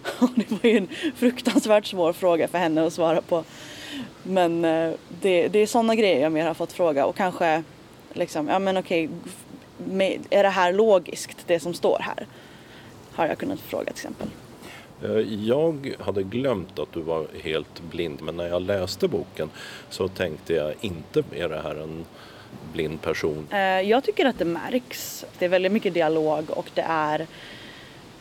Och 0.18 0.30
det 0.34 0.50
var 0.50 0.70
ju 0.70 0.76
en 0.76 0.88
fruktansvärt 1.16 1.86
svår 1.86 2.12
fråga 2.12 2.48
för 2.48 2.58
henne 2.58 2.86
att 2.86 2.92
svara 2.92 3.22
på. 3.22 3.44
Men 4.22 4.64
eh, 4.64 4.92
det, 5.20 5.48
det 5.48 5.58
är 5.58 5.66
sådana 5.66 5.94
grejer 5.94 6.20
jag 6.20 6.32
mer 6.32 6.46
har 6.46 6.54
fått 6.54 6.72
fråga 6.72 7.06
och 7.06 7.16
kanske 7.16 7.62
liksom, 8.16 8.48
ja 8.48 8.58
men 8.58 8.76
okej, 8.76 9.08
är 10.30 10.42
det 10.42 10.48
här 10.48 10.72
logiskt 10.72 11.38
det 11.46 11.60
som 11.60 11.74
står 11.74 11.98
här? 12.00 12.26
Har 13.12 13.26
jag 13.26 13.38
kunnat 13.38 13.60
fråga 13.60 13.84
till 13.84 13.92
exempel. 13.92 14.28
Eh, 15.02 15.44
jag 15.44 15.94
hade 16.00 16.22
glömt 16.22 16.78
att 16.78 16.92
du 16.92 17.00
var 17.00 17.26
helt 17.42 17.80
blind 17.90 18.22
men 18.22 18.36
när 18.36 18.48
jag 18.48 18.62
läste 18.62 19.08
boken 19.08 19.50
så 19.90 20.08
tänkte 20.08 20.54
jag 20.54 20.74
inte 20.80 21.22
är 21.32 21.48
det 21.48 21.60
här 21.62 21.74
en 21.74 22.04
blind 22.72 23.02
person. 23.02 23.46
Eh, 23.50 23.58
jag 23.60 24.04
tycker 24.04 24.26
att 24.26 24.38
det 24.38 24.44
märks. 24.44 25.24
Det 25.38 25.44
är 25.44 25.48
väldigt 25.48 25.72
mycket 25.72 25.94
dialog 25.94 26.50
och 26.50 26.70
det 26.74 26.84
är 26.88 27.26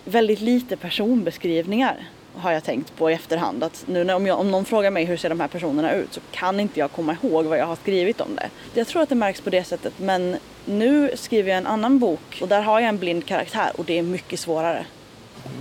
väldigt 0.06 0.41
lite 0.41 0.78
personbeskrivningar 0.78 2.08
har 2.36 2.52
jag 2.52 2.64
tänkt 2.64 2.96
på 2.96 3.12
i 3.12 3.14
efterhand. 3.14 3.64
Att 3.64 3.84
nu 3.88 4.04
när, 4.04 4.16
om, 4.16 4.28
jag, 4.28 4.40
om 4.40 4.52
någon 4.52 4.66
frågar 4.66 4.92
mig 4.92 5.06
hur 5.06 5.18
ser 5.18 5.30
de 5.30 5.40
här 5.40 5.48
personerna 5.48 5.94
ut 5.94 6.14
så 6.14 6.20
kan 6.32 6.60
inte 6.60 6.80
jag 6.80 6.92
komma 6.92 7.18
ihåg 7.24 7.46
vad 7.46 7.58
jag 7.58 7.66
har 7.66 7.76
skrivit 7.76 8.22
om 8.22 8.36
det. 8.36 8.50
Jag 8.74 8.88
tror 8.88 9.02
att 9.02 9.10
det 9.10 9.16
märks 9.16 9.42
på 9.42 9.50
det 9.50 9.64
sättet 9.64 9.94
men 10.00 10.38
nu 10.66 11.12
skriver 11.16 11.50
jag 11.50 11.58
en 11.58 11.68
annan 11.68 12.00
bok 12.00 12.40
och 12.42 12.48
där 12.48 12.62
har 12.62 12.80
jag 12.80 12.90
en 12.90 12.98
blind 12.98 13.26
karaktär 13.26 13.72
och 13.78 13.86
det 13.86 13.98
är 13.98 14.04
mycket 14.04 14.40
svårare. 14.40 14.86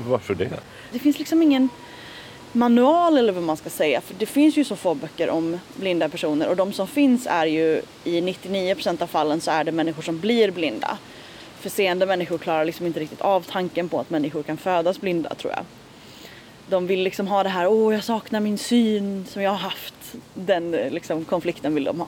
Varför 0.07 0.35
det? 0.35 0.51
Det 0.93 0.99
finns 0.99 1.19
liksom 1.19 1.43
ingen 1.43 1.69
manual 2.53 3.19
eller 3.19 3.33
vad 3.33 3.43
man 3.43 3.57
ska 3.57 3.71
säga. 3.71 4.01
För 4.01 4.15
det 4.15 4.27
finns 4.27 4.57
ju 4.57 4.65
så 4.65 4.77
få 4.77 4.95
böcker 4.95 5.31
om 5.31 5.59
blinda 5.77 6.09
personer 6.09 6.49
och 6.49 6.57
de 6.57 6.73
som 6.73 6.87
finns 6.87 7.27
är 7.31 7.47
ju 7.47 7.83
i 8.05 8.21
99% 8.21 9.03
av 9.03 9.07
fallen 9.07 9.41
så 9.41 9.51
är 9.51 9.65
det 9.65 9.73
människor 9.73 10.03
som 10.03 10.21
blir 10.21 10.51
blinda. 10.51 10.99
För 11.61 11.71
seende 11.71 12.07
människor 12.07 12.39
klarar 12.39 12.65
liksom 12.65 12.87
inte 12.87 13.01
riktigt 13.01 13.21
av 13.21 13.41
tanken 13.41 13.89
på 13.89 14.01
att 14.01 14.11
människor 14.11 14.43
kan 14.43 14.57
födas 14.57 15.01
blinda 15.01 15.35
tror 15.35 15.53
jag. 15.53 15.65
De 16.73 16.87
vill 16.87 17.03
liksom 17.03 17.29
ha 17.29 17.43
det 17.43 17.49
här, 17.49 17.67
åh 17.67 17.95
jag 17.95 18.05
saknar 18.05 18.41
min 18.41 18.59
syn 18.59 19.27
som 19.29 19.43
jag 19.43 19.51
har 19.51 19.59
haft. 19.59 20.15
Den 20.35 20.75
eh, 20.75 20.91
liksom, 20.91 21.25
konflikten 21.25 21.75
vill 21.75 21.85
de 21.85 22.01
ha. 22.01 22.07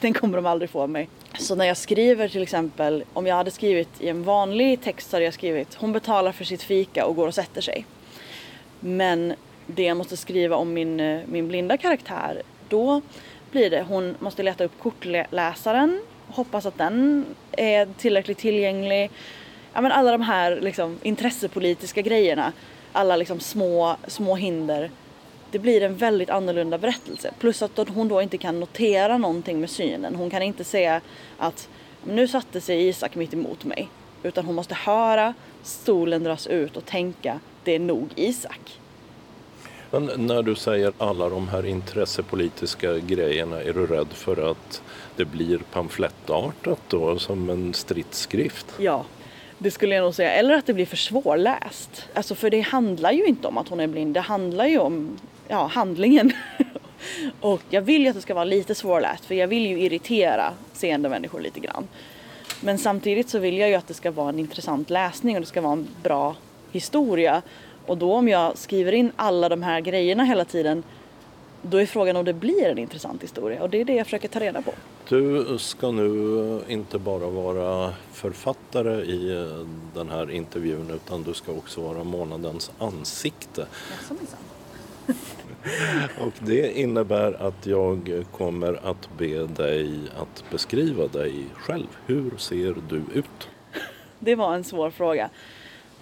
Den 0.00 0.14
kommer 0.14 0.36
de 0.36 0.46
aldrig 0.46 0.70
få 0.70 0.80
av 0.82 0.90
mig. 0.90 1.08
Så 1.38 1.54
när 1.54 1.64
jag 1.64 1.76
skriver 1.76 2.28
till 2.28 2.42
exempel, 2.42 3.04
om 3.12 3.26
jag 3.26 3.36
hade 3.36 3.50
skrivit 3.50 3.88
i 4.00 4.08
en 4.08 4.22
vanlig 4.22 4.80
text 4.80 5.10
så 5.10 5.16
hade 5.16 5.24
jag 5.24 5.34
skrivit 5.34 5.74
hon 5.74 5.92
betalar 5.92 6.32
för 6.32 6.44
sitt 6.44 6.62
fika 6.62 7.06
och 7.06 7.16
går 7.16 7.28
och 7.28 7.34
sätter 7.34 7.60
sig. 7.60 7.86
Men 8.80 9.34
det 9.66 9.82
jag 9.82 9.96
måste 9.96 10.16
skriva 10.16 10.56
om 10.56 10.72
min, 10.72 11.00
eh, 11.00 11.20
min 11.26 11.48
blinda 11.48 11.76
karaktär, 11.76 12.42
då 12.68 13.00
blir 13.50 13.70
det 13.70 13.84
hon 13.88 14.16
måste 14.18 14.42
leta 14.42 14.64
upp 14.64 14.78
kortläsaren, 14.78 16.02
hoppas 16.28 16.66
att 16.66 16.78
den 16.78 17.26
är 17.52 17.88
tillräckligt 17.98 18.38
tillgänglig. 18.38 19.10
Ja 19.74 19.80
men 19.80 19.92
alla 19.92 20.12
de 20.12 20.20
här 20.20 20.60
liksom, 20.60 20.98
intressepolitiska 21.02 22.02
grejerna, 22.02 22.52
alla 22.92 23.16
liksom 23.16 23.40
små, 23.40 23.96
små 24.06 24.36
hinder 24.36 24.90
det 25.54 25.58
blir 25.58 25.82
en 25.82 25.96
väldigt 25.96 26.30
annorlunda 26.30 26.78
berättelse. 26.78 27.30
Plus 27.38 27.62
att 27.62 27.88
hon 27.88 28.08
då 28.08 28.22
inte 28.22 28.38
kan 28.38 28.60
notera 28.60 29.18
någonting 29.18 29.60
med 29.60 29.70
synen. 29.70 30.14
Hon 30.14 30.30
kan 30.30 30.42
inte 30.42 30.64
säga 30.64 31.00
att 31.38 31.68
nu 32.04 32.28
satte 32.28 32.60
sig 32.60 32.88
Isak 32.88 33.14
mitt 33.14 33.34
emot 33.34 33.64
mig. 33.64 33.88
Utan 34.22 34.44
hon 34.44 34.54
måste 34.54 34.74
höra 34.74 35.34
stolen 35.62 36.24
dras 36.24 36.46
ut 36.46 36.76
och 36.76 36.84
tänka 36.84 37.40
det 37.64 37.74
är 37.74 37.78
nog 37.78 38.08
Isak. 38.14 38.80
Men 39.90 40.26
när 40.26 40.42
du 40.42 40.54
säger 40.54 40.92
alla 40.98 41.28
de 41.28 41.48
här 41.48 41.66
intressepolitiska 41.66 42.98
grejerna, 42.98 43.62
är 43.62 43.72
du 43.72 43.86
rädd 43.86 44.12
för 44.12 44.50
att 44.50 44.82
det 45.16 45.24
blir 45.24 45.58
pamflettartat 45.58 46.80
då, 46.88 47.18
som 47.18 47.50
en 47.50 47.74
stridsskrift? 47.74 48.66
Ja, 48.78 49.04
det 49.64 49.70
skulle 49.70 49.94
jag 49.94 50.02
nog 50.02 50.14
säga. 50.14 50.32
Eller 50.32 50.54
att 50.54 50.66
det 50.66 50.72
blir 50.72 50.86
för 50.86 50.96
svårläst. 50.96 52.08
Alltså 52.14 52.34
för 52.34 52.50
det 52.50 52.60
handlar 52.60 53.12
ju 53.12 53.24
inte 53.24 53.48
om 53.48 53.58
att 53.58 53.68
hon 53.68 53.80
är 53.80 53.86
blind, 53.86 54.14
det 54.14 54.20
handlar 54.20 54.66
ju 54.66 54.78
om 54.78 55.18
ja, 55.48 55.66
handlingen. 55.66 56.32
och 57.40 57.60
jag 57.70 57.82
vill 57.82 58.02
ju 58.02 58.08
att 58.08 58.14
det 58.14 58.20
ska 58.20 58.34
vara 58.34 58.44
lite 58.44 58.74
svårläst 58.74 59.24
för 59.24 59.34
jag 59.34 59.48
vill 59.48 59.66
ju 59.66 59.80
irritera 59.80 60.52
seende 60.72 61.08
människor 61.08 61.40
lite 61.40 61.60
grann. 61.60 61.88
Men 62.60 62.78
samtidigt 62.78 63.28
så 63.28 63.38
vill 63.38 63.58
jag 63.58 63.68
ju 63.68 63.74
att 63.74 63.88
det 63.88 63.94
ska 63.94 64.10
vara 64.10 64.28
en 64.28 64.38
intressant 64.38 64.90
läsning 64.90 65.36
och 65.36 65.40
det 65.40 65.46
ska 65.46 65.60
vara 65.60 65.72
en 65.72 65.88
bra 66.02 66.36
historia. 66.72 67.42
Och 67.86 67.98
då 67.98 68.14
om 68.14 68.28
jag 68.28 68.58
skriver 68.58 68.92
in 68.92 69.12
alla 69.16 69.48
de 69.48 69.62
här 69.62 69.80
grejerna 69.80 70.24
hela 70.24 70.44
tiden 70.44 70.82
då 71.70 71.76
är 71.76 71.86
frågan 71.86 72.16
om 72.16 72.24
det 72.24 72.32
blir 72.32 72.68
en 72.68 72.78
intressant 72.78 73.22
historia 73.22 73.62
och 73.62 73.70
det 73.70 73.80
är 73.80 73.84
det 73.84 73.94
jag 73.94 74.06
försöker 74.06 74.28
ta 74.28 74.40
reda 74.40 74.62
på. 74.62 74.72
Du 75.08 75.46
ska 75.58 75.90
nu 75.90 76.60
inte 76.68 76.98
bara 76.98 77.30
vara 77.30 77.94
författare 78.12 79.02
i 79.02 79.48
den 79.94 80.10
här 80.10 80.30
intervjun 80.30 80.90
utan 80.90 81.22
du 81.22 81.34
ska 81.34 81.52
också 81.52 81.80
vara 81.80 82.04
månadens 82.04 82.70
ansikte. 82.78 83.66
Jaså 84.00 84.14
minsann. 84.14 84.38
Och 86.26 86.32
det 86.38 86.78
innebär 86.78 87.46
att 87.46 87.66
jag 87.66 88.24
kommer 88.32 88.80
att 88.90 89.08
be 89.18 89.46
dig 89.46 89.98
att 90.16 90.44
beskriva 90.50 91.06
dig 91.06 91.44
själv. 91.54 91.86
Hur 92.06 92.36
ser 92.36 92.76
du 92.88 93.02
ut? 93.14 93.48
Det 94.18 94.34
var 94.34 94.54
en 94.54 94.64
svår 94.64 94.90
fråga. 94.90 95.30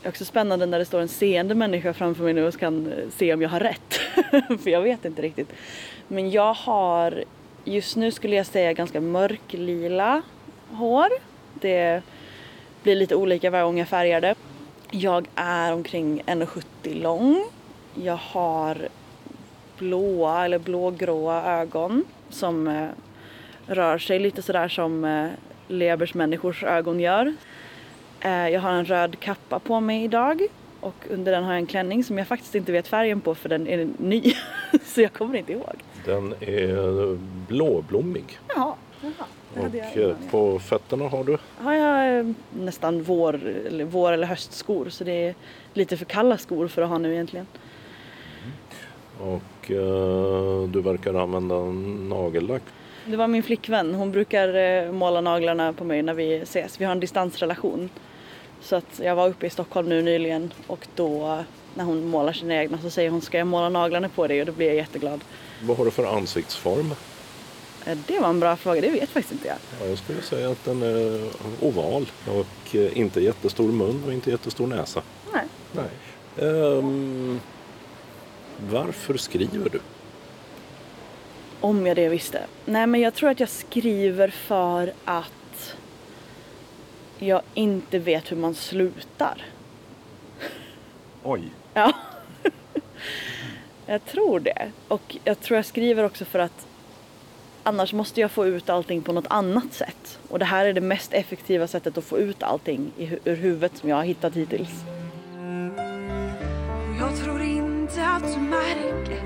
Det 0.02 0.08
är 0.08 0.10
också 0.10 0.24
spännande 0.24 0.66
när 0.66 0.78
det 0.78 0.84
står 0.84 1.00
en 1.00 1.08
seende 1.08 1.54
människa 1.54 1.92
framför 1.92 2.24
mig 2.24 2.32
nu 2.32 2.46
och 2.46 2.58
kan 2.58 2.92
eh, 2.92 3.08
se 3.16 3.34
om 3.34 3.42
jag 3.42 3.48
har 3.48 3.60
rätt. 3.60 4.00
För 4.62 4.70
jag 4.70 4.80
vet 4.82 5.04
inte 5.04 5.22
riktigt. 5.22 5.52
Men 6.08 6.30
jag 6.30 6.54
har 6.54 7.24
just 7.64 7.96
nu 7.96 8.10
skulle 8.10 8.36
jag 8.36 8.46
säga 8.46 8.72
ganska 8.72 9.00
mörklila 9.00 10.22
hår. 10.70 11.08
Det 11.54 12.02
blir 12.82 12.94
lite 12.96 13.14
olika 13.14 13.50
varje 13.50 13.64
gång 13.64 13.78
jag 13.78 13.88
färgar 13.88 14.20
det. 14.20 14.34
Jag 14.90 15.28
är 15.34 15.72
omkring 15.72 16.22
1,70 16.26 17.02
lång. 17.02 17.44
Jag 17.94 18.16
har 18.16 18.88
blåa 19.78 20.44
eller 20.44 20.58
blågråa 20.58 21.60
ögon 21.60 22.04
som 22.30 22.68
eh, 22.68 22.88
rör 23.66 23.98
sig 23.98 24.18
lite 24.18 24.42
sådär 24.42 24.68
som 24.68 25.04
eh, 25.04 25.28
Lebers 25.68 26.14
människors 26.14 26.64
ögon 26.64 27.00
gör. 27.00 27.34
Eh, 28.24 28.48
jag 28.48 28.60
har 28.60 28.70
en 28.70 28.84
röd 28.84 29.20
kappa 29.20 29.58
på 29.58 29.80
mig 29.80 30.04
idag 30.04 30.42
och 30.80 31.06
under 31.10 31.32
den 31.32 31.44
har 31.44 31.52
jag 31.52 31.60
en 31.60 31.66
klänning 31.66 32.04
som 32.04 32.18
jag 32.18 32.26
faktiskt 32.26 32.54
inte 32.54 32.72
vet 32.72 32.88
färgen 32.88 33.20
på 33.20 33.34
för 33.34 33.48
den 33.48 33.68
är 33.68 33.88
ny. 33.98 34.22
Så 34.84 35.00
jag 35.00 35.12
kommer 35.12 35.38
inte 35.38 35.52
ihåg. 35.52 35.74
Den 36.04 36.34
är 36.40 37.18
blåblommig. 37.48 38.38
Jaha. 38.54 38.74
Och 39.54 39.96
eh, 39.96 40.16
på 40.30 40.58
fötterna 40.58 41.08
har 41.08 41.24
du? 41.24 41.38
Har 41.58 41.72
jag 41.72 42.18
eh, 42.18 42.26
nästan 42.50 43.02
vår 43.02 43.34
eller, 43.66 43.84
vår 43.84 44.12
eller 44.12 44.26
höstskor 44.26 44.88
så 44.88 45.04
det 45.04 45.26
är 45.26 45.34
lite 45.74 45.96
för 45.96 46.04
kalla 46.04 46.38
skor 46.38 46.68
för 46.68 46.82
att 46.82 46.88
ha 46.88 46.98
nu 46.98 47.12
egentligen. 47.12 47.46
Och 49.20 49.70
uh, 49.70 50.68
du 50.68 50.80
verkar 50.82 51.14
använda 51.14 51.60
nagellack. 52.14 52.62
Det 53.04 53.16
var 53.16 53.28
min 53.28 53.42
flickvän. 53.42 53.94
Hon 53.94 54.12
brukar 54.12 54.92
måla 54.92 55.20
naglarna 55.20 55.72
på 55.72 55.84
mig 55.84 56.02
när 56.02 56.14
vi 56.14 56.34
ses. 56.34 56.80
Vi 56.80 56.84
har 56.84 56.92
en 56.92 57.00
distansrelation. 57.00 57.90
Så 58.62 58.76
att 58.76 59.00
jag 59.02 59.14
var 59.16 59.28
uppe 59.28 59.46
i 59.46 59.50
Stockholm 59.50 59.88
nu 59.88 60.02
nyligen 60.02 60.52
och 60.66 60.86
då 60.94 61.44
när 61.74 61.84
hon 61.84 62.06
målar 62.06 62.32
sina 62.32 62.54
egna 62.54 62.78
så 62.82 62.90
säger 62.90 63.10
hon 63.10 63.22
ska 63.22 63.38
jag 63.38 63.46
måla 63.46 63.68
naglarna 63.68 64.08
på 64.08 64.26
dig 64.26 64.40
och 64.40 64.46
då 64.46 64.52
blir 64.52 64.66
jag 64.66 64.76
jätteglad. 64.76 65.20
Vad 65.62 65.76
har 65.76 65.84
du 65.84 65.90
för 65.90 66.16
ansiktsform? 66.16 66.94
Eh, 67.86 67.98
Det 68.06 68.18
var 68.20 68.28
en 68.28 68.40
bra 68.40 68.56
fråga, 68.56 68.80
det 68.80 68.90
vet 68.90 69.10
faktiskt 69.10 69.32
inte 69.32 69.48
jag. 69.48 69.56
Ja, 69.80 69.86
jag 69.86 69.98
skulle 69.98 70.22
säga 70.22 70.50
att 70.50 70.64
den 70.64 70.82
är 70.82 71.28
oval 71.60 72.06
och 72.26 72.76
eh, 72.76 72.98
inte 72.98 73.20
jättestor 73.20 73.72
mun 73.72 74.02
och 74.06 74.12
inte 74.12 74.30
jättestor 74.30 74.66
näsa. 74.66 75.02
Nej. 75.32 75.44
Nej. 75.72 76.48
Ehm, 76.50 77.40
varför 78.70 79.16
skriver 79.16 79.68
du? 79.70 79.80
Om 81.60 81.86
jag 81.86 81.96
det 81.96 82.08
visste. 82.08 82.40
Nej 82.64 82.86
men 82.86 83.00
jag 83.00 83.14
tror 83.14 83.30
att 83.30 83.40
jag 83.40 83.48
skriver 83.48 84.28
för 84.28 84.92
att 85.04 85.32
jag 87.26 87.42
inte 87.54 87.98
vet 87.98 88.32
hur 88.32 88.36
man 88.36 88.54
slutar. 88.54 89.44
Oj. 91.22 91.42
Ja. 91.74 91.92
jag 93.86 94.04
tror 94.04 94.40
det. 94.40 94.72
Och 94.88 95.16
jag 95.24 95.40
tror 95.40 95.56
jag 95.56 95.66
skriver 95.66 96.04
också 96.04 96.24
för 96.24 96.38
att 96.38 96.66
annars 97.62 97.92
måste 97.92 98.20
jag 98.20 98.30
få 98.30 98.46
ut 98.46 98.70
allting 98.70 99.02
på 99.02 99.12
något 99.12 99.26
annat 99.30 99.74
sätt. 99.74 100.18
Och 100.28 100.38
det 100.38 100.44
här 100.44 100.66
är 100.66 100.72
det 100.72 100.80
mest 100.80 101.12
effektiva 101.12 101.66
sättet 101.66 101.98
att 101.98 102.04
få 102.04 102.18
ut 102.18 102.42
allting 102.42 102.92
ur 103.24 103.36
huvudet 103.36 103.76
som 103.76 103.88
jag 103.88 103.96
har 103.96 104.04
hittat 104.04 104.34
hittills. 104.34 104.84
Jag 107.00 107.16
tror 107.24 107.42
inte 107.42 108.06
att 108.06 108.34
du 108.34 108.40
märker 108.40 109.22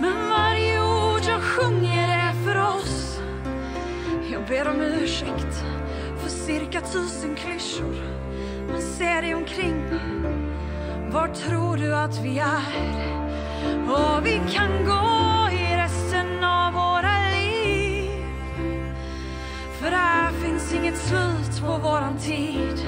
Men 0.00 0.28
varje 0.30 0.80
ord 0.80 1.20
jag 1.28 1.42
sjunger 1.42 2.08
är 2.08 2.44
för 2.44 2.76
oss 2.76 3.20
Jag 4.32 4.46
ber 4.48 4.68
om 4.68 4.80
ursäkt 4.80 5.79
cirka 6.50 6.80
tusen 6.80 7.34
klyschor 7.34 7.94
Men 8.72 8.82
se 8.82 9.20
dig 9.20 9.34
omkring. 9.34 9.84
Var 11.12 11.28
tror 11.28 11.76
du 11.76 11.94
att 11.94 12.24
vi 12.24 12.38
är? 12.38 13.20
Och 13.88 14.26
vi 14.26 14.40
kan 14.52 14.84
gå 14.84 15.48
i 15.52 15.76
resten 15.76 16.44
av 16.44 16.72
våra 16.72 17.30
liv. 17.30 18.24
För 19.78 19.90
här 19.90 20.32
finns 20.32 20.74
inget 20.74 20.98
slut 20.98 21.60
på 21.60 21.78
våran 21.78 22.18
tid. 22.18 22.86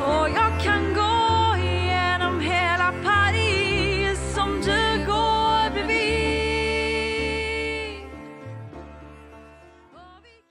Och 0.00 0.28
jag 0.28 0.60
kan 0.60 0.94
gå 0.94 1.07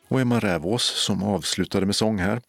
Och 0.07 0.21
Emma 0.21 0.39
Rävås 0.39 0.83
som 0.83 1.23
avslutade 1.23 1.85
med 1.85 1.95
sång 1.95 2.19
här. 2.19 2.41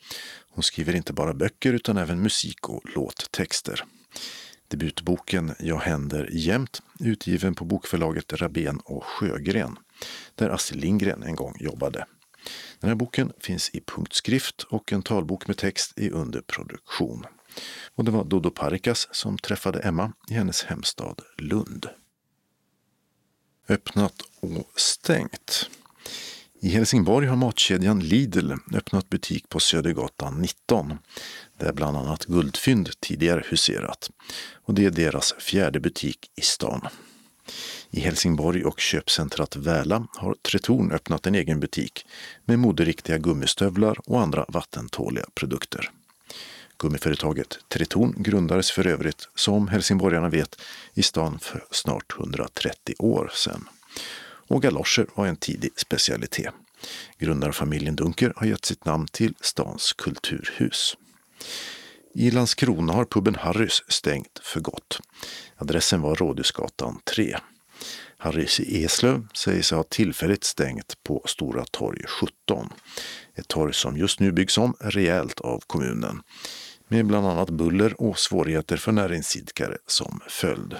Hon 0.50 0.62
skriver 0.62 0.96
inte 0.96 1.12
bara 1.12 1.34
böcker 1.34 1.72
utan 1.72 1.96
även 1.96 2.22
musik 2.22 2.68
och 2.68 2.82
låttexter. 2.94 3.84
Debutboken 4.68 5.54
Jag 5.58 5.78
händer 5.78 6.28
jämt, 6.32 6.82
utgiven 7.00 7.54
på 7.54 7.64
bokförlaget 7.64 8.32
Rabén 8.32 8.80
och 8.84 9.04
Sjögren, 9.04 9.78
där 10.34 10.50
Astrid 10.50 10.80
Lindgren 10.80 11.22
en 11.22 11.34
gång 11.34 11.56
jobbade. 11.60 12.06
Den 12.80 12.88
här 12.88 12.94
boken 12.94 13.32
finns 13.40 13.70
i 13.70 13.80
punktskrift 13.80 14.62
och 14.62 14.92
en 14.92 15.02
talbok 15.02 15.46
med 15.46 15.56
text 15.56 15.98
är 15.98 16.10
under 16.10 16.40
produktion. 16.40 17.26
Och 17.94 18.04
det 18.04 18.10
var 18.10 18.24
Dodo 18.24 18.50
Parikas 18.50 19.08
som 19.12 19.38
träffade 19.38 19.80
Emma 19.80 20.12
i 20.30 20.34
hennes 20.34 20.64
hemstad 20.64 21.22
Lund. 21.38 21.86
Öppnat 23.68 24.22
och 24.40 24.72
stängt. 24.76 25.70
I 26.60 26.68
Helsingborg 26.68 27.26
har 27.26 27.36
matkedjan 27.36 28.00
Lidl 28.00 28.52
öppnat 28.74 29.10
butik 29.10 29.48
på 29.48 29.60
Södergatan 29.60 30.40
19 30.40 30.98
där 31.58 31.72
bland 31.72 31.96
annat 31.96 32.24
Guldfynd 32.24 33.00
tidigare 33.00 33.42
huserat. 33.46 34.10
Och 34.64 34.74
det 34.74 34.84
är 34.84 34.90
deras 34.90 35.34
fjärde 35.38 35.80
butik 35.80 36.30
i 36.36 36.40
stan. 36.40 36.88
I 37.90 38.00
Helsingborg 38.00 38.64
och 38.64 38.80
köpcentrat 38.80 39.56
Väla 39.56 40.06
har 40.14 40.34
Tretorn 40.34 40.92
öppnat 40.92 41.26
en 41.26 41.34
egen 41.34 41.60
butik 41.60 42.06
med 42.44 42.58
moderiktiga 42.58 43.18
gummistövlar 43.18 43.98
och 44.06 44.20
andra 44.20 44.44
vattentåliga 44.48 45.24
produkter. 45.34 45.90
Gummiföretaget 46.78 47.58
Tretorn 47.68 48.14
grundades 48.16 48.70
för 48.70 48.86
övrigt, 48.86 49.28
som 49.34 49.68
helsingborgarna 49.68 50.28
vet, 50.28 50.60
i 50.94 51.02
stan 51.02 51.38
för 51.38 51.64
snart 51.70 52.14
130 52.18 52.94
år 52.98 53.30
sedan. 53.34 53.68
Och 54.48 54.62
galoscher 54.62 55.06
var 55.14 55.26
en 55.26 55.36
tidig 55.36 55.70
specialitet. 55.76 56.54
Grundarfamiljen 57.18 57.96
Dunker 57.96 58.32
har 58.36 58.46
gett 58.46 58.64
sitt 58.64 58.84
namn 58.84 59.06
till 59.12 59.34
stans 59.40 59.92
kulturhus. 59.92 60.96
I 62.14 62.30
Landskrona 62.30 62.92
har 62.92 63.04
puben 63.04 63.34
Harrys 63.34 63.82
stängt 63.88 64.40
för 64.42 64.60
gott. 64.60 65.00
Adressen 65.56 66.00
var 66.00 66.14
Rådhusgatan 66.14 67.00
3. 67.04 67.36
Harrys 68.18 68.60
i 68.60 68.84
Eslöv 68.84 69.26
säger 69.34 69.62
sig 69.62 69.76
ha 69.76 69.82
tillfälligt 69.82 70.44
stängt 70.44 71.02
på 71.02 71.22
Stora 71.26 71.64
torg 71.70 72.02
17. 72.06 72.68
Ett 73.34 73.48
torg 73.48 73.74
som 73.74 73.96
just 73.96 74.20
nu 74.20 74.32
byggs 74.32 74.58
om 74.58 74.74
rejält 74.80 75.40
av 75.40 75.62
kommunen. 75.66 76.22
Med 76.88 77.06
bland 77.06 77.26
annat 77.26 77.50
buller 77.50 78.00
och 78.00 78.18
svårigheter 78.18 78.76
för 78.76 78.92
näringsidkare 78.92 79.76
som 79.86 80.20
följd. 80.28 80.74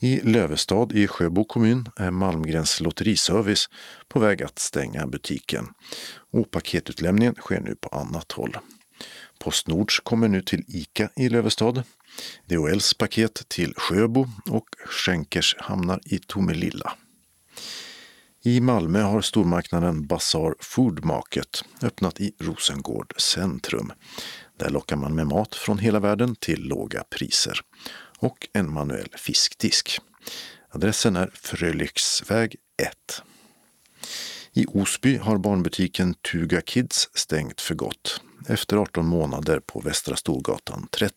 I 0.00 0.20
Lövestad 0.20 0.92
i 0.92 1.06
Sjöbo 1.06 1.44
kommun 1.44 1.88
är 1.96 2.10
Malmgrens 2.10 2.80
lotteriservice 2.80 3.68
på 4.08 4.20
väg 4.20 4.42
att 4.42 4.58
stänga 4.58 5.06
butiken 5.06 5.68
och 6.30 6.50
paketutlämningen 6.50 7.34
sker 7.34 7.60
nu 7.60 7.74
på 7.74 7.88
annat 7.88 8.32
håll. 8.32 8.56
Postnords 9.38 10.00
kommer 10.00 10.28
nu 10.28 10.42
till 10.42 10.64
ICA 10.68 11.08
i 11.16 11.28
Lövestad. 11.28 11.82
DHLs 12.46 12.94
paket 12.94 13.48
till 13.48 13.74
Sjöbo 13.76 14.26
och 14.50 14.68
Schenkers 14.86 15.56
hamnar 15.58 16.00
i 16.04 16.18
Tomelilla. 16.18 16.92
I 18.42 18.60
Malmö 18.60 19.02
har 19.02 19.20
stormarknaden 19.20 20.06
Bazaar 20.06 20.54
Food 20.60 21.04
Market 21.04 21.64
öppnat 21.82 22.20
i 22.20 22.34
Rosengård 22.40 23.14
centrum. 23.20 23.92
Där 24.58 24.70
lockar 24.70 24.96
man 24.96 25.14
med 25.14 25.26
mat 25.26 25.54
från 25.54 25.78
hela 25.78 26.00
världen 26.00 26.36
till 26.36 26.62
låga 26.62 27.04
priser 27.10 27.60
och 28.18 28.48
en 28.52 28.72
manuell 28.72 29.08
fiskdisk. 29.16 29.98
Adressen 30.70 31.16
är 31.16 31.30
Frölyxväg 31.34 32.56
1. 32.82 33.22
I 34.52 34.66
Osby 34.66 35.16
har 35.16 35.38
barnbutiken 35.38 36.14
Tuga 36.14 36.60
Kids 36.60 37.08
stängt 37.14 37.60
för 37.60 37.74
gott 37.74 38.20
efter 38.48 38.76
18 38.76 39.06
månader 39.06 39.60
på 39.60 39.80
Västra 39.80 40.16
Storgatan 40.16 40.88
30. 40.90 41.14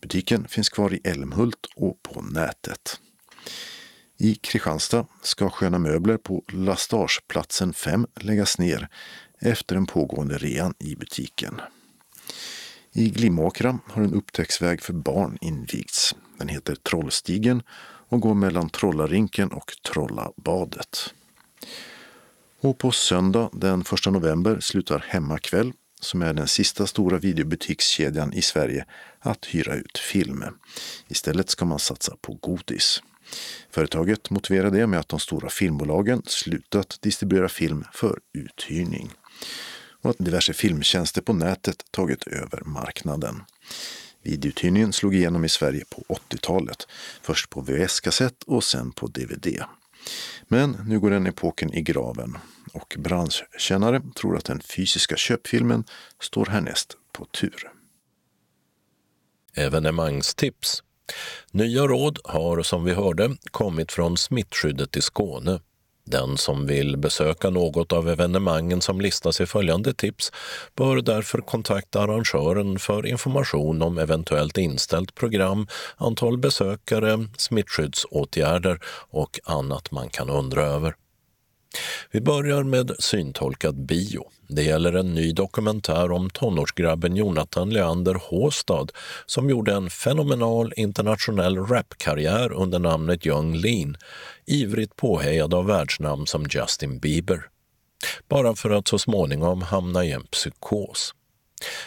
Butiken 0.00 0.48
finns 0.48 0.68
kvar 0.68 0.94
i 0.94 1.00
Älmhult 1.04 1.66
och 1.76 2.02
på 2.02 2.22
nätet. 2.22 3.00
I 4.18 4.34
Kristianstad 4.34 5.06
ska 5.22 5.50
Sköna 5.50 5.78
Möbler 5.78 6.16
på 6.16 6.44
Lastageplatsen 6.52 7.72
5 7.72 8.06
läggas 8.20 8.58
ner 8.58 8.88
efter 9.38 9.74
den 9.74 9.86
pågående 9.86 10.38
rean 10.38 10.74
i 10.78 10.96
butiken. 10.96 11.60
I 12.94 13.08
Glimåkra 13.08 13.78
har 13.86 14.02
en 14.02 14.14
upptäcktsväg 14.14 14.82
för 14.82 14.92
barn 14.92 15.38
invigts. 15.40 16.14
Den 16.38 16.48
heter 16.48 16.74
Trollstigen 16.74 17.62
och 18.08 18.20
går 18.20 18.34
mellan 18.34 18.68
Trollarinken 18.68 19.48
och 19.48 19.72
Trollabadet. 19.92 21.14
Och 22.60 22.78
på 22.78 22.90
söndag 22.90 23.50
den 23.52 23.80
1 23.80 24.06
november 24.06 24.60
slutar 24.60 25.04
Hemmakväll 25.08 25.72
som 26.00 26.22
är 26.22 26.34
den 26.34 26.48
sista 26.48 26.86
stora 26.86 27.18
videobutikskedjan 27.18 28.32
i 28.32 28.42
Sverige 28.42 28.86
att 29.20 29.46
hyra 29.46 29.74
ut 29.74 29.98
film. 29.98 30.44
Istället 31.08 31.50
ska 31.50 31.64
man 31.64 31.78
satsa 31.78 32.16
på 32.20 32.32
godis. 32.32 33.02
Företaget 33.70 34.30
motiverar 34.30 34.70
det 34.70 34.86
med 34.86 35.00
att 35.00 35.08
de 35.08 35.20
stora 35.20 35.48
filmbolagen 35.48 36.22
slutat 36.26 36.98
distribuera 37.00 37.48
film 37.48 37.84
för 37.92 38.18
uthyrning 38.32 39.12
och 40.02 40.10
att 40.10 40.18
diverse 40.18 40.52
filmtjänster 40.52 41.22
på 41.22 41.32
nätet 41.32 41.84
tagit 41.90 42.26
över 42.26 42.62
marknaden. 42.64 43.42
Videouthyrningen 44.22 44.92
slog 44.92 45.14
igenom 45.14 45.44
i 45.44 45.48
Sverige 45.48 45.84
på 45.90 46.14
80-talet, 46.14 46.86
först 47.22 47.50
på 47.50 47.60
VHS-kassett 47.60 48.42
och 48.46 48.64
sen 48.64 48.92
på 48.92 49.06
DVD. 49.06 49.64
Men 50.48 50.70
nu 50.70 51.00
går 51.00 51.10
den 51.10 51.26
epoken 51.26 51.74
i 51.74 51.82
graven 51.82 52.38
och 52.72 52.96
branschkännare 52.98 54.02
tror 54.14 54.36
att 54.36 54.44
den 54.44 54.60
fysiska 54.60 55.16
köpfilmen 55.16 55.84
står 56.20 56.46
härnäst 56.46 56.96
på 57.12 57.24
tur. 57.24 57.70
Evenemangstips. 59.54 60.82
Nya 61.50 61.82
råd 61.82 62.18
har 62.24 62.62
som 62.62 62.84
vi 62.84 62.94
hörde 62.94 63.36
kommit 63.50 63.92
från 63.92 64.16
smittskyddet 64.16 64.96
i 64.96 65.00
Skåne. 65.00 65.60
Den 66.04 66.36
som 66.36 66.66
vill 66.66 66.96
besöka 66.96 67.50
något 67.50 67.92
av 67.92 68.08
evenemangen 68.08 68.80
som 68.80 69.00
listas 69.00 69.40
i 69.40 69.46
följande 69.46 69.94
tips 69.94 70.32
bör 70.76 70.96
därför 70.96 71.38
kontakta 71.38 72.00
arrangören 72.00 72.78
för 72.78 73.06
information 73.06 73.82
om 73.82 73.98
eventuellt 73.98 74.58
inställt 74.58 75.14
program, 75.14 75.66
antal 75.96 76.38
besökare, 76.38 77.28
smittskyddsåtgärder 77.36 78.80
och 79.10 79.40
annat 79.44 79.90
man 79.90 80.08
kan 80.08 80.30
undra 80.30 80.62
över. 80.62 80.94
Vi 82.10 82.20
börjar 82.20 82.62
med 82.62 82.92
syntolkad 82.98 83.86
bio. 83.86 84.24
Det 84.54 84.62
gäller 84.62 84.92
en 84.92 85.14
ny 85.14 85.32
dokumentär 85.32 86.12
om 86.12 86.30
tonårsgrabben 86.30 87.16
Jonathan 87.16 87.70
Leander 87.70 88.14
Håstad 88.14 88.86
som 89.26 89.50
gjorde 89.50 89.74
en 89.74 89.90
fenomenal 89.90 90.72
internationell 90.76 91.56
rapkarriär 91.58 92.52
under 92.52 92.78
namnet 92.78 93.26
Young 93.26 93.56
Lean, 93.56 93.96
ivrigt 94.46 94.96
påhejad 94.96 95.54
av 95.54 95.66
världsnamn 95.66 96.26
som 96.26 96.46
Justin 96.50 96.98
Bieber. 96.98 97.48
Bara 98.28 98.54
för 98.54 98.70
att 98.70 98.88
så 98.88 98.98
småningom 98.98 99.62
hamna 99.62 100.04
i 100.04 100.12
en 100.12 100.24
psykos. 100.24 101.14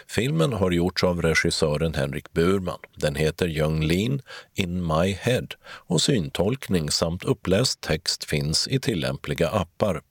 Filmen 0.08 0.54
har 0.54 0.72
gjorts 0.72 1.04
av 1.04 1.22
regissören 1.22 1.94
Henrik 1.94 2.34
Burman. 2.34 2.80
Den 2.96 3.16
heter 3.16 3.48
Young 3.48 3.84
Lean 3.84 4.22
in 4.54 4.88
my 4.88 5.12
head 5.12 5.48
och 5.64 6.02
syntolkning 6.02 6.92
samt 6.92 7.24
uppläst 7.24 7.82
text 7.82 8.24
finns 8.24 8.68
i 8.68 8.80
tillämpliga 8.80 9.50
appar. 9.50 10.02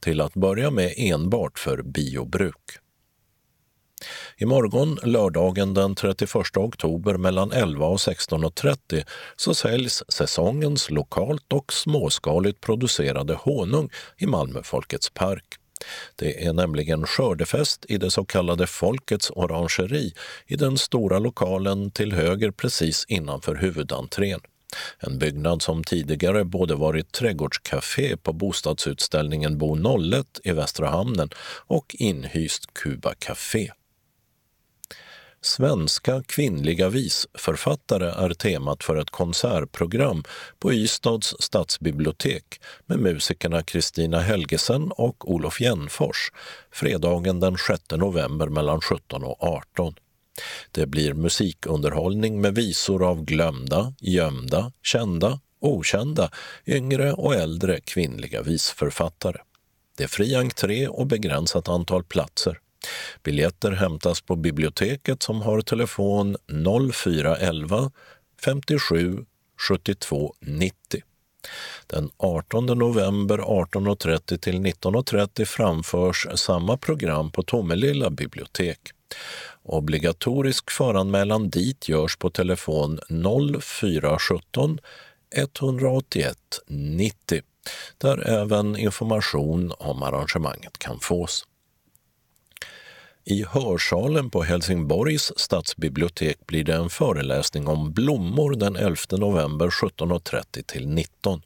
Till 0.00 0.20
att 0.20 0.34
börja 0.34 0.70
med 0.70 0.94
enbart 0.96 1.58
för 1.58 1.82
biobruk. 1.82 2.56
Imorgon, 4.36 4.98
lördagen 5.02 5.74
den 5.74 5.94
31 5.94 6.56
oktober 6.56 7.16
mellan 7.16 7.52
11 7.52 7.86
och 7.86 7.96
16.30 7.96 9.04
så 9.36 9.54
säljs 9.54 10.02
säsongens 10.08 10.90
lokalt 10.90 11.52
och 11.52 11.72
småskaligt 11.72 12.60
producerade 12.60 13.34
honung 13.34 13.90
i 14.18 14.26
Malmö 14.26 14.62
Folkets 14.62 15.10
park. 15.10 15.44
Det 16.16 16.44
är 16.44 16.52
nämligen 16.52 17.06
skördefest 17.06 17.84
i 17.88 17.98
det 17.98 18.10
så 18.10 18.24
kallade 18.24 18.66
Folkets 18.66 19.30
orangeri 19.30 20.12
i 20.46 20.56
den 20.56 20.78
stora 20.78 21.18
lokalen 21.18 21.90
till 21.90 22.12
höger 22.12 22.50
precis 22.50 23.04
innanför 23.08 23.54
huvudentrén. 23.54 24.40
En 24.98 25.18
byggnad 25.18 25.62
som 25.62 25.84
tidigare 25.84 26.44
både 26.44 26.74
varit 26.74 27.12
trädgårdscafé 27.12 28.16
på 28.16 28.32
bostadsutställningen 28.32 29.58
Bo 29.58 30.00
01 30.14 30.40
i 30.44 30.52
Västra 30.52 30.88
hamnen 30.88 31.30
och 31.66 31.96
inhyst 31.98 32.74
Cuba 32.74 33.14
Café. 33.18 33.70
Svenska 35.42 36.22
kvinnliga 36.26 36.88
visförfattare 36.88 38.10
är 38.10 38.30
temat 38.30 38.84
för 38.84 38.96
ett 38.96 39.10
konsertprogram 39.10 40.24
på 40.58 40.72
Ystads 40.72 41.36
stadsbibliotek 41.38 42.60
med 42.86 42.98
musikerna 42.98 43.62
Kristina 43.62 44.20
Helgesen 44.20 44.92
och 44.92 45.30
Olof 45.30 45.60
Jennfors 45.60 46.32
fredagen 46.70 47.40
den 47.40 47.56
6 47.56 47.82
november 47.90 48.48
mellan 48.48 48.80
17 48.80 49.24
och 49.24 49.42
18. 49.42 49.94
Det 50.70 50.86
blir 50.86 51.14
musikunderhållning 51.14 52.40
med 52.40 52.54
visor 52.54 53.08
av 53.08 53.24
glömda, 53.24 53.94
gömda, 54.00 54.72
kända, 54.82 55.40
okända, 55.60 56.30
yngre 56.66 57.12
och 57.12 57.34
äldre 57.34 57.80
kvinnliga 57.80 58.42
visförfattare. 58.42 59.38
Det 59.96 60.04
är 60.04 60.08
fri 60.08 60.34
entré 60.34 60.88
och 60.88 61.06
begränsat 61.06 61.68
antal 61.68 62.04
platser. 62.04 62.58
Biljetter 63.22 63.72
hämtas 63.72 64.20
på 64.20 64.36
biblioteket 64.36 65.22
som 65.22 65.42
har 65.42 65.60
telefon 65.60 66.36
0411 66.92 67.90
57 68.44 69.24
72 69.68 70.34
90. 70.40 71.02
Den 71.86 72.10
18 72.16 72.66
november 72.66 73.38
18.30 73.38 74.38
till 74.38 74.60
19.30 74.60 75.44
framförs 75.44 76.26
samma 76.34 76.76
program 76.76 77.30
på 77.30 77.42
Tomelilla 77.42 78.10
bibliotek. 78.10 78.78
Obligatorisk 79.72 80.70
föranmälan 80.70 81.50
dit 81.50 81.88
görs 81.88 82.16
på 82.16 82.30
telefon 82.30 82.98
0417 83.60 84.78
181 85.36 86.36
90 86.66 87.42
där 87.98 88.28
även 88.28 88.76
information 88.76 89.72
om 89.78 90.02
arrangemanget 90.02 90.78
kan 90.78 91.00
fås. 91.00 91.46
I 93.24 93.44
hörsalen 93.44 94.30
på 94.30 94.42
Helsingborgs 94.42 95.32
stadsbibliotek 95.36 96.46
blir 96.46 96.64
det 96.64 96.74
en 96.74 96.90
föreläsning 96.90 97.68
om 97.68 97.92
blommor 97.92 98.54
den 98.54 98.76
11 98.76 98.96
november 99.10 99.66
17.30 99.66 100.62
till 100.62 100.88
19. 100.88 101.42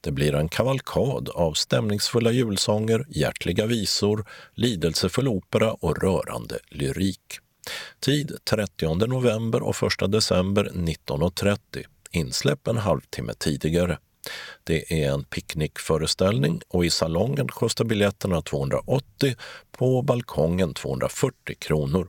Det 0.00 0.10
blir 0.10 0.34
en 0.34 0.48
kavalkad 0.48 1.28
av 1.28 1.52
stämningsfulla 1.52 2.30
julsånger, 2.30 3.06
hjärtliga 3.08 3.66
visor, 3.66 4.26
lidelsefull 4.54 5.28
opera 5.28 5.72
och 5.72 6.02
rörande 6.02 6.58
lyrik. 6.68 7.38
Tid 8.00 8.36
30 8.44 8.94
november 9.06 9.62
och 9.62 10.02
1 10.02 10.12
december 10.12 10.70
19.30. 10.74 11.84
Insläpp 12.10 12.68
en 12.68 12.76
halvtimme 12.76 13.34
tidigare. 13.38 13.98
Det 14.64 15.02
är 15.02 15.12
en 15.12 15.24
picknickföreställning 15.24 16.60
och 16.68 16.84
i 16.84 16.90
salongen 16.90 17.48
kostar 17.48 17.84
biljetterna 17.84 18.42
280, 18.42 19.34
på 19.72 20.02
balkongen 20.02 20.74
240 20.74 21.56
kronor. 21.58 22.08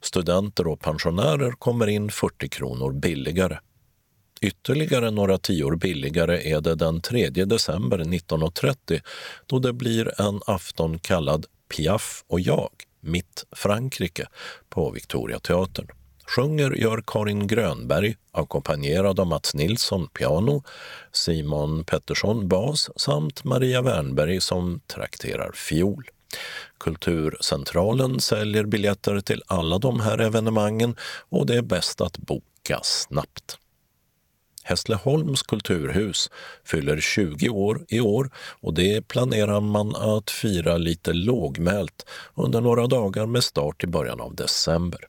Studenter 0.00 0.66
och 0.66 0.80
pensionärer 0.80 1.50
kommer 1.50 1.86
in 1.86 2.10
40 2.10 2.48
kronor 2.48 2.92
billigare. 2.92 3.58
Ytterligare 4.40 5.10
några 5.10 5.38
tior 5.38 5.76
billigare 5.76 6.50
är 6.50 6.60
det 6.60 6.74
den 6.74 7.00
3 7.00 7.30
december 7.30 7.98
19.30 7.98 9.02
då 9.46 9.58
det 9.58 9.72
blir 9.72 10.20
en 10.20 10.40
afton 10.46 10.98
kallad 10.98 11.46
Piaf 11.68 12.24
och 12.26 12.40
jag, 12.40 12.70
Mitt 13.00 13.44
Frankrike, 13.52 14.26
på 14.68 14.90
Victoriateatern. 14.90 15.86
Sjunger 16.26 16.70
gör 16.70 17.02
Karin 17.06 17.46
Grönberg, 17.46 18.16
ackompanjerad 18.32 19.20
av 19.20 19.26
Mats 19.26 19.54
Nilsson 19.54 20.08
piano, 20.08 20.62
Simon 21.12 21.84
Pettersson 21.84 22.48
bas 22.48 22.90
samt 22.96 23.44
Maria 23.44 23.82
Wernberg 23.82 24.40
som 24.40 24.80
trakterar 24.86 25.52
fiol. 25.54 26.04
Kulturcentralen 26.78 28.20
säljer 28.20 28.64
biljetter 28.64 29.20
till 29.20 29.42
alla 29.46 29.78
de 29.78 30.00
här 30.00 30.18
evenemangen 30.18 30.96
och 31.28 31.46
det 31.46 31.54
är 31.54 31.62
bäst 31.62 32.00
att 32.00 32.18
boka 32.18 32.80
snabbt. 32.82 33.58
Hässleholms 34.62 35.42
kulturhus 35.42 36.30
fyller 36.64 37.00
20 37.00 37.48
år 37.48 37.84
i 37.88 38.00
år 38.00 38.30
och 38.36 38.74
det 38.74 39.08
planerar 39.08 39.60
man 39.60 39.96
att 39.96 40.30
fira 40.30 40.76
lite 40.76 41.12
lågmält 41.12 42.06
under 42.34 42.60
några 42.60 42.86
dagar 42.86 43.26
med 43.26 43.44
start 43.44 43.84
i 43.84 43.86
början 43.86 44.20
av 44.20 44.34
december. 44.34 45.00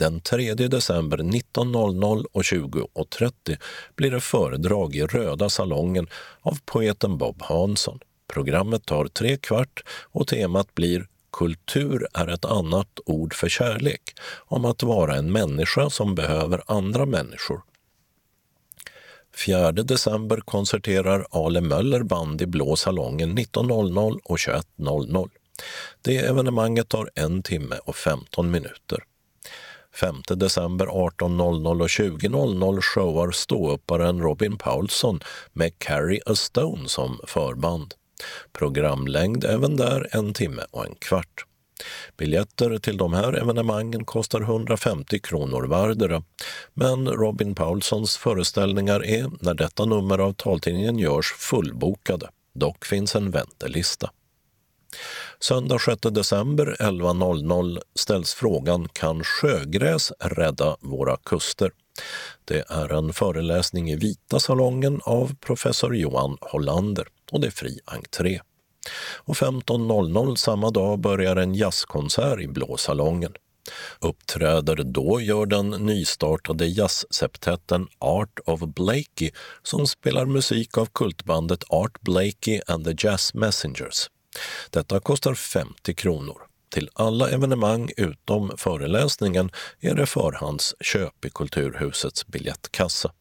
Den 0.00 0.20
3 0.20 0.54
december 0.54 1.18
19.00 1.18 2.24
och 2.32 2.42
20.30 2.42 3.58
blir 3.96 4.10
det 4.10 4.20
föredrag 4.20 4.96
i 4.96 5.06
Röda 5.06 5.48
salongen 5.48 6.08
av 6.40 6.58
poeten 6.64 7.18
Bob 7.18 7.42
Hansson. 7.42 7.98
Programmet 8.28 8.86
tar 8.86 9.06
tre 9.06 9.36
kvart 9.36 9.82
och 9.88 10.26
temat 10.26 10.74
blir 10.74 11.06
Kultur 11.32 12.06
är 12.14 12.28
ett 12.28 12.44
annat 12.44 13.00
ord 13.06 13.34
för 13.34 13.48
kärlek, 13.48 14.02
om 14.46 14.64
att 14.64 14.82
vara 14.82 15.16
en 15.16 15.32
människa 15.32 15.90
som 15.90 16.14
behöver 16.14 16.62
andra 16.66 17.06
människor 17.06 17.62
4 19.46 19.72
december 19.72 20.36
konserterar 20.36 21.26
Ale 21.30 21.60
Möller 21.60 22.02
band 22.02 22.42
i 22.42 22.46
Blå 22.46 22.76
salongen 22.76 23.38
19.00 23.38 24.18
och 24.24 24.36
21.00. 24.36 25.30
Det 26.02 26.16
evenemanget 26.16 26.88
tar 26.88 27.10
en 27.14 27.42
timme 27.42 27.76
och 27.84 27.96
15 27.96 28.50
minuter. 28.50 28.98
5 30.00 30.22
december 30.28 30.86
18.00 30.86 31.80
och 31.80 31.88
20.00 31.88 32.80
showar 32.80 33.30
ståupparen 33.30 34.20
Robin 34.20 34.58
Paulsson 34.58 35.20
med 35.52 35.78
Carrie 35.78 36.20
A 36.26 36.34
Stone 36.34 36.88
som 36.88 37.20
förband. 37.26 37.94
Programlängd 38.52 39.44
även 39.44 39.76
där 39.76 40.08
en 40.10 40.34
timme 40.34 40.62
och 40.70 40.86
en 40.86 40.94
kvart. 40.94 41.44
Biljetter 42.16 42.78
till 42.78 42.96
de 42.96 43.12
här 43.12 43.32
evenemangen 43.32 44.04
kostar 44.04 44.40
150 44.40 45.18
kronor 45.18 45.62
vardera. 45.62 46.22
Men 46.74 47.08
Robin 47.08 47.54
Paulssons 47.54 48.16
föreställningar 48.16 49.04
är, 49.04 49.30
när 49.40 49.54
detta 49.54 49.84
nummer 49.84 50.18
av 50.18 50.32
taltidningen 50.32 50.98
görs, 50.98 51.32
fullbokade. 51.38 52.28
Dock 52.54 52.84
finns 52.84 53.16
en 53.16 53.30
väntelista. 53.30 54.10
Söndag 55.42 55.78
6 55.78 56.00
december 56.00 56.76
11.00 56.80 57.80
ställs 57.94 58.34
frågan 58.34 58.88
Kan 58.88 59.24
sjögräs 59.24 60.12
rädda 60.20 60.76
våra 60.80 61.16
kuster? 61.16 61.70
Det 62.44 62.64
är 62.68 62.92
en 62.92 63.12
föreläsning 63.12 63.90
i 63.90 63.96
Vita 63.96 64.40
salongen 64.40 65.00
av 65.04 65.34
professor 65.40 65.96
Johan 65.96 66.36
Hollander 66.40 67.06
och 67.32 67.40
det 67.40 67.46
är 67.46 67.50
fri 67.50 67.80
entré. 67.84 68.40
Och 69.16 69.34
15.00 69.34 70.34
samma 70.36 70.70
dag 70.70 70.98
börjar 70.98 71.36
en 71.36 71.54
jazzkonsert 71.54 72.40
i 72.40 72.48
Blå 72.48 72.76
salongen. 72.76 73.32
Uppträder 74.00 74.76
då 74.76 75.20
gör 75.20 75.46
den 75.46 75.70
nystartade 75.70 76.66
jazzseptetten 76.66 77.88
Art 77.98 78.38
of 78.44 78.60
Blakey 78.60 79.30
som 79.62 79.86
spelar 79.86 80.26
musik 80.26 80.78
av 80.78 80.86
kultbandet 80.86 81.64
Art 81.68 82.00
Blakey 82.00 82.60
and 82.66 82.84
the 82.84 83.06
Jazz 83.06 83.34
Messengers. 83.34 84.08
Detta 84.70 85.00
kostar 85.00 85.34
50 85.34 85.94
kronor. 85.94 86.42
Till 86.70 86.90
alla 86.92 87.30
evenemang 87.30 87.90
utom 87.96 88.52
föreläsningen 88.56 89.50
är 89.80 89.94
det 89.94 90.06
förhandsköp 90.06 91.24
i 91.24 91.30
Kulturhusets 91.30 92.26
biljettkassa. 92.26 93.12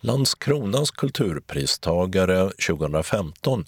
Landskronas 0.00 0.90
kulturpristagare 0.90 2.50
2015 2.50 3.64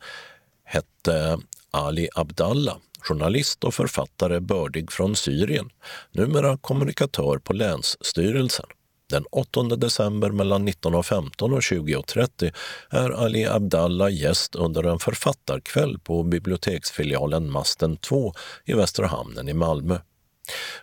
hette 0.64 1.38
Ali 1.70 2.08
Abdallah, 2.14 2.76
journalist 3.00 3.64
och 3.64 3.74
författare 3.74 4.40
bördig 4.40 4.92
från 4.92 5.16
Syrien, 5.16 5.70
numera 6.12 6.56
kommunikatör 6.56 7.38
på 7.38 7.52
Länsstyrelsen. 7.52 8.66
Den 9.11 9.24
8 9.30 9.62
december 9.62 10.30
mellan 10.30 10.68
19.15 10.68 11.54
och 11.54 11.61
20.30 11.61 12.54
är 12.90 13.11
Ali 13.11 13.46
Abdallah 13.46 14.12
gäst 14.12 14.54
under 14.54 14.84
en 14.84 14.98
författarkväll 14.98 15.98
på 15.98 16.22
biblioteksfilialen 16.22 17.50
Masten 17.50 17.96
2 17.96 18.32
i 18.64 18.72
Västra 18.72 19.06
hamnen 19.06 19.48
i 19.48 19.54
Malmö. 19.54 19.98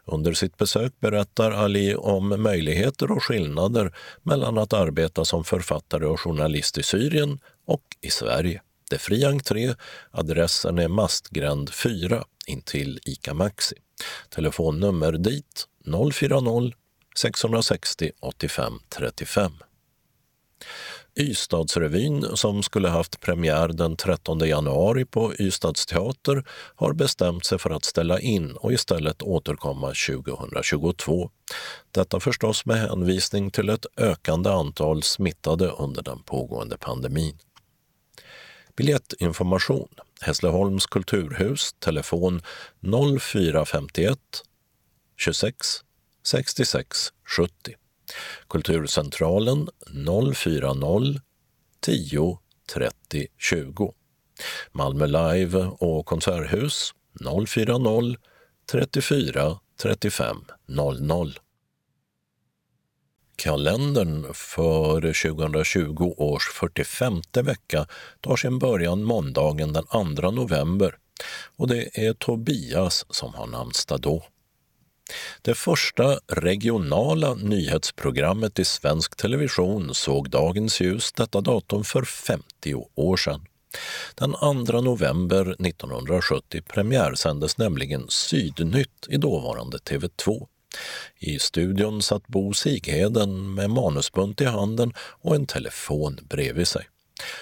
Under 0.06 0.34
sitt 0.34 0.58
besök 0.58 0.94
berättar 1.00 1.52
Ali 1.52 1.96
om 1.96 2.44
möjligheter 2.44 3.12
och 3.12 3.24
skillnader 3.24 3.96
mellan 4.24 4.58
att 4.58 4.74
arbeta 4.74 5.26
som 5.26 5.44
författare 5.44 6.06
och 6.06 6.20
journalist 6.20 6.78
i 6.78 6.84
Syrien 6.84 7.40
och 7.66 7.84
i 8.02 8.10
Sverige. 8.10 8.62
Det 8.90 8.96
är 8.96 9.00
fri 9.00 9.26
entré. 9.26 9.76
Adressen 10.12 10.80
är 10.80 10.88
Mastgränd 10.88 11.74
4 11.74 12.24
intill 12.48 13.00
ICA 13.06 13.34
Maxi. 13.34 13.76
Telefonnummer 14.30 15.12
dit 15.12 15.68
040 15.86 16.85
660 17.16 18.12
85 18.20 18.80
35. 18.90 19.52
Ystadsrevyn, 21.20 22.26
som 22.38 22.64
skulle 22.64 22.90
haft 22.90 23.20
premiär 23.20 23.68
den 23.68 23.96
13 23.98 24.40
januari 24.40 25.06
på 25.06 25.34
Ystads 25.40 25.86
teater, 25.86 26.44
har 26.76 26.94
bestämt 26.94 27.46
sig 27.46 27.60
för 27.60 27.70
att 27.70 27.86
ställa 27.86 28.20
in 28.20 28.52
och 28.52 28.74
istället 28.74 29.24
återkomma 29.24 29.88
2022. 29.88 31.30
Detta 31.92 32.20
förstås 32.20 32.66
med 32.66 32.78
hänvisning 32.78 33.52
till 33.52 33.70
ett 33.70 33.86
ökande 33.98 34.50
antal 34.50 35.04
smittade 35.04 35.68
under 35.68 36.04
den 36.04 36.24
pågående 36.24 36.78
pandemin. 36.78 37.38
Biljettinformation 38.76 39.90
Hässleholms 40.22 40.86
kulturhus, 40.86 41.74
telefon 41.80 42.42
0451 43.20 44.20
26 45.18 45.85
66 46.26 47.14
70. 47.24 47.76
Kulturcentralen 48.50 49.70
040 50.34 51.22
10 51.80 52.40
30 52.74 53.28
20. 53.38 53.94
Malmö 54.72 55.06
Live 55.06 55.58
och 55.66 56.06
konserthus 56.06 56.94
040 57.48 58.18
34 58.72 59.60
35 59.82 60.38
00. 60.66 61.40
Kalendern 63.36 64.34
för 64.34 65.02
2020 65.02 66.14
års 66.18 66.50
45 66.50 67.22
vecka 67.34 67.88
tar 68.22 68.36
sin 68.36 68.60
början 68.60 69.04
måndagen 69.04 69.74
den 69.74 69.86
2 69.86 70.32
november 70.32 70.98
och 71.56 71.68
det 71.68 72.08
är 72.08 72.14
Tobias 72.14 73.06
som 73.10 73.34
har 73.34 73.48
namnsdag 73.48 74.02
då. 74.02 74.26
Det 75.42 75.56
första 75.56 76.20
regionala 76.28 77.34
nyhetsprogrammet 77.34 78.60
i 78.60 78.66
svensk 78.66 79.16
television 79.16 79.94
såg 79.94 80.30
dagens 80.30 80.82
ljus 80.82 81.12
detta 81.12 81.42
datum 81.42 81.84
för 81.84 82.04
50 82.04 82.76
år 82.96 83.18
sedan. 83.18 83.46
Den 84.16 84.34
2 84.66 84.82
november 84.82 85.56
1970 85.68 86.62
premiärsändes 86.62 87.58
nämligen 87.58 88.06
Sydnytt 88.10 89.08
i 89.10 89.18
dåvarande 89.18 89.78
TV2. 89.78 90.48
I 91.20 91.40
studion 91.40 92.02
satt 92.02 92.28
Bo 92.28 92.54
Sigheden 92.54 93.54
med 93.54 93.70
manusbunt 93.70 94.42
i 94.42 94.46
handen 94.46 94.94
och 94.98 95.36
en 95.36 95.46
telefon 95.46 96.20
bredvid 96.30 96.68
sig. 96.68 96.88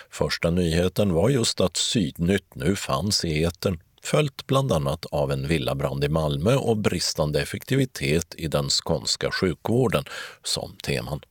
Första 0.10 0.50
nyheten 0.50 1.14
var 1.14 1.30
just 1.30 1.62
att 1.62 1.78
Sydnytt 1.78 2.56
nu 2.56 2.76
fanns 2.76 3.26
i 3.26 3.44
etern 3.44 3.80
följt 4.04 4.48
bland 4.48 4.72
annat 4.72 5.06
av 5.06 5.32
en 5.32 5.48
villabrand 5.48 6.04
i 6.04 6.10
Malmö 6.10 6.56
och 6.56 6.78
bristande 6.78 7.42
effektivitet 7.42 8.36
i 8.38 8.48
den 8.48 8.70
skånska 8.70 9.32
sjukvården 9.32 10.04
som 10.44 10.76
teman. 10.84 11.22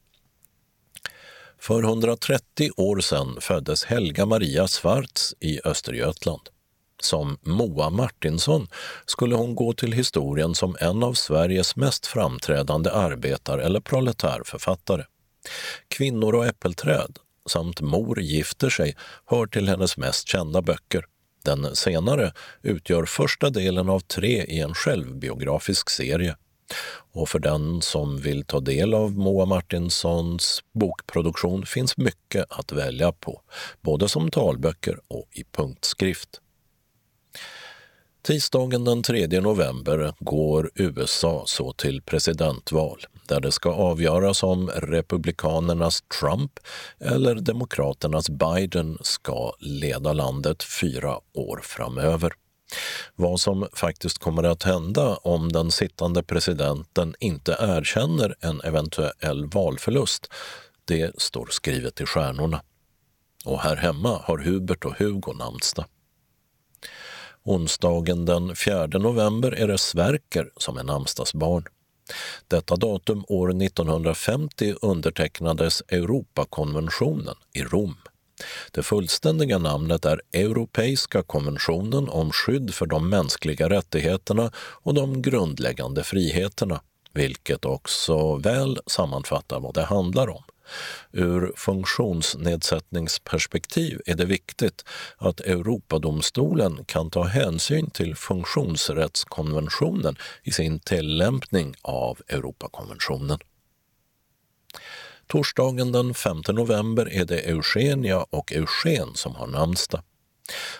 För 1.58 1.82
130 1.82 2.70
år 2.76 3.00
sedan 3.00 3.36
föddes 3.40 3.84
Helga 3.84 4.26
Maria 4.26 4.68
Svarts 4.68 5.34
i 5.40 5.60
Östergötland. 5.64 6.40
Som 7.02 7.38
Moa 7.42 7.90
Martinsson 7.90 8.68
skulle 9.06 9.34
hon 9.34 9.54
gå 9.54 9.72
till 9.72 9.92
historien 9.92 10.54
som 10.54 10.76
en 10.80 11.02
av 11.02 11.14
Sveriges 11.14 11.76
mest 11.76 12.06
framträdande 12.06 12.90
arbetar 12.90 13.58
eller 13.58 13.80
proletärförfattare. 13.80 15.04
Kvinnor 15.88 16.34
och 16.34 16.46
äppelträd 16.46 17.18
samt 17.48 17.80
Mor 17.80 18.20
gifter 18.20 18.70
sig 18.70 18.96
hör 19.26 19.46
till 19.46 19.68
hennes 19.68 19.96
mest 19.96 20.28
kända 20.28 20.62
böcker. 20.62 21.04
Den 21.44 21.76
senare 21.76 22.32
utgör 22.62 23.04
första 23.04 23.50
delen 23.50 23.88
av 23.88 24.00
tre 24.00 24.44
i 24.44 24.60
en 24.60 24.74
självbiografisk 24.74 25.90
serie. 25.90 26.36
Och 27.12 27.28
för 27.28 27.38
den 27.38 27.82
som 27.82 28.20
vill 28.20 28.44
ta 28.44 28.60
del 28.60 28.94
av 28.94 29.12
Moa 29.18 29.44
Martinsons 29.44 30.62
bokproduktion 30.72 31.66
finns 31.66 31.96
mycket 31.96 32.46
att 32.48 32.72
välja 32.72 33.12
på, 33.12 33.40
både 33.80 34.08
som 34.08 34.30
talböcker 34.30 35.00
och 35.08 35.28
i 35.32 35.44
punktskrift. 35.44 36.40
Tisdagen 38.22 38.84
den 38.84 39.02
3 39.02 39.40
november 39.40 40.14
går 40.18 40.70
USA 40.74 41.42
så 41.46 41.72
till 41.72 42.02
presidentval 42.02 43.06
där 43.32 43.40
det 43.40 43.52
ska 43.52 43.72
avgöras 43.72 44.42
om 44.42 44.70
republikanernas 44.70 46.02
Trump 46.20 46.60
eller 47.00 47.34
demokraternas 47.34 48.30
Biden 48.30 48.98
ska 49.00 49.52
leda 49.58 50.12
landet 50.12 50.62
fyra 50.62 51.18
år 51.34 51.60
framöver. 51.62 52.32
Vad 53.14 53.40
som 53.40 53.68
faktiskt 53.72 54.18
kommer 54.18 54.42
att 54.42 54.62
hända 54.62 55.16
om 55.16 55.52
den 55.52 55.70
sittande 55.70 56.22
presidenten 56.22 57.14
inte 57.20 57.56
erkänner 57.60 58.34
en 58.40 58.60
eventuell 58.60 59.46
valförlust, 59.46 60.32
det 60.84 61.20
står 61.20 61.46
skrivet 61.50 62.00
i 62.00 62.06
stjärnorna. 62.06 62.62
Och 63.44 63.60
här 63.60 63.76
hemma 63.76 64.20
har 64.24 64.38
Hubert 64.38 64.84
och 64.84 64.98
Hugo 64.98 65.32
namnsdag. 65.32 65.84
Onsdagen 67.42 68.24
den 68.24 68.56
4 68.56 68.86
november 68.86 69.52
är 69.52 69.68
det 69.68 69.78
Sverker 69.78 70.50
som 70.56 70.76
är 70.76 70.84
namnsdagsbarn. 70.84 71.64
Detta 72.48 72.76
datum 72.76 73.24
år 73.28 73.62
1950 73.62 74.74
undertecknades 74.82 75.82
Europakonventionen 75.88 77.36
i 77.52 77.62
Rom. 77.62 77.96
Det 78.70 78.82
fullständiga 78.82 79.58
namnet 79.58 80.04
är 80.04 80.22
Europeiska 80.32 81.22
konventionen 81.22 82.08
om 82.08 82.30
skydd 82.30 82.74
för 82.74 82.86
de 82.86 83.08
mänskliga 83.08 83.68
rättigheterna 83.68 84.52
och 84.56 84.94
de 84.94 85.22
grundläggande 85.22 86.04
friheterna, 86.04 86.80
vilket 87.12 87.64
också 87.64 88.36
väl 88.36 88.78
sammanfattar 88.86 89.60
vad 89.60 89.74
det 89.74 89.82
handlar 89.82 90.28
om, 90.28 90.42
Ur 91.12 91.52
funktionsnedsättningsperspektiv 91.56 94.00
är 94.06 94.14
det 94.14 94.24
viktigt 94.24 94.84
att 95.16 95.40
Europadomstolen 95.40 96.84
kan 96.84 97.10
ta 97.10 97.22
hänsyn 97.22 97.90
till 97.90 98.16
funktionsrättskonventionen 98.16 100.16
i 100.42 100.52
sin 100.52 100.80
tillämpning 100.80 101.74
av 101.82 102.18
Europakonventionen. 102.28 103.38
Torsdagen 105.26 105.92
den 105.92 106.14
5 106.14 106.42
november 106.48 107.12
är 107.12 107.24
det 107.24 107.38
Eugenia 107.38 108.26
och 108.30 108.52
Eugen 108.52 109.14
som 109.14 109.34
har 109.34 109.46
namnsdag. 109.46 110.02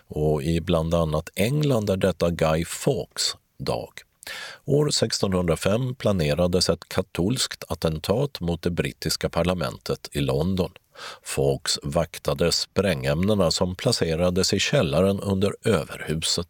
Och 0.07 0.43
i 0.43 0.61
bland 0.61 0.95
annat 0.95 1.31
England 1.35 1.91
är 1.91 1.97
detta 1.97 2.31
Guy 2.31 2.65
Fawkes 2.65 3.37
dag. 3.59 3.93
År 4.65 4.89
1605 4.89 5.95
planerades 5.95 6.69
ett 6.69 6.89
katolskt 6.89 7.65
attentat 7.69 8.41
mot 8.41 8.63
det 8.63 8.71
brittiska 8.71 9.29
parlamentet 9.29 10.09
i 10.13 10.21
London. 10.21 10.71
Fawkes 11.23 11.79
vaktade 11.83 12.53
sprängämnena 12.53 13.51
som 13.51 13.75
placerades 13.75 14.53
i 14.55 14.59
källaren 14.59 15.21
under 15.21 15.55
överhuset. 15.65 16.49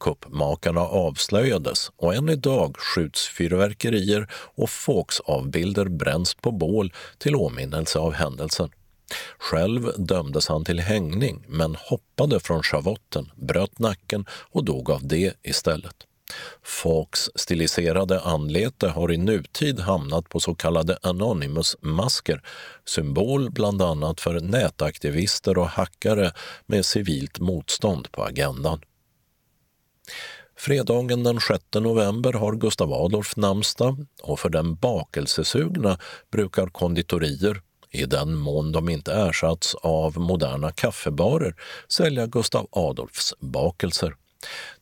Kuppmakarna 0.00 0.80
avslöjades 0.80 1.90
och 1.96 2.14
än 2.14 2.28
idag 2.28 2.76
skjuts 2.76 3.28
fyrverkerier 3.28 4.28
och 4.32 4.70
Fawkes-avbilder 4.70 5.84
bränns 5.84 6.34
på 6.34 6.50
bål 6.50 6.92
till 7.18 7.36
åminnelse 7.36 7.98
av 7.98 8.12
händelsen. 8.12 8.70
Själv 9.38 9.92
dömdes 9.96 10.48
han 10.48 10.64
till 10.64 10.80
hängning 10.80 11.44
men 11.48 11.76
hoppade 11.78 12.40
från 12.40 12.62
schavotten, 12.62 13.30
bröt 13.36 13.78
nacken 13.78 14.26
och 14.30 14.64
dog 14.64 14.90
av 14.90 15.06
det 15.06 15.34
istället. 15.42 16.06
Fawkes 16.62 17.30
stiliserade 17.34 18.20
anlete 18.20 18.88
har 18.88 19.12
i 19.12 19.16
nutid 19.16 19.80
hamnat 19.80 20.28
på 20.28 20.40
så 20.40 20.54
kallade 20.54 20.98
Anonymous-masker, 21.02 22.42
symbol 22.84 23.50
bland 23.50 23.82
annat 23.82 24.20
för 24.20 24.40
nätaktivister 24.40 25.58
och 25.58 25.68
hackare 25.68 26.32
med 26.66 26.86
civilt 26.86 27.40
motstånd 27.40 28.12
på 28.12 28.24
agendan. 28.24 28.80
Fredagen 30.56 31.24
den 31.24 31.40
6 31.40 31.64
november 31.74 32.32
har 32.32 32.52
Gustav 32.52 32.92
Adolf 32.92 33.36
namnsdag 33.36 34.06
och 34.22 34.40
för 34.40 34.48
den 34.48 34.74
bakelsesugna 34.74 35.98
brukar 36.30 36.66
konditorier, 36.66 37.62
i 37.90 38.04
den 38.04 38.34
mån 38.34 38.72
de 38.72 38.88
inte 38.88 39.12
ersatts 39.12 39.74
av 39.74 40.18
moderna 40.18 40.72
kaffebarer, 40.72 41.54
sälja 41.88 42.26
Gustav 42.26 42.66
Adolfs 42.70 43.34
bakelser. 43.40 44.14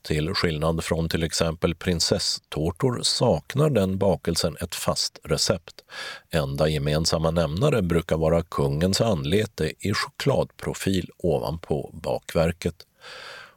Till 0.02 0.34
skillnad 0.34 0.84
från 0.84 1.08
till 1.08 1.22
exempel 1.22 1.74
prinsesstårtor 1.74 3.00
saknar 3.02 3.70
den 3.70 3.98
bakelsen 3.98 4.56
ett 4.60 4.74
fast 4.74 5.18
recept. 5.24 5.84
Enda 6.30 6.68
gemensamma 6.68 7.30
nämnare 7.30 7.82
brukar 7.82 8.16
vara 8.16 8.42
kungens 8.42 9.00
anlete 9.00 9.72
i 9.78 9.94
chokladprofil 9.94 11.10
ovanpå 11.18 11.90
bakverket. 11.92 12.86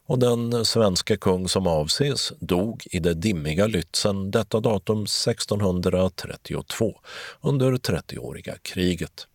Och 0.06 0.20
den 0.20 0.66
svenska 0.66 1.18
kung 1.18 1.50
som 1.50 1.68
avses 1.68 2.34
dog 2.40 2.84
i 2.92 3.00
det 3.00 3.14
dimmiga 3.14 3.68
Lützen 3.68 4.32
detta 4.32 4.60
datum 4.60 5.04
1632 5.04 7.00
under 7.42 7.72
30-åriga 7.72 8.56
kriget. 8.62 9.28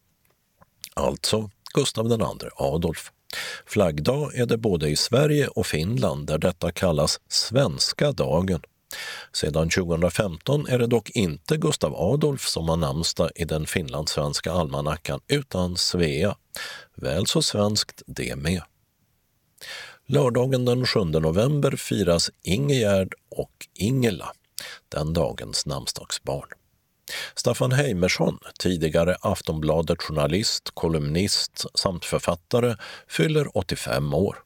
Alltså 0.94 1.50
Gustav 1.74 2.12
II 2.12 2.18
Adolf. 2.56 3.12
Flaggdag 3.66 4.34
är 4.34 4.46
det 4.46 4.56
både 4.56 4.88
i 4.88 4.96
Sverige 4.96 5.48
och 5.48 5.66
Finland 5.66 6.26
där 6.26 6.38
detta 6.38 6.72
kallas 6.72 7.20
svenska 7.28 8.12
dagen. 8.12 8.60
Sedan 9.32 9.70
2015 9.70 10.66
är 10.66 10.78
det 10.78 10.86
dock 10.86 11.10
inte 11.10 11.56
Gustav 11.56 11.94
Adolf 11.96 12.46
som 12.46 12.68
har 12.68 12.76
namnsdag 12.76 13.30
i 13.34 13.44
den 13.44 13.66
finlandssvenska 13.66 14.52
almanackan 14.52 15.20
utan 15.28 15.76
Svea. 15.76 16.36
Väl 16.94 17.26
så 17.26 17.42
svenskt 17.42 18.02
det 18.06 18.36
med. 18.36 18.62
Lördagen 20.06 20.64
den 20.64 20.86
7 20.86 21.04
november 21.04 21.76
firas 21.76 22.30
Ingegärd 22.42 23.14
och 23.30 23.66
Ingela, 23.74 24.32
den 24.88 25.12
dagens 25.12 25.66
namnsdagsbarn. 25.66 26.48
Staffan 27.34 27.72
Heimersson, 27.72 28.38
tidigare 28.58 29.16
Aftonbladet-journalist, 29.20 30.70
kolumnist 30.74 31.64
samt 31.74 32.04
författare, 32.04 32.76
fyller 33.08 33.56
85 33.56 34.14
år. 34.14 34.36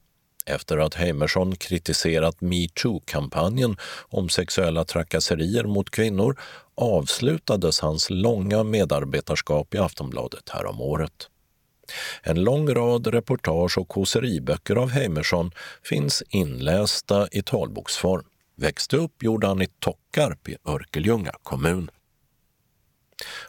Efter 0.45 0.77
att 0.77 0.93
Heimersson 0.93 1.55
kritiserat 1.55 2.41
metoo-kampanjen 2.41 3.77
om 4.09 4.29
sexuella 4.29 4.85
trakasserier 4.85 5.63
mot 5.63 5.89
kvinnor 5.89 6.39
avslutades 6.75 7.79
hans 7.79 8.09
långa 8.09 8.63
medarbetarskap 8.63 9.75
i 9.75 9.77
Aftonbladet 9.77 10.49
häromåret. 10.49 11.29
En 12.23 12.43
lång 12.43 12.73
rad 12.73 13.07
reportage 13.07 13.77
och 13.77 13.87
kåseriböcker 13.87 14.75
av 14.75 14.89
Heimersson 14.89 15.51
finns 15.83 16.23
inlästa 16.29 17.27
i 17.31 17.41
talboksform. 17.41 18.25
Växte 18.55 18.97
upp 18.97 19.23
gjorde 19.23 19.47
han 19.47 19.61
i 19.61 19.67
Tockarp 19.79 20.49
i 20.49 20.57
Örkelljunga 20.65 21.31
kommun. 21.43 21.89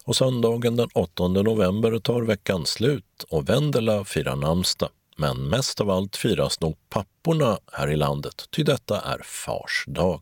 Och 0.04 0.16
söndagen 0.16 0.76
den 0.76 0.88
8 0.94 1.28
november 1.28 1.98
tar 1.98 2.22
veckan 2.22 2.66
slut 2.66 3.24
och 3.28 3.48
Vendela 3.48 4.04
firar 4.04 4.36
namnsdag. 4.36 4.90
Men 5.16 5.48
mest 5.48 5.80
av 5.80 5.90
allt 5.90 6.16
firas 6.16 6.60
nog 6.60 6.76
papporna 6.88 7.58
här 7.72 7.90
i 7.90 7.96
landet, 7.96 8.44
ty 8.50 8.62
detta 8.62 9.00
är 9.00 9.20
Fars 9.24 9.84
dag. 9.86 10.20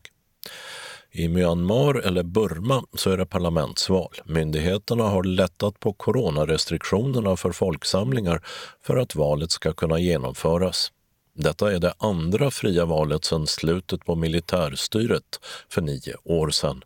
I 1.11 1.27
Myanmar 1.27 1.95
eller 1.95 2.23
Burma 2.23 2.83
så 2.93 3.09
är 3.09 3.17
det 3.17 3.25
parlamentsval. 3.25 4.13
Myndigheterna 4.25 5.03
har 5.03 5.23
lättat 5.23 5.79
på 5.79 5.93
coronarestriktionerna 5.93 7.35
för 7.35 7.51
folksamlingar 7.51 8.41
för 8.81 8.97
att 8.97 9.15
valet 9.15 9.51
ska 9.51 9.73
kunna 9.73 9.99
genomföras. 9.99 10.91
Detta 11.35 11.73
är 11.73 11.79
det 11.79 11.93
andra 11.97 12.51
fria 12.51 12.85
valet 12.85 13.25
sedan 13.25 13.47
slutet 13.47 14.05
på 14.05 14.15
militärstyret 14.15 15.39
för 15.69 15.81
nio 15.81 16.15
år 16.23 16.49
sedan. 16.49 16.83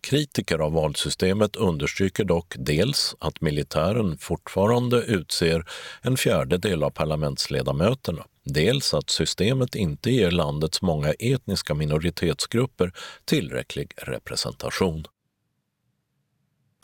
Kritiker 0.00 0.58
av 0.58 0.72
valsystemet 0.72 1.56
understryker 1.56 2.24
dock 2.24 2.54
dels 2.58 3.16
att 3.18 3.40
militären 3.40 4.18
fortfarande 4.18 4.96
utser 5.02 5.64
en 6.02 6.16
fjärdedel 6.16 6.82
av 6.82 6.90
parlamentsledamöterna, 6.90 8.24
dels 8.44 8.94
att 8.94 9.10
systemet 9.10 9.74
inte 9.74 10.10
ger 10.10 10.30
landets 10.30 10.82
många 10.82 11.12
etniska 11.12 11.74
minoritetsgrupper 11.74 12.92
tillräcklig 13.24 13.92
representation. 13.96 15.04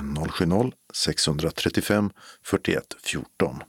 070-635 0.93 2.11
41 2.43 2.83
14. 3.03 3.59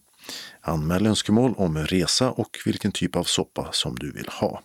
Anmäl 0.61 1.07
önskemål 1.07 1.55
om 1.57 1.79
resa 1.79 2.31
och 2.31 2.59
vilken 2.65 2.93
typ 2.93 3.17
av 3.17 3.25
soppa 3.25 3.69
som 3.73 3.95
du 3.95 4.13
vill 4.13 4.29
ha. 4.29 4.63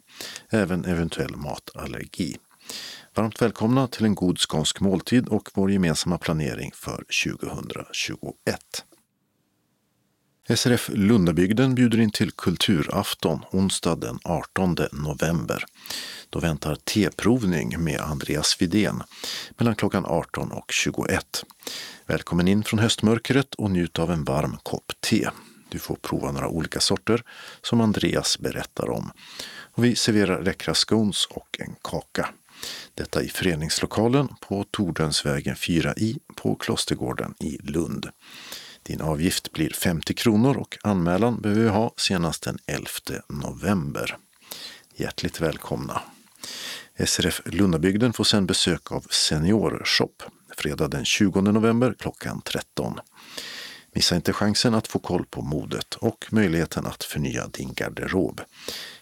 Även 0.49 0.85
eventuell 0.85 1.35
matallergi. 1.35 2.37
Varmt 3.15 3.41
välkomna 3.41 3.87
till 3.87 4.05
en 4.05 4.15
god 4.15 4.39
skånsk 4.39 4.79
måltid 4.79 5.27
och 5.27 5.49
vår 5.53 5.71
gemensamma 5.71 6.17
planering 6.17 6.71
för 6.73 7.05
2021. 7.25 8.59
SRF 10.55 10.89
Lundabygden 10.93 11.75
bjuder 11.75 11.99
in 11.99 12.11
till 12.11 12.31
kulturafton 12.31 13.39
onsdag 13.51 13.95
den 13.95 14.19
18 14.23 14.77
november. 14.91 15.63
Då 16.29 16.39
väntar 16.39 16.75
teprovning 16.75 17.83
med 17.83 18.01
Andreas 18.01 18.61
Vidén 18.61 19.03
mellan 19.57 19.75
klockan 19.75 20.05
18 20.05 20.51
och 20.51 20.71
21. 20.71 21.43
Välkommen 22.05 22.47
in 22.47 22.63
från 22.63 22.79
höstmörkret 22.79 23.55
och 23.55 23.71
njut 23.71 23.99
av 23.99 24.11
en 24.11 24.23
varm 24.23 24.57
kopp 24.63 24.91
te. 24.99 25.29
Du 25.69 25.79
får 25.79 25.95
prova 25.95 26.31
några 26.31 26.47
olika 26.47 26.79
sorter 26.79 27.23
som 27.61 27.81
Andreas 27.81 28.39
berättar 28.39 28.89
om. 28.89 29.11
Och 29.73 29.85
vi 29.85 29.95
serverar 29.95 30.43
läckra 30.43 30.73
scones 30.73 31.25
och 31.25 31.57
en 31.59 31.75
kaka. 31.81 32.29
Detta 32.93 33.21
i 33.21 33.29
föreningslokalen 33.29 34.27
på 34.41 34.65
Tordönsvägen 34.71 35.55
4i 35.55 36.19
på 36.35 36.55
Klostergården 36.55 37.33
i 37.39 37.57
Lund. 37.57 38.09
Din 38.83 39.01
avgift 39.01 39.51
blir 39.51 39.69
50 39.69 40.13
kronor 40.13 40.57
och 40.57 40.77
anmälan 40.83 41.41
behöver 41.41 41.63
vi 41.63 41.69
ha 41.69 41.93
senast 41.97 42.43
den 42.43 42.57
11 42.65 42.87
november. 43.29 44.17
Hjärtligt 44.95 45.41
välkomna! 45.41 46.01
SRF 47.05 47.41
Lundabygden 47.45 48.13
får 48.13 48.23
sedan 48.23 48.45
besök 48.45 48.91
av 48.91 49.05
Seniorshop 49.09 50.23
fredag 50.57 50.87
den 50.87 51.05
20 51.05 51.41
november 51.41 51.95
klockan 51.99 52.41
13. 52.41 52.99
Missa 53.93 54.15
inte 54.15 54.33
chansen 54.33 54.73
att 54.73 54.87
få 54.87 54.99
koll 54.99 55.25
på 55.25 55.41
modet 55.41 55.95
och 55.95 56.25
möjligheten 56.29 56.85
att 56.85 57.03
förnya 57.03 57.47
din 57.47 57.73
garderob. 57.73 58.41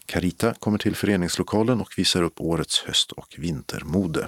Carita 0.06 0.54
kommer 0.54 0.78
till 0.78 0.96
föreningslokalen 0.96 1.82
och 1.82 1.94
visar 1.98 2.24
upp 2.24 2.42
årets 2.42 2.80
höst 2.80 3.12
och 3.12 3.36
vintermode. 3.38 4.28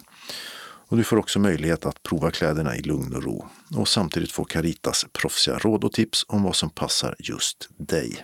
Och 0.89 0.97
du 0.97 1.03
får 1.03 1.17
också 1.17 1.39
möjlighet 1.39 1.85
att 1.85 2.03
prova 2.03 2.31
kläderna 2.31 2.75
i 2.75 2.81
lugn 2.81 3.15
och 3.15 3.23
ro 3.23 3.47
och 3.75 3.87
samtidigt 3.87 4.31
få 4.31 4.45
Caritas 4.45 5.05
proffsiga 5.11 5.57
råd 5.57 5.83
och 5.83 5.93
tips 5.93 6.25
om 6.27 6.43
vad 6.43 6.55
som 6.55 6.69
passar 6.69 7.15
just 7.19 7.69
dig. 7.77 8.23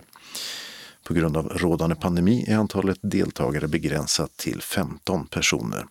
På 1.04 1.14
grund 1.14 1.36
av 1.36 1.48
rådande 1.48 1.96
pandemi 1.96 2.44
är 2.48 2.56
antalet 2.56 2.98
deltagare 3.02 3.68
begränsat 3.68 4.36
till 4.36 4.62
15 4.62 5.26
personer. 5.26 5.86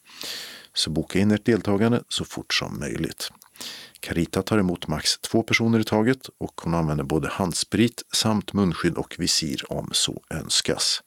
Så 0.74 0.90
boka 0.90 1.20
in 1.20 1.32
ert 1.32 1.46
deltagande 1.46 2.04
så 2.10 2.26
fort 2.26 2.54
som 2.54 2.80
möjligt. 2.80 3.30
Carita 4.00 4.42
tar 4.42 4.58
emot 4.58 4.88
max 4.88 5.18
två 5.18 5.44
personer 5.44 5.80
i 5.80 5.84
taget 5.84 6.30
och 6.38 6.62
hon 6.62 6.74
använder 6.74 7.04
både 7.04 7.30
handsprit 7.30 8.04
samt 8.14 8.54
munskydd 8.54 8.94
och 8.94 9.16
visir 9.20 9.72
om 9.72 9.90
så 9.92 10.24
önskas. 10.30 11.04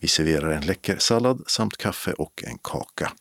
Vi 0.00 0.08
serverar 0.08 0.50
en 0.50 0.66
läcker 0.66 0.98
sallad 0.98 1.42
samt 1.46 1.76
kaffe 1.76 2.12
och 2.12 2.44
en 2.46 2.58
kaka. 2.62 3.12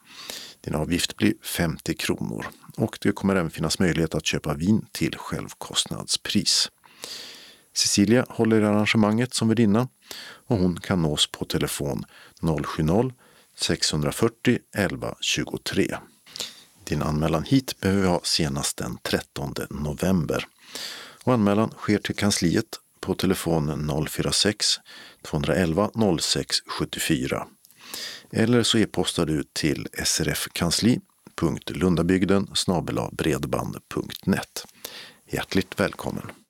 Din 0.62 0.76
avgift 0.76 1.18
blir 1.18 1.34
50 1.44 1.94
kronor 1.94 2.46
och 2.78 2.98
det 3.02 3.12
kommer 3.12 3.36
även 3.36 3.52
finnas 3.52 3.80
möjlighet 3.80 4.16
att 4.16 4.26
köpa 4.26 4.54
vin 4.54 4.86
till 4.92 5.18
självkostnadspris. 5.18 6.70
Cecilia 7.74 8.26
håller 8.30 8.62
i 8.62 8.66
arrangemanget 8.66 9.34
som 9.34 9.48
värdinna 9.48 9.88
och 10.48 10.58
hon 10.58 10.80
kan 10.80 11.02
nås 11.02 11.32
på 11.32 11.46
telefon 11.46 12.06
070-640 12.42 14.60
11 14.76 15.16
23. 15.22 15.98
Din 16.84 17.02
anmälan 17.02 17.44
hit 17.44 17.80
behöver 17.80 18.02
vi 18.02 18.08
ha 18.08 18.22
senast 18.24 18.78
den 18.78 18.98
13 19.04 19.54
november. 19.70 20.48
Och 21.24 21.34
anmälan 21.34 21.70
sker 21.70 21.98
till 21.98 22.16
kansliet 22.16 22.80
på 23.00 23.16
telefon 23.16 23.90
046 24.10 24.66
211 25.22 25.92
06 26.20 26.56
74. 26.68 27.48
Eller 28.32 28.64
så 28.64 28.78
e-postar 28.78 29.26
du 29.26 29.44
till 29.54 29.88
srfkansli.lundabygden 30.04 32.48
snabelabredband.net. 32.56 34.66
Hjärtligt 35.32 35.80
välkommen! 35.80 36.41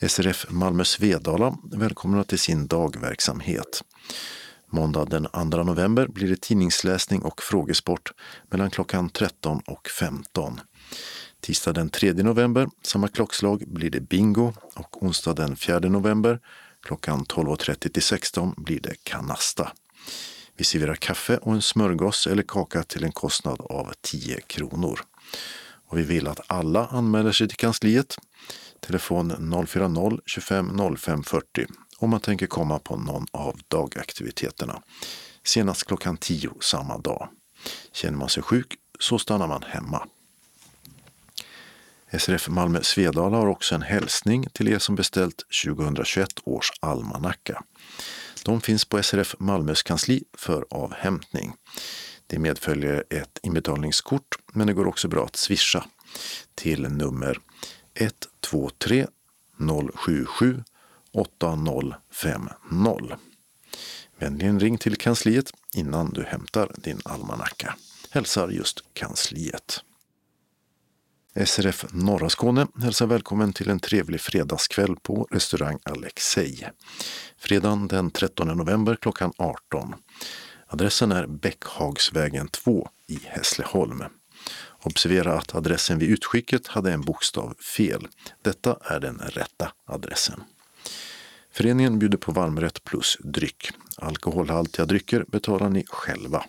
SRF 0.00 0.46
Malmö 0.50 0.84
Svedala 0.84 1.58
välkomnar 1.72 2.24
till 2.24 2.38
sin 2.38 2.66
dagverksamhet. 2.66 3.84
Måndag 4.70 5.04
den 5.04 5.26
2 5.32 5.62
november 5.62 6.06
blir 6.06 6.28
det 6.28 6.40
tidningsläsning 6.40 7.22
och 7.22 7.42
frågesport 7.42 8.12
mellan 8.50 8.70
klockan 8.70 9.10
13 9.10 9.60
och 9.66 9.88
15. 9.88 10.60
Tisdag 11.40 11.72
den 11.72 11.88
3 11.88 12.12
november, 12.12 12.68
samma 12.82 13.08
klockslag, 13.08 13.64
blir 13.66 13.90
det 13.90 14.00
bingo 14.00 14.52
och 14.74 15.02
onsdag 15.02 15.34
den 15.34 15.56
4 15.56 15.78
november 15.78 16.40
klockan 16.82 17.24
12.30 17.24 17.88
till 17.88 18.02
16 18.02 18.54
blir 18.56 18.80
det 18.80 18.94
kanasta. 19.02 19.72
Vi 20.56 20.64
serverar 20.64 20.94
kaffe 20.94 21.36
och 21.36 21.52
en 21.52 21.62
smörgås 21.62 22.26
eller 22.26 22.42
kaka 22.42 22.82
till 22.82 23.04
en 23.04 23.12
kostnad 23.12 23.60
av 23.60 23.92
10 24.00 24.40
kronor. 24.40 25.00
Och 25.88 25.98
vi 25.98 26.02
vill 26.02 26.28
att 26.28 26.40
alla 26.46 26.86
anmäler 26.86 27.32
sig 27.32 27.48
till 27.48 27.56
kansliet. 27.56 28.16
Telefon 28.80 29.32
040-25 29.32 30.96
05 30.96 31.22
40 31.22 31.66
om 31.98 32.10
man 32.10 32.20
tänker 32.20 32.46
komma 32.46 32.78
på 32.78 32.96
någon 32.96 33.26
av 33.30 33.60
dagaktiviteterna. 33.68 34.82
Senast 35.44 35.84
klockan 35.84 36.16
10 36.16 36.50
samma 36.60 36.98
dag. 36.98 37.28
Känner 37.92 38.18
man 38.18 38.28
sig 38.28 38.42
sjuk 38.42 38.74
så 39.00 39.18
stannar 39.18 39.48
man 39.48 39.62
hemma. 39.62 40.08
SRF 42.18 42.48
Malmö 42.48 42.82
Svedala 42.82 43.36
har 43.36 43.46
också 43.46 43.74
en 43.74 43.82
hälsning 43.82 44.46
till 44.52 44.68
er 44.68 44.78
som 44.78 44.94
beställt 44.94 45.42
2021 45.64 46.28
års 46.44 46.70
almanacka. 46.80 47.62
De 48.44 48.60
finns 48.60 48.84
på 48.84 49.02
SRF 49.02 49.34
Malmös 49.38 49.82
kansli 49.82 50.24
för 50.36 50.66
avhämtning. 50.70 51.52
Det 52.26 52.38
medföljer 52.38 53.04
ett 53.10 53.38
inbetalningskort 53.42 54.38
men 54.52 54.66
det 54.66 54.72
går 54.72 54.86
också 54.86 55.08
bra 55.08 55.24
att 55.24 55.36
swisha 55.36 55.84
till 56.54 56.82
nummer 56.82 57.38
123 58.52 59.06
077 59.94 60.64
8050. 61.12 63.16
Vänligen 64.18 64.60
ring 64.60 64.78
till 64.78 64.96
kansliet 64.96 65.52
innan 65.74 66.10
du 66.10 66.22
hämtar 66.22 66.72
din 66.76 67.00
almanacka. 67.04 67.76
Hälsar 68.10 68.48
just 68.48 68.84
kansliet. 68.92 69.80
SRF 71.44 71.84
Norra 71.92 72.28
Skåne 72.28 72.66
hälsar 72.82 73.06
välkommen 73.06 73.52
till 73.52 73.70
en 73.70 73.80
trevlig 73.80 74.20
fredagskväll 74.20 74.96
på 75.02 75.28
restaurang 75.30 75.78
Alexej. 75.82 76.70
Fredagen 77.38 77.88
den 77.88 78.10
13 78.10 78.48
november 78.48 78.96
klockan 79.00 79.32
18. 79.36 79.94
Adressen 80.66 81.12
är 81.12 81.26
Bäckhagsvägen 81.26 82.48
2 82.48 82.88
i 83.06 83.18
Hässleholm. 83.24 84.04
Observera 84.86 85.38
att 85.38 85.54
adressen 85.54 85.98
vid 85.98 86.10
utskicket 86.10 86.66
hade 86.66 86.92
en 86.92 87.00
bokstav 87.00 87.54
fel. 87.76 88.08
Detta 88.42 88.78
är 88.84 89.00
den 89.00 89.18
rätta 89.18 89.72
adressen. 89.84 90.42
Föreningen 91.52 91.98
bjuder 91.98 92.18
på 92.18 92.32
varmrätt 92.32 92.84
plus 92.84 93.18
dryck. 93.20 93.70
Alkoholhaltiga 93.96 94.86
drycker 94.86 95.24
betalar 95.28 95.68
ni 95.68 95.84
själva. 95.88 96.44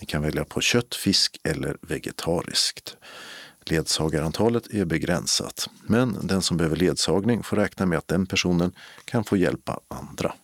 Ni 0.00 0.06
kan 0.06 0.22
välja 0.22 0.44
på 0.44 0.60
kött, 0.60 0.94
fisk 0.94 1.38
eller 1.44 1.76
vegetariskt. 1.82 2.96
Ledsagarantalet 3.64 4.74
är 4.74 4.84
begränsat, 4.84 5.68
men 5.86 6.26
den 6.26 6.42
som 6.42 6.56
behöver 6.56 6.76
ledsagning 6.76 7.42
får 7.42 7.56
räkna 7.56 7.86
med 7.86 7.98
att 7.98 8.08
den 8.08 8.26
personen 8.26 8.72
kan 9.04 9.24
få 9.24 9.36
hjälpa 9.36 9.80
andra. 9.88 10.34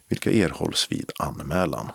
vilka 0.09 0.31
erhålls 0.31 0.87
vid 0.89 1.11
anmälan. 1.19 1.91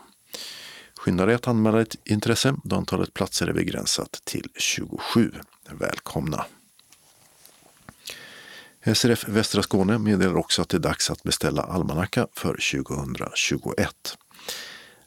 Skynda 0.96 1.26
dig 1.26 1.34
att 1.34 1.48
anmäla 1.48 1.78
ditt 1.78 1.96
intresse 2.04 2.54
då 2.64 2.76
antalet 2.76 3.14
platser 3.14 3.46
är 3.46 3.52
begränsat 3.52 4.20
till 4.24 4.48
27. 4.54 5.32
Välkomna! 5.70 6.44
SRF 8.94 9.28
Västra 9.28 9.62
Skåne 9.62 9.98
meddelar 9.98 10.36
också 10.36 10.62
att 10.62 10.68
det 10.68 10.76
är 10.76 10.80
dags 10.80 11.10
att 11.10 11.22
beställa 11.22 11.62
almanacka 11.62 12.26
för 12.32 12.82
2021. 12.84 14.18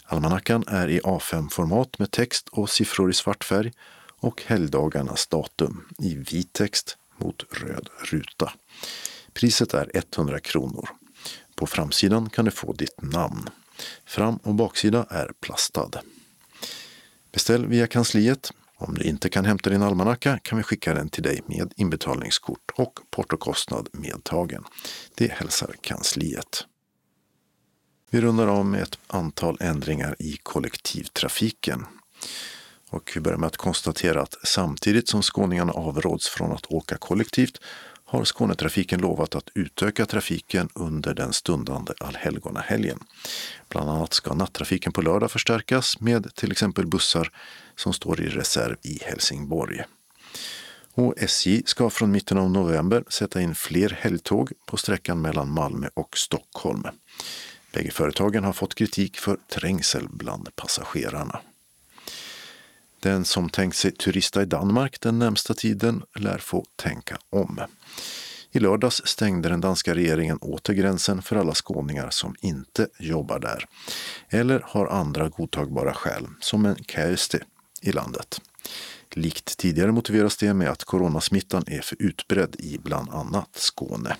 Almanackan 0.04 0.64
är 0.68 0.88
i 0.88 1.00
A5-format 1.00 2.00
med 2.00 2.12
text 2.12 2.48
och 2.52 2.70
siffror 2.70 3.10
i 3.10 3.14
svart 3.14 3.44
färg 3.44 3.72
och 4.20 4.44
helgdagarnas 4.46 5.28
datum 5.28 5.86
i 5.98 6.16
vit 6.16 6.54
text 6.54 6.98
mot 7.18 7.44
röd 7.52 7.90
ruta. 8.00 8.54
Priset 9.34 9.74
är 9.74 9.92
100 9.94 10.40
kronor. 10.40 10.90
På 11.56 11.68
framsidan 11.68 12.30
kan 12.30 12.46
du 12.46 12.52
få 12.52 12.74
ditt 12.74 13.02
namn. 13.02 13.50
Fram 14.06 14.38
och 14.38 14.56
baksida 14.56 15.06
är 15.10 15.32
plastad. 15.40 15.92
Beställ 17.32 17.66
via 17.66 17.88
kansliet. 17.88 18.52
Om 18.76 18.94
du 18.94 19.04
inte 19.04 19.30
kan 19.30 19.46
hämta 19.46 19.70
din 19.70 19.84
almanacka 19.84 20.40
kan 20.44 20.58
vi 20.58 20.64
skicka 20.64 20.94
den 20.94 21.10
till 21.10 21.24
dig 21.24 21.42
med 21.46 21.74
inbetalningskort 21.76 22.72
och 22.76 23.00
portokostnad 23.12 23.90
medtagen. 23.94 24.64
Det 25.16 25.32
hälsar 25.32 25.76
kansliet. 25.82 26.66
Vi 28.10 28.22
rundar 28.22 28.48
av 28.48 28.66
med 28.66 28.82
ett 28.82 29.00
antal 29.08 29.58
ändringar 29.60 30.16
i 30.20 30.38
kollektivtrafiken. 30.44 31.86
Och 32.90 33.12
vi 33.16 33.22
börjar 33.22 33.38
med 33.38 33.48
att 33.48 33.58
konstatera 33.58 34.22
att 34.22 34.36
samtidigt 34.44 35.10
som 35.10 35.22
skåningarna 35.22 35.72
avråds 35.72 36.30
från 36.30 36.52
att 36.52 36.66
åka 36.72 36.98
kollektivt 36.98 37.58
har 38.06 38.26
Skånetrafiken 38.26 39.02
lovat 39.02 39.36
att 39.36 39.50
utöka 39.54 40.06
trafiken 40.06 40.70
under 40.74 41.14
den 41.14 41.34
stundande 41.34 41.94
allhelgonahelgen. 42.00 43.00
Bland 43.70 43.90
annat 43.90 44.14
ska 44.14 44.34
nattrafiken 44.34 44.92
på 44.92 45.02
lördag 45.02 45.32
förstärkas 45.32 46.00
med 46.02 46.36
till 46.36 46.52
exempel 46.52 46.88
bussar 46.88 47.32
som 47.76 47.94
står 47.94 48.22
i 48.22 48.28
reserv 48.28 48.76
i 48.82 49.00
Helsingborg. 49.04 49.84
Och 50.94 51.14
SJ 51.18 51.64
ska 51.66 51.90
från 51.90 52.12
mitten 52.12 52.38
av 52.38 52.52
november 52.52 53.04
sätta 53.08 53.42
in 53.42 53.56
fler 53.56 53.90
helgtåg 54.02 54.52
på 54.66 54.78
sträckan 54.78 55.22
mellan 55.22 55.52
Malmö 55.52 55.88
och 55.94 56.18
Stockholm. 56.18 56.84
Bägge 57.74 57.92
företagen 57.92 58.44
har 58.44 58.54
fått 58.54 58.76
kritik 58.76 59.18
för 59.18 59.38
trängsel 59.54 60.08
bland 60.10 60.56
passagerarna. 60.56 61.40
Den 63.00 63.26
som 63.26 63.50
tänkt 63.50 63.76
sig 63.76 63.92
turista 63.92 64.42
i 64.42 64.46
Danmark 64.46 65.02
den 65.02 65.20
närmsta 65.20 65.54
tiden 65.54 66.04
lär 66.16 66.38
få 66.38 66.66
tänka 66.76 67.18
om. 67.30 67.60
I 68.52 68.60
lördags 68.60 69.02
stängde 69.06 69.50
den 69.50 69.62
danska 69.62 69.96
regeringen 69.96 70.38
åter 70.38 70.74
gränsen 70.74 71.22
för 71.22 71.36
alla 71.36 71.54
skåningar 71.54 72.10
som 72.10 72.36
inte 72.42 72.88
jobbar 73.00 73.40
där 73.40 73.66
eller 74.30 74.64
har 74.66 74.88
andra 74.88 75.30
godtagbara 75.30 75.94
skäl, 75.94 76.28
som 76.40 76.66
en 76.66 76.76
kärste 76.76 77.44
i 77.82 77.92
landet. 77.92 78.42
Likt 79.12 79.58
tidigare 79.58 79.92
motiveras 79.92 80.38
det 80.38 80.54
med 80.54 80.70
att 80.70 80.84
coronasmittan 80.84 81.64
är 81.68 81.82
för 81.82 81.98
utbredd 82.00 82.56
i 82.60 82.78
bland 82.78 83.10
annat 83.10 83.50
Skåne. 83.56 84.16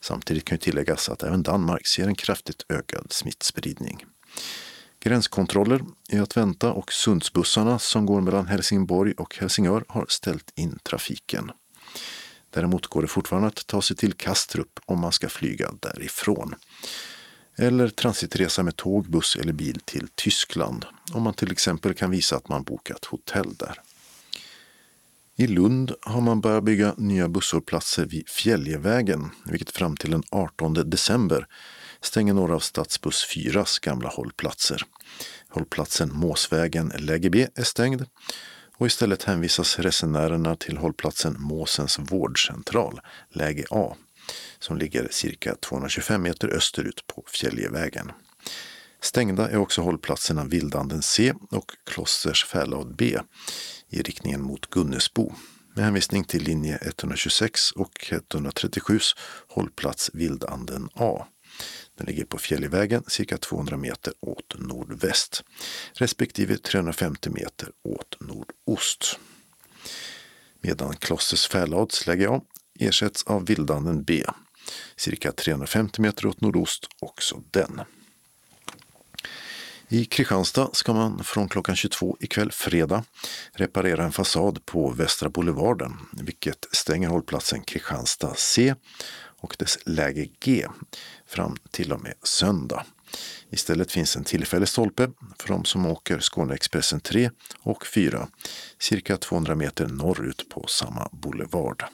Samtidigt 0.00 0.44
kan 0.44 0.54
ju 0.54 0.60
tilläggas 0.60 1.08
att 1.08 1.22
även 1.22 1.42
Danmark 1.42 1.86
ser 1.86 2.06
en 2.06 2.14
kraftigt 2.14 2.66
ökad 2.68 3.06
smittspridning. 3.12 4.04
Gränskontroller 5.00 5.80
är 6.08 6.22
att 6.22 6.36
vänta 6.36 6.72
och 6.72 6.92
Sundsbussarna 6.92 7.78
som 7.78 8.06
går 8.06 8.20
mellan 8.20 8.46
Helsingborg 8.46 9.12
och 9.12 9.36
Helsingör 9.36 9.84
har 9.88 10.06
ställt 10.08 10.52
in 10.54 10.78
trafiken. 10.82 11.50
Däremot 12.50 12.86
går 12.86 13.02
det 13.02 13.08
fortfarande 13.08 13.48
att 13.48 13.66
ta 13.66 13.82
sig 13.82 13.96
till 13.96 14.12
Kastrup 14.12 14.80
om 14.84 15.00
man 15.00 15.12
ska 15.12 15.28
flyga 15.28 15.72
därifrån. 15.80 16.54
Eller 17.56 17.88
transitresa 17.88 18.62
med 18.62 18.76
tåg, 18.76 19.10
buss 19.10 19.36
eller 19.36 19.52
bil 19.52 19.80
till 19.84 20.08
Tyskland 20.14 20.86
om 21.12 21.22
man 21.22 21.34
till 21.34 21.52
exempel 21.52 21.94
kan 21.94 22.10
visa 22.10 22.36
att 22.36 22.48
man 22.48 22.62
bokat 22.62 23.04
hotell 23.04 23.54
där. 23.54 23.80
I 25.36 25.46
Lund 25.46 25.92
har 26.00 26.20
man 26.20 26.40
börjat 26.40 26.64
bygga 26.64 26.94
nya 26.96 27.28
busshållplatser 27.28 28.04
vid 28.04 28.28
Fjäljevägen, 28.28 29.30
vilket 29.44 29.70
fram 29.70 29.96
till 29.96 30.10
den 30.10 30.22
18 30.30 30.74
december 30.74 31.46
stänger 32.06 32.34
några 32.34 32.54
av 32.54 32.60
Stadsbuss 32.60 33.26
4s 33.34 33.84
gamla 33.84 34.08
hållplatser. 34.08 34.82
Hållplatsen 35.48 36.12
Måsvägen 36.12 36.92
läge 36.98 37.30
B 37.30 37.46
är 37.54 37.64
stängd 37.64 38.04
och 38.76 38.86
istället 38.86 39.22
hänvisas 39.22 39.78
resenärerna 39.78 40.56
till 40.56 40.76
hållplatsen 40.76 41.36
Måsens 41.38 41.98
vårdcentral, 41.98 43.00
läge 43.30 43.64
A, 43.70 43.96
som 44.58 44.78
ligger 44.78 45.08
cirka 45.10 45.54
225 45.54 46.22
meter 46.22 46.48
österut 46.48 47.06
på 47.06 47.24
Fjäljevägen. 47.26 48.12
Stängda 49.00 49.50
är 49.50 49.56
också 49.56 49.82
hållplatserna 49.82 50.44
Vildanden 50.44 51.02
C 51.02 51.34
och 51.50 51.72
Klosters 51.84 52.44
Färlad 52.44 52.96
B 52.96 53.18
i 53.88 54.02
riktningen 54.02 54.42
mot 54.42 54.70
Gunnesbo 54.70 55.32
med 55.74 55.84
hänvisning 55.84 56.24
till 56.24 56.42
linje 56.42 56.78
126 56.82 57.72
och 57.72 58.12
137 58.12 58.98
hållplats 59.48 60.10
Vildanden 60.12 60.88
A. 60.94 61.26
Den 61.96 62.06
ligger 62.06 62.24
på 62.24 62.38
Fjällivägen 62.38 63.04
cirka 63.06 63.38
200 63.38 63.76
meter 63.76 64.12
åt 64.20 64.54
nordväst 64.58 65.44
respektive 65.92 66.58
350 66.58 67.30
meter 67.30 67.68
åt 67.84 68.16
nordost. 68.20 69.18
Medan 70.60 70.96
Klosters 70.96 71.48
Fälads 71.48 72.06
läge 72.06 72.30
A 72.30 72.40
ersätts 72.78 73.22
av 73.22 73.46
Vildanden 73.46 74.04
B 74.04 74.24
cirka 74.96 75.32
350 75.32 76.00
meter 76.00 76.26
åt 76.26 76.40
nordost 76.40 76.86
också 77.00 77.42
den. 77.50 77.80
I 79.88 80.04
Kristianstad 80.04 80.70
ska 80.72 80.94
man 80.94 81.24
från 81.24 81.48
klockan 81.48 81.76
22 81.76 82.16
ikväll 82.20 82.52
fredag 82.52 83.04
reparera 83.52 84.04
en 84.04 84.12
fasad 84.12 84.66
på 84.66 84.90
Västra 84.90 85.28
Boulevarden, 85.28 85.92
vilket 86.12 86.66
stänger 86.72 87.08
hållplatsen 87.08 87.62
Kristianstad 87.62 88.34
C 88.36 88.74
och 89.46 89.56
dess 89.58 89.78
läge 89.84 90.28
G 90.40 90.66
fram 91.26 91.56
till 91.70 91.92
och 91.92 92.02
med 92.02 92.14
söndag. 92.22 92.84
Istället 93.50 93.92
finns 93.92 94.16
en 94.16 94.24
tillfällig 94.24 94.68
stolpe 94.68 95.10
för 95.38 95.48
de 95.48 95.64
som 95.64 95.86
åker 95.86 96.18
Skåneexpressen 96.18 97.00
3 97.00 97.30
och 97.62 97.86
4 97.86 98.28
cirka 98.78 99.16
200 99.16 99.54
meter 99.54 99.86
norrut 99.86 100.48
på 100.48 100.66
samma 100.66 101.08
boulevard. 101.12 101.84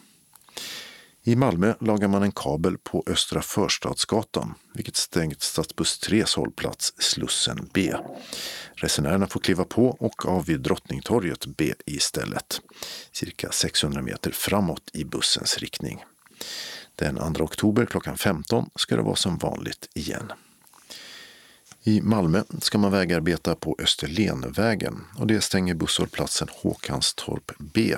I 1.24 1.36
Malmö 1.36 1.74
lagar 1.80 2.08
man 2.08 2.22
en 2.22 2.32
kabel 2.32 2.78
på 2.78 3.04
Östra 3.06 3.42
Förstadsgatan, 3.42 4.54
vilket 4.74 4.96
stängt 4.96 5.42
stadsbuss 5.42 5.98
3 5.98 6.24
hållplats 6.36 6.92
Slussen 6.98 7.68
B. 7.72 7.94
Resenärerna 8.74 9.26
får 9.26 9.40
kliva 9.40 9.64
på 9.64 9.86
och 9.86 10.26
av 10.26 10.46
vid 10.46 10.60
Drottningtorget 10.60 11.46
B 11.46 11.74
istället, 11.86 12.60
cirka 13.12 13.50
600 13.50 14.02
meter 14.02 14.30
framåt 14.30 14.90
i 14.92 15.04
bussens 15.04 15.58
riktning. 15.58 16.04
Den 16.96 17.34
2 17.34 17.44
oktober 17.44 17.86
klockan 17.86 18.18
15 18.18 18.70
ska 18.74 18.96
det 18.96 19.02
vara 19.02 19.16
som 19.16 19.38
vanligt 19.38 19.88
igen. 19.94 20.32
I 21.84 22.00
Malmö 22.00 22.42
ska 22.60 22.78
man 22.78 22.92
vägarbeta 22.92 23.54
på 23.54 23.76
Österlenvägen 23.78 25.00
och 25.18 25.26
det 25.26 25.40
stänger 25.40 25.74
busshållplatsen 25.74 26.48
Håkanstorp 26.50 27.52
B 27.58 27.96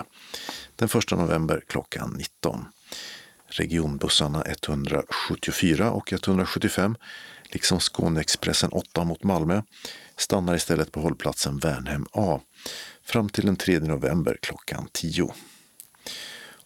den 0.77 0.89
1 0.89 1.11
november 1.11 1.63
klockan 1.69 2.15
19. 2.19 2.65
Regionbussarna 3.47 4.43
174 4.43 5.91
och 5.91 6.13
175, 6.13 6.97
liksom 7.45 7.81
Skåneexpressen 7.81 8.71
8 8.71 9.05
mot 9.05 9.23
Malmö, 9.23 9.63
stannar 10.17 10.55
istället 10.55 10.93
på 10.93 11.01
hållplatsen 11.01 11.59
Värnhem 11.59 12.07
A 12.13 12.41
fram 13.05 13.29
till 13.29 13.47
den 13.47 13.57
3 13.57 13.79
november 13.79 14.39
klockan 14.43 14.89
10. 14.93 15.35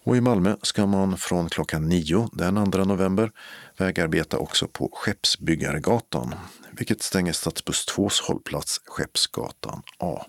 Och 0.09 0.17
i 0.17 0.21
Malmö 0.21 0.57
ska 0.63 0.87
man 0.87 1.19
från 1.19 1.49
klockan 1.49 1.89
9 1.89 2.29
den 2.33 2.73
2 2.73 2.85
november 2.85 3.33
vägarbeta 3.77 4.39
också 4.39 4.69
på 4.69 4.91
Skeppsbyggargatan, 4.95 6.35
vilket 6.73 7.03
stänger 7.03 7.33
stadsbuss 7.33 7.87
2s 7.89 8.23
hållplats 8.23 8.81
Skeppsgatan 8.85 9.83
A. 9.99 10.27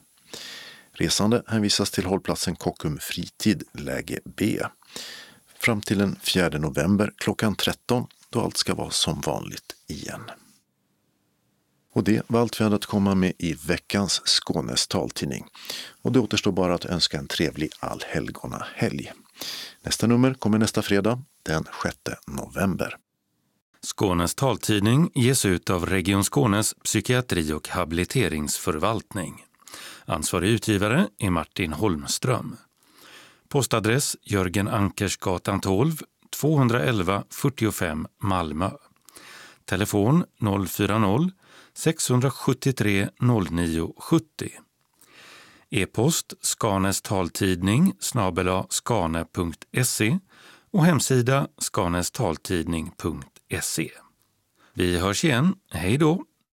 Resande 0.91 1.43
hänvisas 1.47 1.91
till 1.91 2.05
hållplatsen 2.05 2.55
Kockum 2.55 2.97
Fritid, 3.01 3.63
läge 3.73 4.19
B 4.37 4.59
fram 5.59 5.81
till 5.81 5.97
den 5.97 6.15
4 6.21 6.49
november 6.49 7.13
klockan 7.17 7.55
13 7.55 8.07
då 8.29 8.41
allt 8.41 8.57
ska 8.57 8.75
vara 8.75 8.91
som 8.91 9.21
vanligt 9.21 9.75
igen. 9.87 10.31
Och 11.93 12.03
det 12.03 12.21
var 12.27 12.41
allt 12.41 12.59
vi 12.59 12.63
hade 12.63 12.75
att 12.75 12.85
komma 12.85 13.15
med 13.15 13.33
i 13.37 13.53
veckans 13.53 14.21
Skånes 14.25 14.87
taltidning. 14.87 15.45
Och 16.01 16.11
det 16.11 16.19
återstår 16.19 16.51
bara 16.51 16.75
att 16.75 16.85
önska 16.85 17.17
en 17.17 17.27
trevlig 17.27 17.69
allhelgona 17.79 18.65
helg. 18.75 19.13
Nästa 19.81 20.07
nummer 20.07 20.33
kommer 20.33 20.57
nästa 20.57 20.81
fredag, 20.81 21.23
den 21.43 21.65
6 21.83 21.97
november. 22.27 22.95
Skånes 23.81 24.35
taltidning 24.35 25.11
ges 25.15 25.45
ut 25.45 25.69
av 25.69 25.85
Region 25.85 26.23
Skånes 26.23 26.75
psykiatri 26.83 27.53
och 27.53 27.69
habiliteringsförvaltning. 27.69 29.45
Ansvarig 30.05 30.49
utgivare 30.49 31.07
är 31.17 31.29
Martin 31.29 31.73
Holmström. 31.73 32.55
Postadress 33.49 34.15
Jörgen 34.21 34.67
Ankersgatan 34.67 35.61
12, 35.61 35.97
211 36.39 37.23
45 37.29 38.07
Malmö. 38.21 38.71
Telefon 39.65 40.25
040-673 40.39 43.09
09 43.49 43.93
70. 43.97 44.51
E-post 45.71 46.33
Skanes 46.41 47.01
taltidning 47.01 47.93
snabela 47.99 48.65
skane.se 48.69 50.19
och 50.71 50.85
hemsida 50.85 51.47
skanestaltidning.se. 51.57 53.89
Vi 54.73 54.99
hörs 54.99 55.23
igen. 55.23 55.55
Hej 55.71 55.97
då! 55.97 56.23